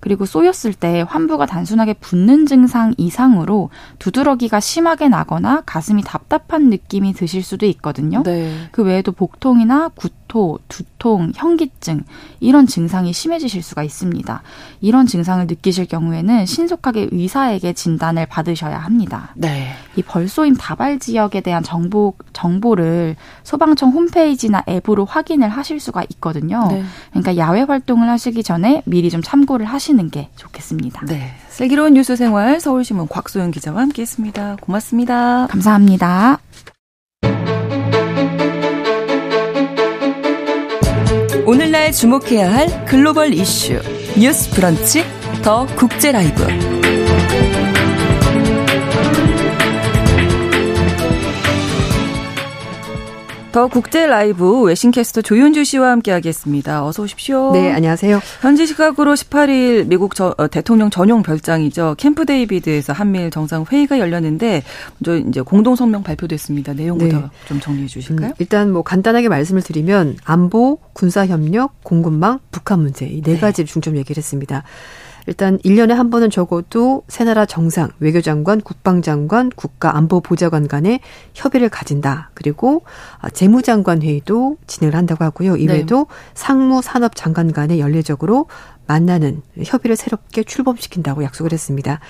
그리고 0.00 0.26
쏘였을 0.26 0.72
때 0.72 1.04
환부가 1.08 1.46
단순하게 1.46 1.94
붓는 1.94 2.46
증상 2.46 2.94
이상으로 2.96 3.70
두드러기가 3.98 4.60
심하게 4.60 5.08
나거나 5.08 5.62
가슴이 5.66 6.02
답답한 6.02 6.70
느낌이 6.70 7.12
드실 7.12 7.42
수도 7.42 7.66
있거든요. 7.66 8.22
네. 8.22 8.52
그 8.72 8.82
외에도 8.82 9.12
복통이나 9.12 9.88
구토, 9.94 10.58
두통, 10.68 11.32
현기증 11.34 12.04
이런 12.40 12.66
증상이 12.66 13.12
심해지실 13.12 13.62
수가 13.62 13.82
있습니다. 13.82 14.42
이런 14.80 15.06
증상을 15.06 15.46
느끼실 15.46 15.86
경우에는 15.86 16.46
신속하게 16.46 17.08
의사에게 17.12 17.72
진단을 17.72 18.26
받으셔야 18.26 18.78
합니다. 18.78 19.30
네. 19.34 19.72
이 19.96 20.02
벌쏘임 20.02 20.54
다발 20.54 20.98
지역에 20.98 21.40
대한 21.40 21.62
정보 21.62 22.14
정보를 22.32 23.16
소방청 23.42 23.90
홈페이지나 23.90 24.62
앱으로 24.68 25.04
확인을 25.04 25.48
하실 25.48 25.80
수가 25.80 26.04
있거든요. 26.10 26.68
네. 26.70 26.84
그러니까 27.10 27.36
야외 27.36 27.62
활동을 27.62 28.08
하시기 28.08 28.42
전에 28.42 28.82
미리 28.84 29.10
좀 29.10 29.22
참고를 29.22 29.66
하시 29.66 29.87
는 29.94 30.10
게 30.10 30.28
좋겠습니다. 30.36 31.06
네. 31.06 31.32
슬기로운 31.48 31.94
뉴스 31.94 32.16
생활 32.16 32.60
서울신문 32.60 33.08
곽소연 33.08 33.50
기자와 33.50 33.80
함께 33.80 34.02
했습니다. 34.02 34.56
고맙습니다. 34.60 35.46
감사합니다. 35.48 36.38
오늘날 41.46 41.92
주목해야 41.92 42.52
할 42.52 42.84
글로벌 42.84 43.32
이슈 43.32 43.80
뉴스 44.18 44.50
브런치 44.50 45.04
더 45.42 45.66
국제 45.76 46.12
라이브. 46.12 46.77
더 53.58 53.66
국제 53.66 54.06
라이브 54.06 54.62
외신캐스터 54.62 55.20
조윤주 55.20 55.64
씨와 55.64 55.90
함께하겠습니다. 55.90 56.86
어서 56.86 57.02
오십시오. 57.02 57.50
네, 57.50 57.72
안녕하세요. 57.72 58.20
현지 58.40 58.68
시각으로 58.68 59.14
18일 59.14 59.88
미국 59.88 60.14
저, 60.14 60.32
어, 60.38 60.46
대통령 60.46 60.90
전용 60.90 61.24
별장이죠. 61.24 61.96
캠프 61.98 62.24
데이비드에서 62.24 62.92
한미일 62.92 63.32
정상 63.32 63.64
회의가 63.68 63.98
열렸는데 63.98 64.62
먼저 65.00 65.28
이제 65.28 65.40
공동 65.40 65.74
성명 65.74 66.04
발표됐습니다. 66.04 66.72
내용부터 66.74 67.18
네. 67.18 67.24
좀 67.48 67.58
정리해 67.58 67.88
주실까요? 67.88 68.28
음, 68.28 68.34
일단 68.38 68.70
뭐 68.70 68.82
간단하게 68.82 69.28
말씀을 69.28 69.62
드리면 69.62 70.18
안보, 70.22 70.78
군사 70.92 71.26
협력, 71.26 71.82
공급망, 71.82 72.38
북한 72.52 72.78
문제 72.78 73.06
이네 73.06 73.22
네. 73.22 73.38
가지를 73.40 73.66
중점 73.66 73.96
얘기를 73.96 74.20
했습니다. 74.20 74.62
일단 75.28 75.58
1년에 75.58 75.90
한 75.90 76.08
번은 76.08 76.30
적어도 76.30 77.02
새 77.06 77.22
나라 77.22 77.44
정상, 77.44 77.90
외교장관, 78.00 78.62
국방장관, 78.62 79.50
국가안보보좌관 79.50 80.68
간의 80.68 81.00
협의를 81.34 81.68
가진다. 81.68 82.30
그리고 82.32 82.82
아, 83.18 83.28
재무장관 83.28 84.00
회의도 84.00 84.56
진행을 84.66 84.96
한다고 84.96 85.24
하고요. 85.24 85.56
이외에도 85.56 86.06
네. 86.08 86.14
상무산업장관 86.32 87.52
간에 87.52 87.78
연례적으로 87.78 88.46
만나는 88.86 89.42
협의를 89.62 89.96
새롭게 89.96 90.44
출범시킨다고 90.44 91.22
약속을 91.22 91.52
했습니다. 91.52 92.00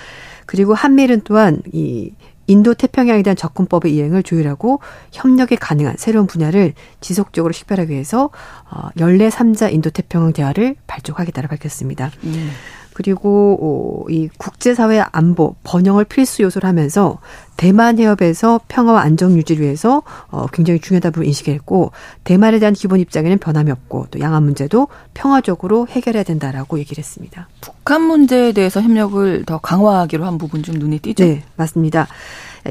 그리고 0.46 0.74
한미일은 0.74 1.22
또한 1.24 1.60
이 1.72 2.12
인도 2.46 2.72
태평양에 2.72 3.22
대한 3.24 3.36
접근법의 3.36 3.94
이행을 3.96 4.22
조율하고 4.22 4.78
협력이 5.10 5.56
가능한 5.56 5.96
새로운 5.98 6.28
분야를 6.28 6.72
지속적으로 7.00 7.52
식별하기 7.52 7.92
위해서 7.92 8.30
어 8.70 8.88
연례 9.00 9.28
3자 9.28 9.72
인도 9.72 9.90
태평양 9.90 10.32
대화를 10.32 10.76
발족하겠다고 10.86 11.48
밝혔습니다. 11.48 12.12
음. 12.22 12.50
그리고 12.98 13.56
어, 13.62 14.10
이 14.10 14.28
국제사회 14.38 15.04
안보 15.12 15.54
번영을 15.62 16.04
필수 16.04 16.42
요소로 16.42 16.66
하면서 16.66 17.18
대만 17.56 17.96
해협에서 17.96 18.60
평화와 18.66 19.02
안정 19.02 19.36
유지를 19.36 19.62
위해서 19.64 20.02
어, 20.30 20.46
굉장히 20.52 20.80
중요하다고 20.80 21.22
인식했고 21.22 21.92
대만에 22.24 22.58
대한 22.58 22.74
기본 22.74 22.98
입장에는 22.98 23.38
변함이 23.38 23.70
없고 23.70 24.08
또 24.10 24.18
양안 24.18 24.42
문제도 24.42 24.88
평화적으로 25.14 25.86
해결해야 25.88 26.24
된다라고 26.24 26.80
얘기를 26.80 27.00
했습니다. 27.00 27.48
북한 27.60 28.02
문제에 28.02 28.50
대해서 28.50 28.82
협력을 28.82 29.44
더 29.46 29.58
강화하기로 29.58 30.24
한 30.26 30.36
부분 30.36 30.64
좀 30.64 30.74
눈에 30.74 30.98
띄죠? 30.98 31.24
네, 31.24 31.44
맞습니다. 31.54 32.08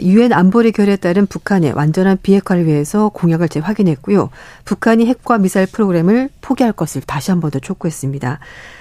유엔 0.04 0.34
안보리 0.34 0.74
결의에 0.74 0.98
따른 0.98 1.26
북한의 1.26 1.72
완전한 1.72 2.18
비핵화를 2.22 2.66
위해서 2.68 3.08
공약을 3.10 3.48
재확인했고요. 3.48 4.30
북한이 4.66 5.06
핵과 5.08 5.38
미사일 5.38 5.68
프로그램을 5.72 6.30
포기할 6.42 6.74
것을 6.74 7.02
다시 7.02 7.32
한 7.32 7.40
번 7.40 7.50
더 7.50 7.60
촉구했습니다. 7.60 8.40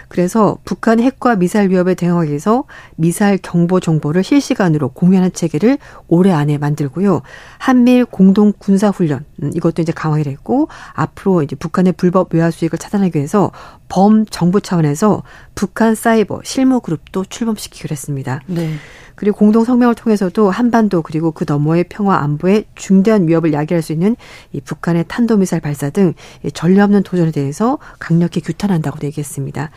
그래서 0.09 0.59
북한 0.65 1.01
핵과 1.01 1.37
미사일 1.37 1.71
위협에 1.71 1.95
대응하기 1.95 2.29
위해서 2.29 2.65
미사일 2.97 3.39
경보 3.39 3.81
정보를 3.81 4.23
실시간으로 4.23 4.91
공유하는 4.91 5.33
체계를 5.33 5.79
올해 6.09 6.33
안에 6.33 6.59
만들고요. 6.59 7.23
한미일 7.59 8.05
공동 8.05 8.53
군사 8.57 8.89
훈련 8.89 9.25
음, 9.43 9.51
이것도 9.55 9.83
이제 9.83 9.93
강화를 9.93 10.27
했고 10.27 10.69
앞으로 10.93 11.43
이제 11.43 11.57
북한의 11.57 11.95
불법 11.95 12.35
외화 12.35 12.51
수익을 12.51 12.79
차단하기 12.79 13.17
위해서 13.17 13.51
범 13.89 14.25
정부 14.27 14.61
차원에서 14.61 15.23
북한 15.55 15.95
사이버 15.95 16.41
실무 16.45 16.81
그룹도 16.81 17.25
출범시키기로 17.25 17.93
했습니다. 17.93 18.41
네. 18.47 18.75
그리고 19.17 19.39
공동 19.39 19.65
성명을 19.65 19.95
통해서도 19.95 20.51
한반도 20.51 21.03
그리고 21.03 21.33
그 21.33 21.45
너머의 21.49 21.87
평화 21.89 22.19
안보에 22.19 22.65
중대한 22.75 23.27
위협을 23.27 23.53
야기할 23.53 23.83
수 23.83 23.93
있는 23.93 24.15
이 24.53 24.61
북한의 24.61 25.07
탄도미사일 25.09 25.61
발사 25.61 25.91
등 25.91 26.15
전례 26.55 26.81
없는 26.83 27.03
도전에 27.03 27.33
대해서 27.33 27.79
강력히 27.99 28.41
규탄한다고 28.41 28.99
얘기했습니다. 29.05 29.71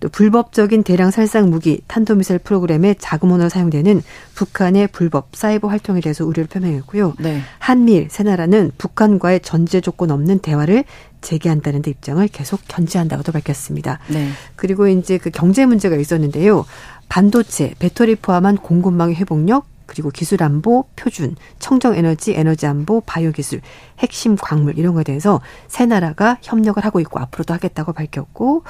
또 0.00 0.08
불법적인 0.08 0.84
대량 0.84 1.10
살상 1.10 1.50
무기 1.50 1.80
탄도미사일 1.88 2.38
프로그램의 2.38 2.96
자금원으로 2.98 3.48
사용되는 3.48 4.02
북한의 4.34 4.88
불법 4.88 5.28
사이버 5.32 5.68
활동에 5.68 6.00
대해서 6.00 6.24
우려를 6.24 6.46
표명했고요. 6.46 7.14
네. 7.18 7.40
한미일 7.58 8.08
세 8.10 8.22
나라는 8.22 8.70
북한과의 8.78 9.40
전제 9.40 9.80
조건 9.80 10.10
없는 10.10 10.38
대화를 10.38 10.84
재개한다는 11.24 11.82
데 11.82 11.90
입장을 11.90 12.26
계속 12.28 12.60
견지한다고도 12.68 13.32
밝혔습니다. 13.32 13.98
네. 14.08 14.28
그리고 14.56 14.86
이제 14.86 15.18
그 15.18 15.30
경제 15.30 15.66
문제가 15.66 15.96
있었는데요. 15.96 16.66
반도체, 17.08 17.74
배터리 17.78 18.16
포함한 18.16 18.56
공급망의 18.56 19.16
회복력, 19.16 19.66
그리고 19.86 20.10
기술 20.10 20.42
안보, 20.42 20.86
표준, 20.96 21.36
청정 21.58 21.94
에너지, 21.94 22.32
에너지 22.34 22.66
안보, 22.66 23.00
바이오 23.02 23.32
기술, 23.32 23.60
핵심 23.98 24.36
광물 24.36 24.78
이런 24.78 24.94
거에 24.94 25.04
대해서 25.04 25.40
세 25.68 25.86
나라가 25.86 26.38
협력을 26.42 26.82
하고 26.84 27.00
있고 27.00 27.20
앞으로도 27.20 27.52
하겠다고 27.54 27.92
밝혔고 27.92 28.64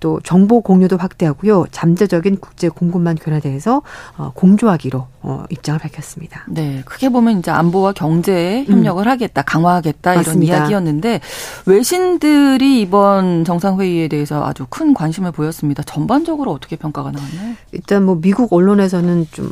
또 0.00 0.20
정보 0.22 0.60
공유도 0.60 0.96
확대하고요. 0.96 1.66
잠재적인 1.70 2.38
국제 2.38 2.68
공급망 2.68 3.14
교란에 3.14 3.40
대해서 3.40 3.82
어, 4.16 4.32
공조하기로 4.34 5.06
어, 5.22 5.44
입장을 5.50 5.80
밝혔습니다. 5.80 6.44
네, 6.48 6.82
크게 6.84 7.08
보면 7.08 7.38
이제 7.38 7.50
안보와 7.50 7.92
경제 7.92 8.64
협력을 8.66 9.04
음. 9.04 9.10
하겠다, 9.10 9.42
강화하겠다 9.42 10.14
이런 10.16 10.42
이야기였는데 10.42 11.20
외신들이 11.66 12.80
이번 12.80 13.44
정상회의에 13.44 14.08
대해서 14.08 14.44
아주 14.44 14.66
큰 14.68 14.94
관심을 14.94 15.32
보였습니다. 15.32 15.82
전반적으로 15.82 16.52
어떻게 16.52 16.76
평가가 16.76 17.10
나왔나요? 17.10 17.54
일단 17.72 18.04
뭐 18.04 18.18
미국 18.20 18.52
언론에서는 18.52 19.26
좀 19.32 19.50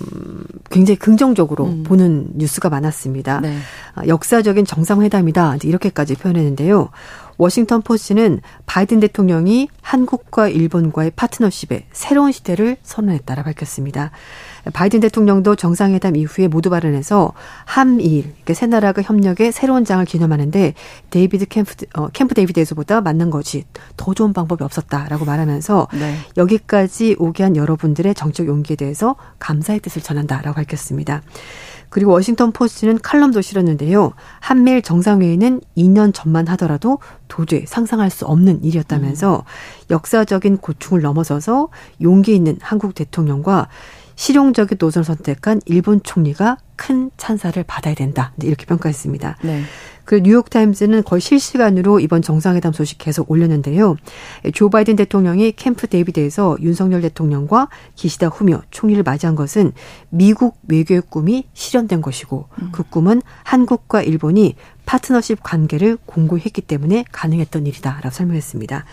굉장히 0.70 0.98
긍정적으로 0.98 1.66
음. 1.66 1.82
보는 1.84 2.28
뉴스가 2.34 2.68
많았습니다. 2.70 3.40
네. 3.40 3.56
아, 3.94 4.06
역사적인 4.06 4.64
정상회담이다 4.64 5.56
이렇게까지 5.62 6.14
표현했는데요. 6.14 6.90
워싱턴 7.36 7.82
포스트는 7.82 8.40
바이든 8.66 9.00
대통령이 9.00 9.68
한국과 9.82 10.48
일본과의 10.48 11.12
파트너십에 11.14 11.86
새로운 11.92 12.32
시대를 12.32 12.76
선언했다라 12.82 13.42
밝혔습니다. 13.42 14.10
바이든 14.72 15.00
대통령도 15.00 15.56
정상회담 15.56 16.16
이후에 16.16 16.48
모두 16.48 16.70
발언해서 16.70 17.32
한미일 17.66 18.22
그러니까 18.22 18.54
세 18.54 18.66
나라가 18.66 19.02
협력의 19.02 19.52
새로운 19.52 19.84
장을 19.84 20.04
기념하는데 20.04 20.74
데이비드 21.10 21.46
캠프 21.46 21.74
어, 21.94 22.08
캠프 22.08 22.34
데이비드에서보다 22.34 23.02
맞는 23.02 23.30
것이 23.30 23.64
더 23.96 24.14
좋은 24.14 24.32
방법이 24.32 24.64
없었다라고 24.64 25.24
말하면서 25.24 25.88
네. 25.92 26.16
여기까지 26.36 27.16
오게 27.18 27.42
한 27.42 27.56
여러분들의 27.56 28.14
정치적 28.14 28.46
용기에 28.46 28.76
대해서 28.76 29.16
감사의 29.38 29.80
뜻을 29.80 30.02
전한다라고 30.02 30.54
밝혔습니다. 30.54 31.22
그리고 31.94 32.10
워싱턴 32.10 32.50
포스트는 32.50 32.98
칼럼도 32.98 33.40
실었는데요. 33.40 34.14
한미일 34.40 34.82
정상회의는 34.82 35.60
2년 35.76 36.12
전만 36.12 36.48
하더라도 36.48 36.98
도저히 37.28 37.66
상상할 37.66 38.10
수 38.10 38.26
없는 38.26 38.64
일이었다면서 38.64 39.44
음. 39.46 39.92
역사적인 39.92 40.56
고충을 40.56 41.02
넘어서서 41.02 41.68
용기 42.02 42.34
있는 42.34 42.58
한국 42.60 42.96
대통령과 42.96 43.68
실용적인 44.16 44.76
노선을 44.80 45.04
선택한 45.04 45.60
일본 45.66 46.02
총리가 46.02 46.58
큰 46.74 47.12
찬사를 47.16 47.62
받아야 47.62 47.94
된다. 47.94 48.32
이렇게 48.42 48.66
평가했습니다. 48.66 49.36
네. 49.44 49.62
그 50.04 50.16
뉴욕타임즈는 50.16 51.04
거의 51.04 51.20
실시간으로 51.20 52.00
이번 52.00 52.22
정상회담 52.22 52.72
소식 52.72 52.98
계속 52.98 53.30
올렸는데요. 53.30 53.96
조 54.52 54.70
바이든 54.70 54.96
대통령이 54.96 55.52
캠프 55.52 55.86
데이비드에서 55.86 56.58
윤석열 56.60 57.00
대통령과 57.00 57.68
기시다 57.94 58.28
후미오 58.28 58.62
총리를 58.70 59.02
맞이한 59.02 59.34
것은 59.34 59.72
미국 60.10 60.56
외교의 60.68 61.02
꿈이 61.08 61.44
실현된 61.54 62.02
것이고 62.02 62.48
음. 62.60 62.68
그 62.72 62.82
꿈은 62.82 63.22
한국과 63.42 64.02
일본이 64.02 64.56
파트너십 64.86 65.42
관계를 65.42 65.96
공고히 66.04 66.42
했기 66.44 66.60
때문에 66.60 67.04
가능했던 67.10 67.66
일이다라고 67.66 68.10
설명했습니다. 68.10 68.84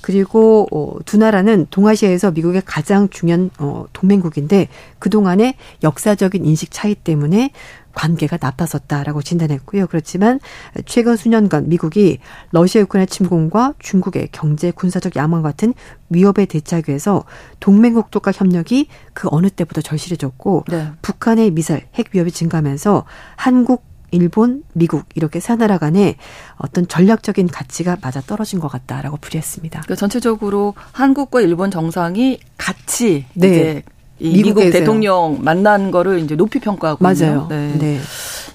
그리고 0.00 0.66
어, 0.72 0.98
두 1.04 1.18
나라는 1.18 1.66
동아시아에서 1.70 2.30
미국의 2.30 2.62
가장 2.64 3.08
중요한 3.10 3.50
어, 3.58 3.84
동맹국인데 3.92 4.68
그동안의 4.98 5.54
역사적인 5.82 6.46
인식 6.46 6.70
차이 6.70 6.94
때문에 6.94 7.50
관계가 7.94 8.38
나빠졌다라고 8.40 9.22
진단했고요. 9.22 9.86
그렇지만 9.86 10.40
최근 10.86 11.16
수년간 11.16 11.68
미국이 11.68 12.18
러시아 12.52 12.82
우크라이나 12.82 13.06
침공과 13.06 13.74
중국의 13.78 14.28
경제 14.32 14.70
군사적 14.70 15.16
야망 15.16 15.42
같은 15.42 15.74
위협에 16.10 16.46
대처하기 16.46 16.90
위해서 16.90 17.24
동맹국들과 17.60 18.32
협력이 18.32 18.88
그 19.12 19.28
어느 19.30 19.50
때보다 19.50 19.80
절실해졌고 19.80 20.64
네. 20.68 20.92
북한의 21.02 21.50
미사일 21.50 21.86
핵 21.94 22.08
위협이 22.12 22.30
증가하면서 22.30 23.04
한국 23.36 23.90
일본, 24.12 24.64
미국 24.72 25.04
이렇게 25.14 25.40
세 25.40 25.54
나라 25.56 25.78
간에 25.78 26.16
어떤 26.56 26.86
전략적인 26.88 27.46
가치가 27.48 27.96
맞아 28.00 28.20
떨어진 28.20 28.58
것 28.58 28.68
같다라고 28.68 29.18
풀이했습니다. 29.18 29.80
그러니까 29.80 29.94
전체적으로 29.94 30.74
한국과 30.92 31.40
일본 31.40 31.70
정상이 31.70 32.40
같이 32.58 33.26
네. 33.34 33.48
이제 33.48 33.82
미국 34.20 34.60
대통령 34.70 35.38
만난 35.40 35.90
거를 35.90 36.18
이제 36.20 36.36
높이 36.36 36.60
평가하고 36.60 37.02
맞아요. 37.02 37.46
네. 37.48 37.74
네. 37.78 37.98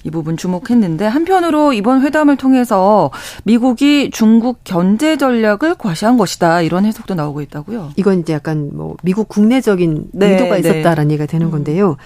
이 0.03 0.11
부분 0.11 0.37
주목했는데 0.37 1.07
한편으로 1.07 1.73
이번 1.73 2.03
회담을 2.03 2.37
통해서 2.37 3.09
미국이 3.43 4.11
중국 4.11 4.59
견제 4.63 5.17
전략을 5.17 5.75
과시한 5.75 6.17
것이다 6.17 6.61
이런 6.61 6.85
해석도 6.85 7.15
나오고 7.15 7.41
있다고요. 7.41 7.91
이건 7.95 8.19
이제 8.19 8.33
약간 8.33 8.69
뭐 8.71 8.95
미국 9.01 9.27
국내적인 9.27 10.09
네, 10.13 10.33
의도가 10.33 10.55
네. 10.55 10.59
있었다라는 10.59 11.07
네. 11.07 11.13
얘기가 11.15 11.25
되는 11.25 11.47
음. 11.47 11.51
건데요. 11.51 11.97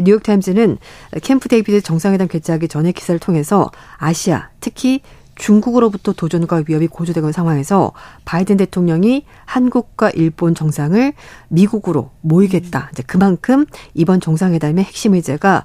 뉴욕 0.00 0.22
타임즈는 0.22 0.78
캠프 1.22 1.48
데이비드 1.48 1.80
정상회담 1.82 2.28
개최하기 2.28 2.68
전에 2.68 2.92
기사를 2.92 3.18
통해서 3.18 3.72
아시아 3.96 4.50
특히 4.60 5.00
중국으로부터 5.38 6.12
도전과 6.12 6.64
위협이 6.66 6.88
고조되고 6.88 7.26
있는 7.26 7.32
상황에서 7.32 7.92
바이든 8.24 8.58
대통령이 8.58 9.24
한국과 9.46 10.10
일본 10.10 10.54
정상을 10.54 11.12
미국으로 11.48 12.10
모이겠다. 12.20 12.90
이제 12.92 13.02
그만큼 13.06 13.64
이번 13.94 14.20
정상회담의 14.20 14.84
핵심 14.84 15.14
의제가 15.14 15.64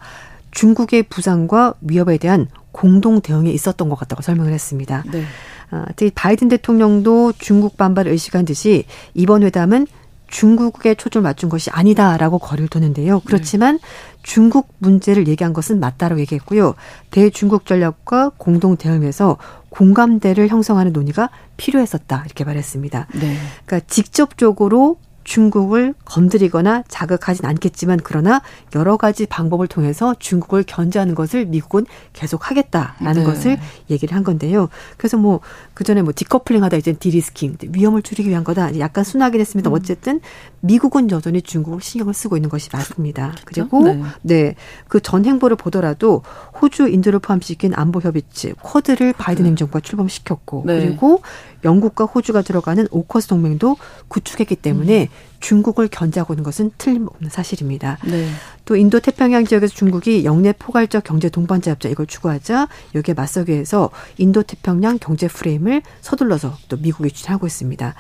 중국의 0.52 1.04
부상과 1.04 1.74
위협에 1.82 2.18
대한 2.18 2.48
공동 2.72 3.20
대응에 3.22 3.52
있었던 3.52 3.90
것 3.90 3.96
같다고 3.96 4.22
설명을 4.22 4.54
했습니다. 4.54 5.04
네. 5.12 5.24
아, 5.72 5.86
특히 5.96 6.12
바이든 6.14 6.50
대통령도 6.50 7.34
중국 7.40 7.76
반발을 7.76 8.12
의식한 8.12 8.46
듯이 8.46 8.86
이번 9.16 9.42
회담은 9.44 9.88
중국에 10.28 10.96
초점을 10.96 11.24
맞춘 11.24 11.48
것이 11.48 11.70
아니다라고 11.70 12.40
거리를 12.40 12.68
두는데요. 12.68 13.22
그렇지만 13.26 13.78
네. 13.78 13.84
중국 14.24 14.74
문제를 14.80 15.28
얘기한 15.28 15.54
것은 15.54 15.80
맞다라고 15.80 16.20
얘기했고요. 16.22 16.74
대중국 17.12 17.68
전략과 17.68 18.32
공동 18.38 18.76
대응에서 18.76 19.38
공감대를 19.74 20.50
형성하는 20.50 20.94
논의가 20.94 21.32
필요했었다 21.58 22.24
이렇게 22.26 22.44
말했습니다. 22.44 23.08
네. 23.20 23.38
그러니까 23.66 23.88
직접적으로 23.88 24.98
중국을 25.24 25.94
건드리거나 26.06 26.84
자극하진 26.88 27.46
않겠지만 27.46 28.00
그러나 28.04 28.42
여러 28.76 28.98
가지 28.98 29.26
방법을 29.26 29.68
통해서 29.68 30.16
중국을 30.20 30.64
견제하는 30.64 31.16
것을 31.16 31.46
미국은 31.46 31.86
계속 32.14 32.50
하겠다라는 32.50 33.24
네. 33.24 33.24
것을 33.24 33.58
얘기를 33.90 34.16
한 34.16 34.24
건데요. 34.24 34.70
그래서 34.98 35.18
뭐 35.18 35.40
그전에 35.74 36.02
뭐 36.02 36.14
디커플링 36.16 36.64
하다 36.64 36.78
이제 36.78 36.94
디리스킹 36.94 37.58
위험을 37.70 38.02
줄이기 38.02 38.30
위한 38.30 38.44
거다. 38.44 38.78
약간 38.80 39.04
순하긴 39.04 39.40
했습니다. 39.40 39.70
음. 39.70 39.74
어쨌든 39.74 40.22
미국은 40.62 41.12
여전히 41.12 41.42
중국을 41.42 41.82
신경을 41.82 42.14
쓰고 42.14 42.38
있는 42.38 42.50
것이 42.50 42.70
맞습니다. 42.72 43.36
그렇죠? 43.46 43.70
그리고 43.70 43.84
네. 43.84 44.04
네. 44.22 44.56
그전 44.88 45.26
행보를 45.26 45.58
보더라도 45.58 46.24
호주, 46.62 46.88
인도를 46.90 47.20
포함시킨 47.20 47.74
안보 47.76 48.00
협의체 48.00 48.54
쿼드를 48.62 49.14
바이든 49.14 49.44
네. 49.44 49.50
행정부가 49.50 49.80
출범시켰고 49.80 50.64
네. 50.66 50.80
그리고 50.80 51.22
영국과 51.64 52.05
호주가 52.05 52.41
들어가는 52.41 52.88
오커스 52.91 53.28
동맹도 53.28 53.78
구축했기 54.07 54.55
때문에 54.57 55.03
음. 55.03 55.07
중국을 55.39 55.88
견제하고 55.89 56.34
있는 56.34 56.43
것은 56.43 56.72
틀림없는 56.78 57.30
사실입니다. 57.30 57.97
네. 58.05 58.28
또 58.66 58.76
인도 58.76 58.99
태평양 58.99 59.45
지역에서 59.45 59.74
중국이 59.74 60.24
영내 60.24 60.53
포괄적 60.53 61.03
경제 61.03 61.30
동반자 61.30 61.72
협정 61.72 61.91
이걸 61.91 62.05
추구하자 62.07 62.70
여기에 62.95 63.14
맞서기 63.14 63.51
위해서 63.51 63.89
인도 64.18 64.41
태평양 64.43 64.99
경제 64.99 65.28
프레임을 65.28 65.82
서둘러서 66.01 66.57
또 66.70 66.78
미국이 66.78 67.11
추진하고 67.11 67.45
있습니다. 67.45 67.93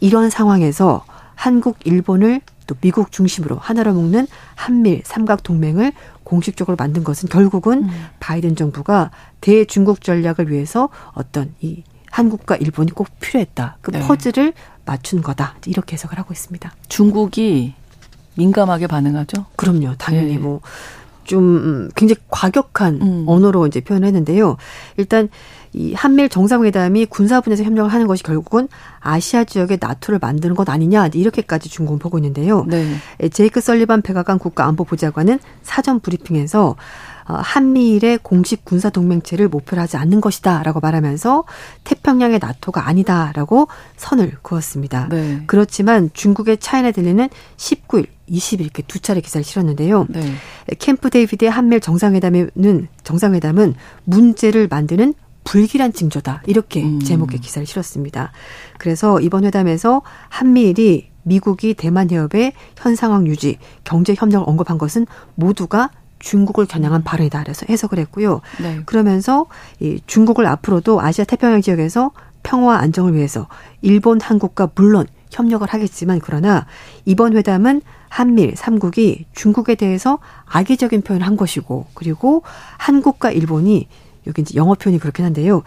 이런 0.00 0.30
상황에서 0.30 1.04
한국, 1.34 1.76
일본을 1.84 2.40
또 2.66 2.74
미국 2.80 3.12
중심으로 3.12 3.56
하나로 3.56 3.94
묶는 3.94 4.26
한밀 4.56 5.02
삼각 5.04 5.42
동맹을 5.42 5.92
공식적으로 6.24 6.76
만든 6.76 7.04
것은 7.04 7.28
결국은 7.28 7.84
음. 7.84 7.90
바이든 8.20 8.56
정부가 8.56 9.10
대중국 9.40 10.02
전략을 10.02 10.50
위해서 10.50 10.88
어떤 11.14 11.54
이 11.60 11.84
한국과 12.10 12.56
일본이 12.56 12.90
꼭 12.92 13.08
필요했다. 13.20 13.78
그 13.80 13.90
네. 13.90 14.00
퍼즐을 14.00 14.52
맞춘 14.84 15.22
거다. 15.22 15.56
이렇게 15.66 15.94
해석을 15.94 16.18
하고 16.18 16.32
있습니다. 16.32 16.72
중국이 16.88 17.74
민감하게 18.34 18.86
반응하죠? 18.86 19.46
그럼요. 19.56 19.94
당연히 19.98 20.34
네. 20.34 20.38
뭐좀 20.38 21.56
음, 21.56 21.90
굉장히 21.94 22.20
과격한 22.28 23.02
음. 23.02 23.24
언어로 23.26 23.66
이제 23.66 23.80
표현했는데요. 23.80 24.56
일단 24.96 25.28
이 25.74 25.92
한미일 25.92 26.28
정상회담이 26.30 27.06
군사 27.06 27.40
분야에서 27.40 27.62
협력을 27.64 27.92
하는 27.92 28.06
것이 28.06 28.22
결국은 28.22 28.68
아시아 29.00 29.44
지역의 29.44 29.78
나토를 29.80 30.18
만드는 30.18 30.54
것 30.54 30.68
아니냐 30.70 31.08
이렇게까지 31.08 31.68
중국은 31.68 31.98
보고 31.98 32.16
있는데요. 32.18 32.64
네. 32.66 32.96
제이크 33.30 33.60
설리반 33.60 34.00
백악관 34.00 34.38
국가안보보좌관은 34.38 35.38
사전 35.62 36.00
브리핑에서 36.00 36.70
어, 36.70 36.76
한미일의 37.34 38.20
공식 38.22 38.64
군사 38.64 38.90
동맹체를 38.90 39.48
목표로 39.48 39.82
하지 39.82 39.96
않는 39.96 40.20
것이다라고 40.20 40.80
말하면서 40.80 41.44
태평양의 41.84 42.38
나토가 42.38 42.88
아니다라고 42.88 43.68
선을 43.96 44.36
그었습니다. 44.42 45.08
네. 45.10 45.42
그렇지만 45.46 46.10
중국의 46.12 46.58
차이나 46.58 46.90
델리는 46.90 47.28
19일 47.56 48.06
20일 48.30 48.60
이렇게 48.60 48.82
두 48.82 49.00
차례 49.00 49.20
기사를 49.20 49.44
실었는데요. 49.44 50.06
네. 50.08 50.34
캠프 50.78 51.10
데이비드의 51.10 51.50
한미일 51.50 51.80
정상회담은 51.80 52.88
정상회담은 53.02 53.74
문제를 54.04 54.68
만드는 54.68 55.14
불길한 55.44 55.94
징조다. 55.94 56.42
이렇게 56.46 56.82
음. 56.82 57.00
제목의 57.00 57.40
기사를 57.40 57.66
실었습니다. 57.66 58.32
그래서 58.76 59.18
이번 59.20 59.44
회담에서 59.44 60.02
한미일이 60.28 61.08
미국이 61.22 61.74
대만 61.74 62.10
해협의 62.10 62.52
현 62.76 62.96
상황 62.96 63.26
유지, 63.26 63.58
경제 63.84 64.14
협력을 64.16 64.46
언급한 64.46 64.78
것은 64.78 65.06
모두가 65.34 65.90
중국을 66.18 66.66
겨냥한 66.66 67.04
발언이다. 67.04 67.42
그래서 67.42 67.66
해석을 67.68 67.98
했고요. 67.98 68.40
네. 68.62 68.82
그러면서 68.84 69.46
이 69.80 70.00
중국을 70.06 70.46
앞으로도 70.46 71.00
아시아 71.00 71.24
태평양 71.24 71.60
지역에서 71.60 72.12
평화 72.42 72.76
안정을 72.78 73.14
위해서 73.14 73.46
일본, 73.82 74.20
한국과 74.20 74.70
물론 74.74 75.06
협력을 75.30 75.66
하겠지만 75.68 76.20
그러나 76.22 76.66
이번 77.04 77.36
회담은 77.36 77.82
한밀 78.08 78.56
삼국이 78.56 79.26
중국에 79.34 79.74
대해서 79.74 80.18
악의적인 80.46 81.02
표현을 81.02 81.26
한 81.26 81.36
것이고 81.36 81.86
그리고 81.94 82.42
한국과 82.78 83.30
일본이 83.30 83.86
여기 84.26 84.42
이제 84.42 84.54
영어 84.56 84.74
표현이 84.74 84.98
그렇긴 84.98 85.24
한데요. 85.24 85.62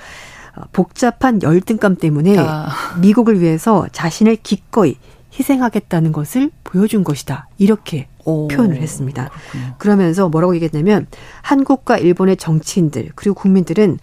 어, 0.55 0.63
복잡한 0.73 1.41
열등감 1.43 1.95
때문에 1.95 2.37
아. 2.37 2.69
미국을 2.99 3.39
위해서 3.39 3.87
자신을 3.91 4.37
기꺼이 4.37 4.97
희생하겠다는 5.33 6.11
것을 6.11 6.51
보여준 6.63 7.03
것이다. 7.03 7.47
이렇게 7.57 8.07
오, 8.25 8.47
표현을 8.47 8.81
했습니다. 8.81 9.29
그렇군요. 9.29 9.75
그러면서 9.77 10.29
뭐라고 10.29 10.55
얘기했냐면 10.55 11.07
한국과 11.41 11.97
일본의 11.97 12.37
정치인들 12.37 13.11
그리고 13.15 13.35
국민들은 13.35 13.99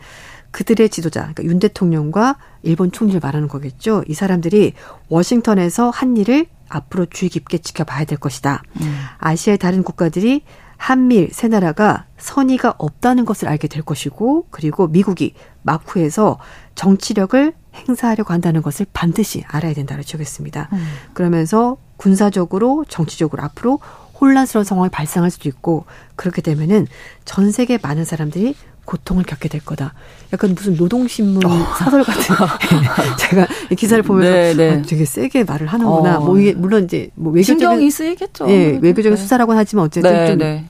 그들의 0.50 0.88
지도자, 0.88 1.20
그러니까 1.20 1.44
윤 1.44 1.58
대통령과 1.58 2.36
일본 2.62 2.90
총리를 2.90 3.20
말하는 3.22 3.48
거겠죠. 3.48 4.02
이 4.08 4.14
사람들이 4.14 4.72
워싱턴에서 5.08 5.90
한 5.90 6.16
일을 6.16 6.46
앞으로 6.68 7.06
주의 7.06 7.28
깊게 7.28 7.58
지켜봐야 7.58 8.04
될 8.04 8.18
것이다. 8.18 8.62
음. 8.80 8.98
아시아의 9.18 9.58
다른 9.58 9.82
국가들이 9.82 10.42
한밀 10.78 11.28
세 11.32 11.48
나라가 11.48 12.06
선의가 12.16 12.76
없다는 12.78 13.26
것을 13.26 13.48
알게 13.48 13.68
될 13.68 13.82
것이고 13.82 14.46
그리고 14.50 14.86
미국이 14.86 15.34
마쿠에서 15.62 16.38
정치력을 16.74 17.52
행사하려고 17.74 18.32
한다는 18.32 18.62
것을 18.62 18.86
반드시 18.92 19.44
알아야 19.48 19.74
된다고 19.74 20.02
지적했습니다. 20.02 20.68
음. 20.72 20.86
그러면서 21.12 21.76
군사적으로 21.96 22.84
정치적으로 22.88 23.42
앞으로 23.42 23.80
혼란스러운 24.20 24.64
상황이 24.64 24.88
발생할 24.88 25.30
수도 25.30 25.48
있고 25.48 25.84
그렇게 26.16 26.40
되면은 26.42 26.86
전 27.24 27.52
세계 27.52 27.78
많은 27.82 28.04
사람들이 28.04 28.54
고통을 28.88 29.22
겪게 29.24 29.50
될 29.50 29.62
거다. 29.62 29.92
약간 30.32 30.54
무슨 30.54 30.74
노동신문 30.74 31.44
어. 31.44 31.50
사설 31.76 32.02
같은 32.02 32.34
제가 33.20 33.46
이 33.70 33.74
기사를 33.74 34.02
보면서 34.02 34.32
네, 34.32 34.54
네. 34.54 34.78
아, 34.78 34.82
되게 34.82 35.04
세게 35.04 35.44
말을 35.44 35.66
하는구나. 35.66 36.16
어. 36.16 36.24
뭐 36.24 36.38
이게 36.38 36.54
물론 36.54 36.84
이제 36.84 37.10
뭐 37.14 37.30
외교적인 37.30 37.58
신경이 37.58 37.90
쓰이겠죠. 37.90 38.48
예, 38.48 38.78
외교적인 38.80 39.14
네. 39.14 39.16
수사라고는 39.16 39.58
하지만 39.58 39.84
어쨌든 39.84 40.10
네, 40.10 40.26
좀 40.26 40.38
네. 40.38 40.64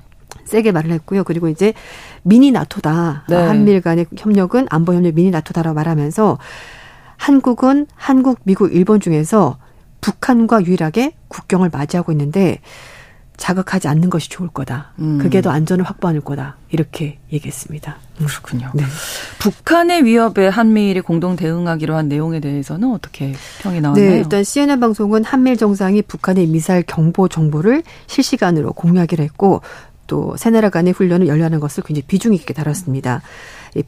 세게 0.47 0.73
말을 0.73 0.91
했고요. 0.91 1.23
그리고 1.23 1.47
이제 1.47 1.75
미니 2.25 2.51
나토다. 2.51 3.27
네. 3.29 3.37
한밀 3.37 3.81
간의 3.81 4.07
협력은 4.17 4.67
안보 4.69 4.95
협력 4.95 5.15
미니 5.15 5.31
나토다라고 5.31 5.77
말하면서 5.77 6.39
한국은 7.19 7.87
한국, 7.95 8.41
미국, 8.43 8.75
일본 8.75 8.99
중에서 8.99 9.59
북한과 10.01 10.65
유일하게 10.65 11.13
국경을 11.29 11.71
맞이하고 11.73 12.11
있는데 12.11 12.59
자극하지 13.37 13.87
않는 13.87 14.11
것이 14.11 14.29
좋을 14.29 14.49
거다. 14.49 14.93
음. 14.99 15.19
그게 15.19 15.41
더 15.41 15.51
안전을 15.51 15.85
확보하는 15.85 16.25
거다. 16.25 16.57
이렇게 16.71 17.21
얘기했습니다. 17.33 18.08
그렇군요. 18.27 18.71
네. 18.75 18.85
북한의 19.39 20.05
위협에 20.05 20.49
한미일이 20.49 21.01
공동 21.01 21.37
대응하기로 21.37 21.95
한 21.95 22.09
내용에 22.09 22.41
대해서는 22.41 22.93
어떻게 22.93 23.35
평이 23.63 23.81
나왔나요? 23.81 24.11
네, 24.11 24.19
일단 24.19 24.45
CNN 24.45 24.81
방송은 24.81 25.25
한미일 25.25 25.57
정상이 25.57 26.03
북한의 26.03 26.47
미사일 26.47 26.83
경보 26.83 27.29
정보를 27.29 27.83
실시간으로 28.07 28.73
공유하기로 28.73 29.23
했고 29.25 29.63
또 30.07 30.35
세 30.37 30.51
나라 30.51 30.71
간의 30.71 30.93
훈련을 30.95 31.29
연료하는 31.29 31.61
것을 31.61 31.83
굉장히 31.85 32.05
비중 32.07 32.33
있게 32.35 32.55
다뤘습니다. 32.55 33.23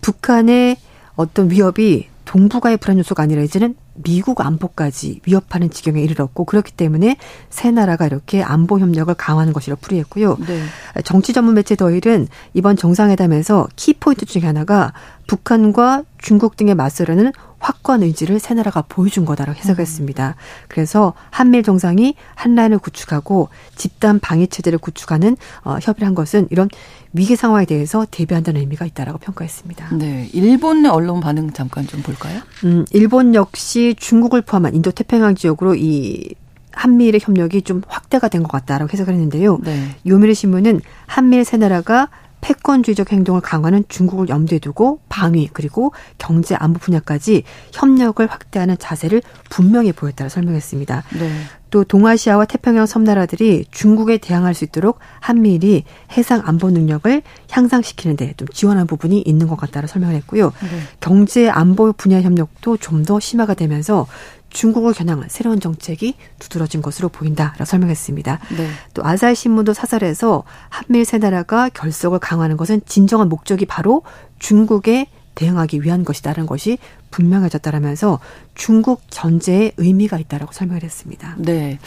북한의 0.01 0.77
어떤 1.17 1.51
위협이 1.51 2.09
동북아의 2.27 2.77
불안 2.77 2.99
요소가 2.99 3.23
아니라 3.23 3.43
이제는 3.43 3.75
미국 3.95 4.41
안보까지 4.41 5.21
위협하는 5.27 5.71
지경에 5.71 6.01
이르렀고 6.01 6.45
그렇기 6.45 6.73
때문에 6.73 7.17
세 7.51 7.71
나라가 7.71 8.07
이렇게 8.07 8.43
안보 8.43 8.79
협력을 8.79 9.13
강화하는 9.15 9.53
것이라 9.53 9.77
풀이했고요. 9.81 10.37
네. 10.47 10.63
정치 11.05 11.33
전문 11.33 11.55
매체 11.55 11.77
더일은 11.77 12.29
이번 12.55 12.77
정상회담에서 12.77 13.69
키포인트 13.77 14.27
중에 14.27 14.43
하나가 14.43 14.93
북한과 15.27 16.05
중국 16.19 16.57
등에 16.57 16.75
맞서려는 16.75 17.33
확고한 17.61 18.03
의지를 18.03 18.41
세 18.41 18.55
나라가 18.55 18.83
보여준 18.83 19.25
거다라고 19.25 19.59
해석했습니다. 19.59 20.35
그래서 20.69 21.15
한미일 21.31 21.63
정상이 21.63 22.15
한 22.35 22.55
라인을 22.55 22.79
구축하고 22.79 23.49
집단 23.77 24.19
방위 24.19 24.49
체제를 24.49 24.79
구축하는 24.79 25.37
어, 25.63 25.77
협의를 25.81 26.07
한 26.09 26.15
것은 26.15 26.49
이런 26.51 26.69
위기 27.13 27.37
상황에 27.37 27.67
대해서 27.67 28.07
대비한다는 28.11 28.61
의미가 28.63 28.87
있다라고 28.87 29.19
평가했습니다. 29.19 29.97
네, 29.97 30.29
일본의 30.33 30.91
언론 30.91 31.21
반응 31.21 31.51
잠깐 31.53 31.87
좀 31.87 32.03
볼까요? 32.03 32.41
음, 32.65 32.85
일본 32.93 33.35
역시 33.35 33.95
중국을 33.99 34.43
포함한 34.43 34.75
인도 34.75 34.91
태평양 34.91 35.35
지역으로 35.35 35.75
이 35.77 36.35
한미일의 36.73 37.21
협력이 37.23 37.63
좀 37.63 37.83
확대가 37.89 38.29
된 38.29 38.43
것 38.43 38.51
같다라고 38.53 38.91
해석을 38.93 39.13
했는데요. 39.13 39.59
네. 39.63 39.97
요미르 40.07 40.33
신문은 40.35 40.81
한미일 41.07 41.45
세 41.45 41.57
나라가 41.57 42.09
패권주의적 42.41 43.13
행동을 43.13 43.41
강화하는 43.41 43.85
중국을 43.89 44.29
염두에 44.29 44.59
두고 44.61 45.01
방위 45.09 45.49
그리고 45.53 45.93
경제 46.19 46.55
안보 46.55 46.79
분야까지 46.79 47.43
협력을 47.73 48.27
확대하는 48.27 48.77
자세를 48.79 49.23
분명히 49.51 49.93
보였다고 49.93 50.29
설명했습니다. 50.29 51.03
네. 51.19 51.31
또 51.71 51.85
동아시아와 51.85 52.47
태평양 52.47 52.87
섬나라들이 52.87 53.65
중국에 53.71 54.19
대항할 54.19 54.55
수 54.55 54.65
있도록 54.65 54.99
한미일이 55.21 55.85
해상 56.17 56.43
안보 56.45 56.69
능력을 56.69 57.23
향상시키는데 57.49 58.35
좀 58.37 58.49
지원한 58.49 58.89
부분이 58.89 59.21
있는 59.21 59.47
것 59.47 59.57
같다고 59.57 59.87
설명을 59.87 60.17
했고요. 60.17 60.47
네. 60.47 60.69
경제 60.99 61.49
안보 61.49 61.93
분야 61.93 62.21
협력도 62.23 62.77
좀 62.79 63.01
더 63.11 63.19
심화가 63.19 63.55
되면서 63.55 64.07
중국을 64.51 64.93
겨냥한 64.93 65.29
새로운 65.29 65.61
정책이 65.61 66.17
두드러진 66.39 66.83
것으로 66.83 67.09
보인다라고 67.09 67.65
설명했습니다. 67.65 68.39
네. 68.57 68.69
또 68.95 69.05
아사히 69.05 69.35
신문도 69.35 69.73
사설에서 69.73 70.45
한미일 70.69 71.05
세 71.05 71.19
나라가 71.19 71.69
결속을 71.69 72.19
강화하는 72.19 72.57
것은 72.57 72.83
진정한 72.87 73.29
목적이 73.29 73.67
바로 73.67 74.03
중국에 74.39 75.07
대응하기 75.37 75.83
위한 75.83 76.05
것이다라는 76.05 76.47
것이 76.47 76.79
분명해졌다라면서 77.11 78.19
중국 78.55 79.03
전제에 79.09 79.73
의미가 79.77 80.19
있다라고 80.19 80.53
설명을 80.53 80.83
했습니다. 80.83 81.37
네. 81.39 81.79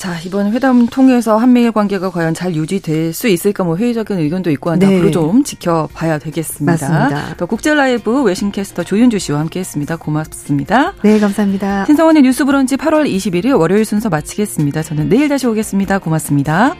자, 0.00 0.18
이번 0.24 0.50
회담 0.54 0.86
통해서 0.86 1.36
한미일 1.36 1.72
관계가 1.72 2.08
과연 2.08 2.32
잘 2.32 2.54
유지될 2.54 3.12
수 3.12 3.28
있을까 3.28 3.64
뭐 3.64 3.76
회의적인 3.76 4.18
의견도 4.18 4.50
있고 4.52 4.70
한데 4.70 4.86
네. 4.86 4.96
앞으로 4.96 5.10
좀 5.10 5.44
지켜봐야 5.44 6.18
되겠습니다. 6.18 6.72
맞습니다. 6.72 7.36
또 7.36 7.46
국제 7.46 7.74
라이브 7.74 8.22
외신캐스터 8.22 8.82
조윤주 8.82 9.18
씨와 9.18 9.40
함께 9.40 9.60
했습니다. 9.60 9.96
고맙습니다. 9.96 10.94
네, 11.02 11.20
감사합니다. 11.20 11.84
신성원의 11.84 12.22
뉴스 12.22 12.46
브런치 12.46 12.78
8월 12.78 13.06
21일 13.14 13.58
월요일 13.58 13.84
순서 13.84 14.08
마치겠습니다. 14.08 14.82
저는 14.82 15.10
내일 15.10 15.28
다시 15.28 15.46
오겠습니다. 15.46 15.98
고맙습니다. 15.98 16.74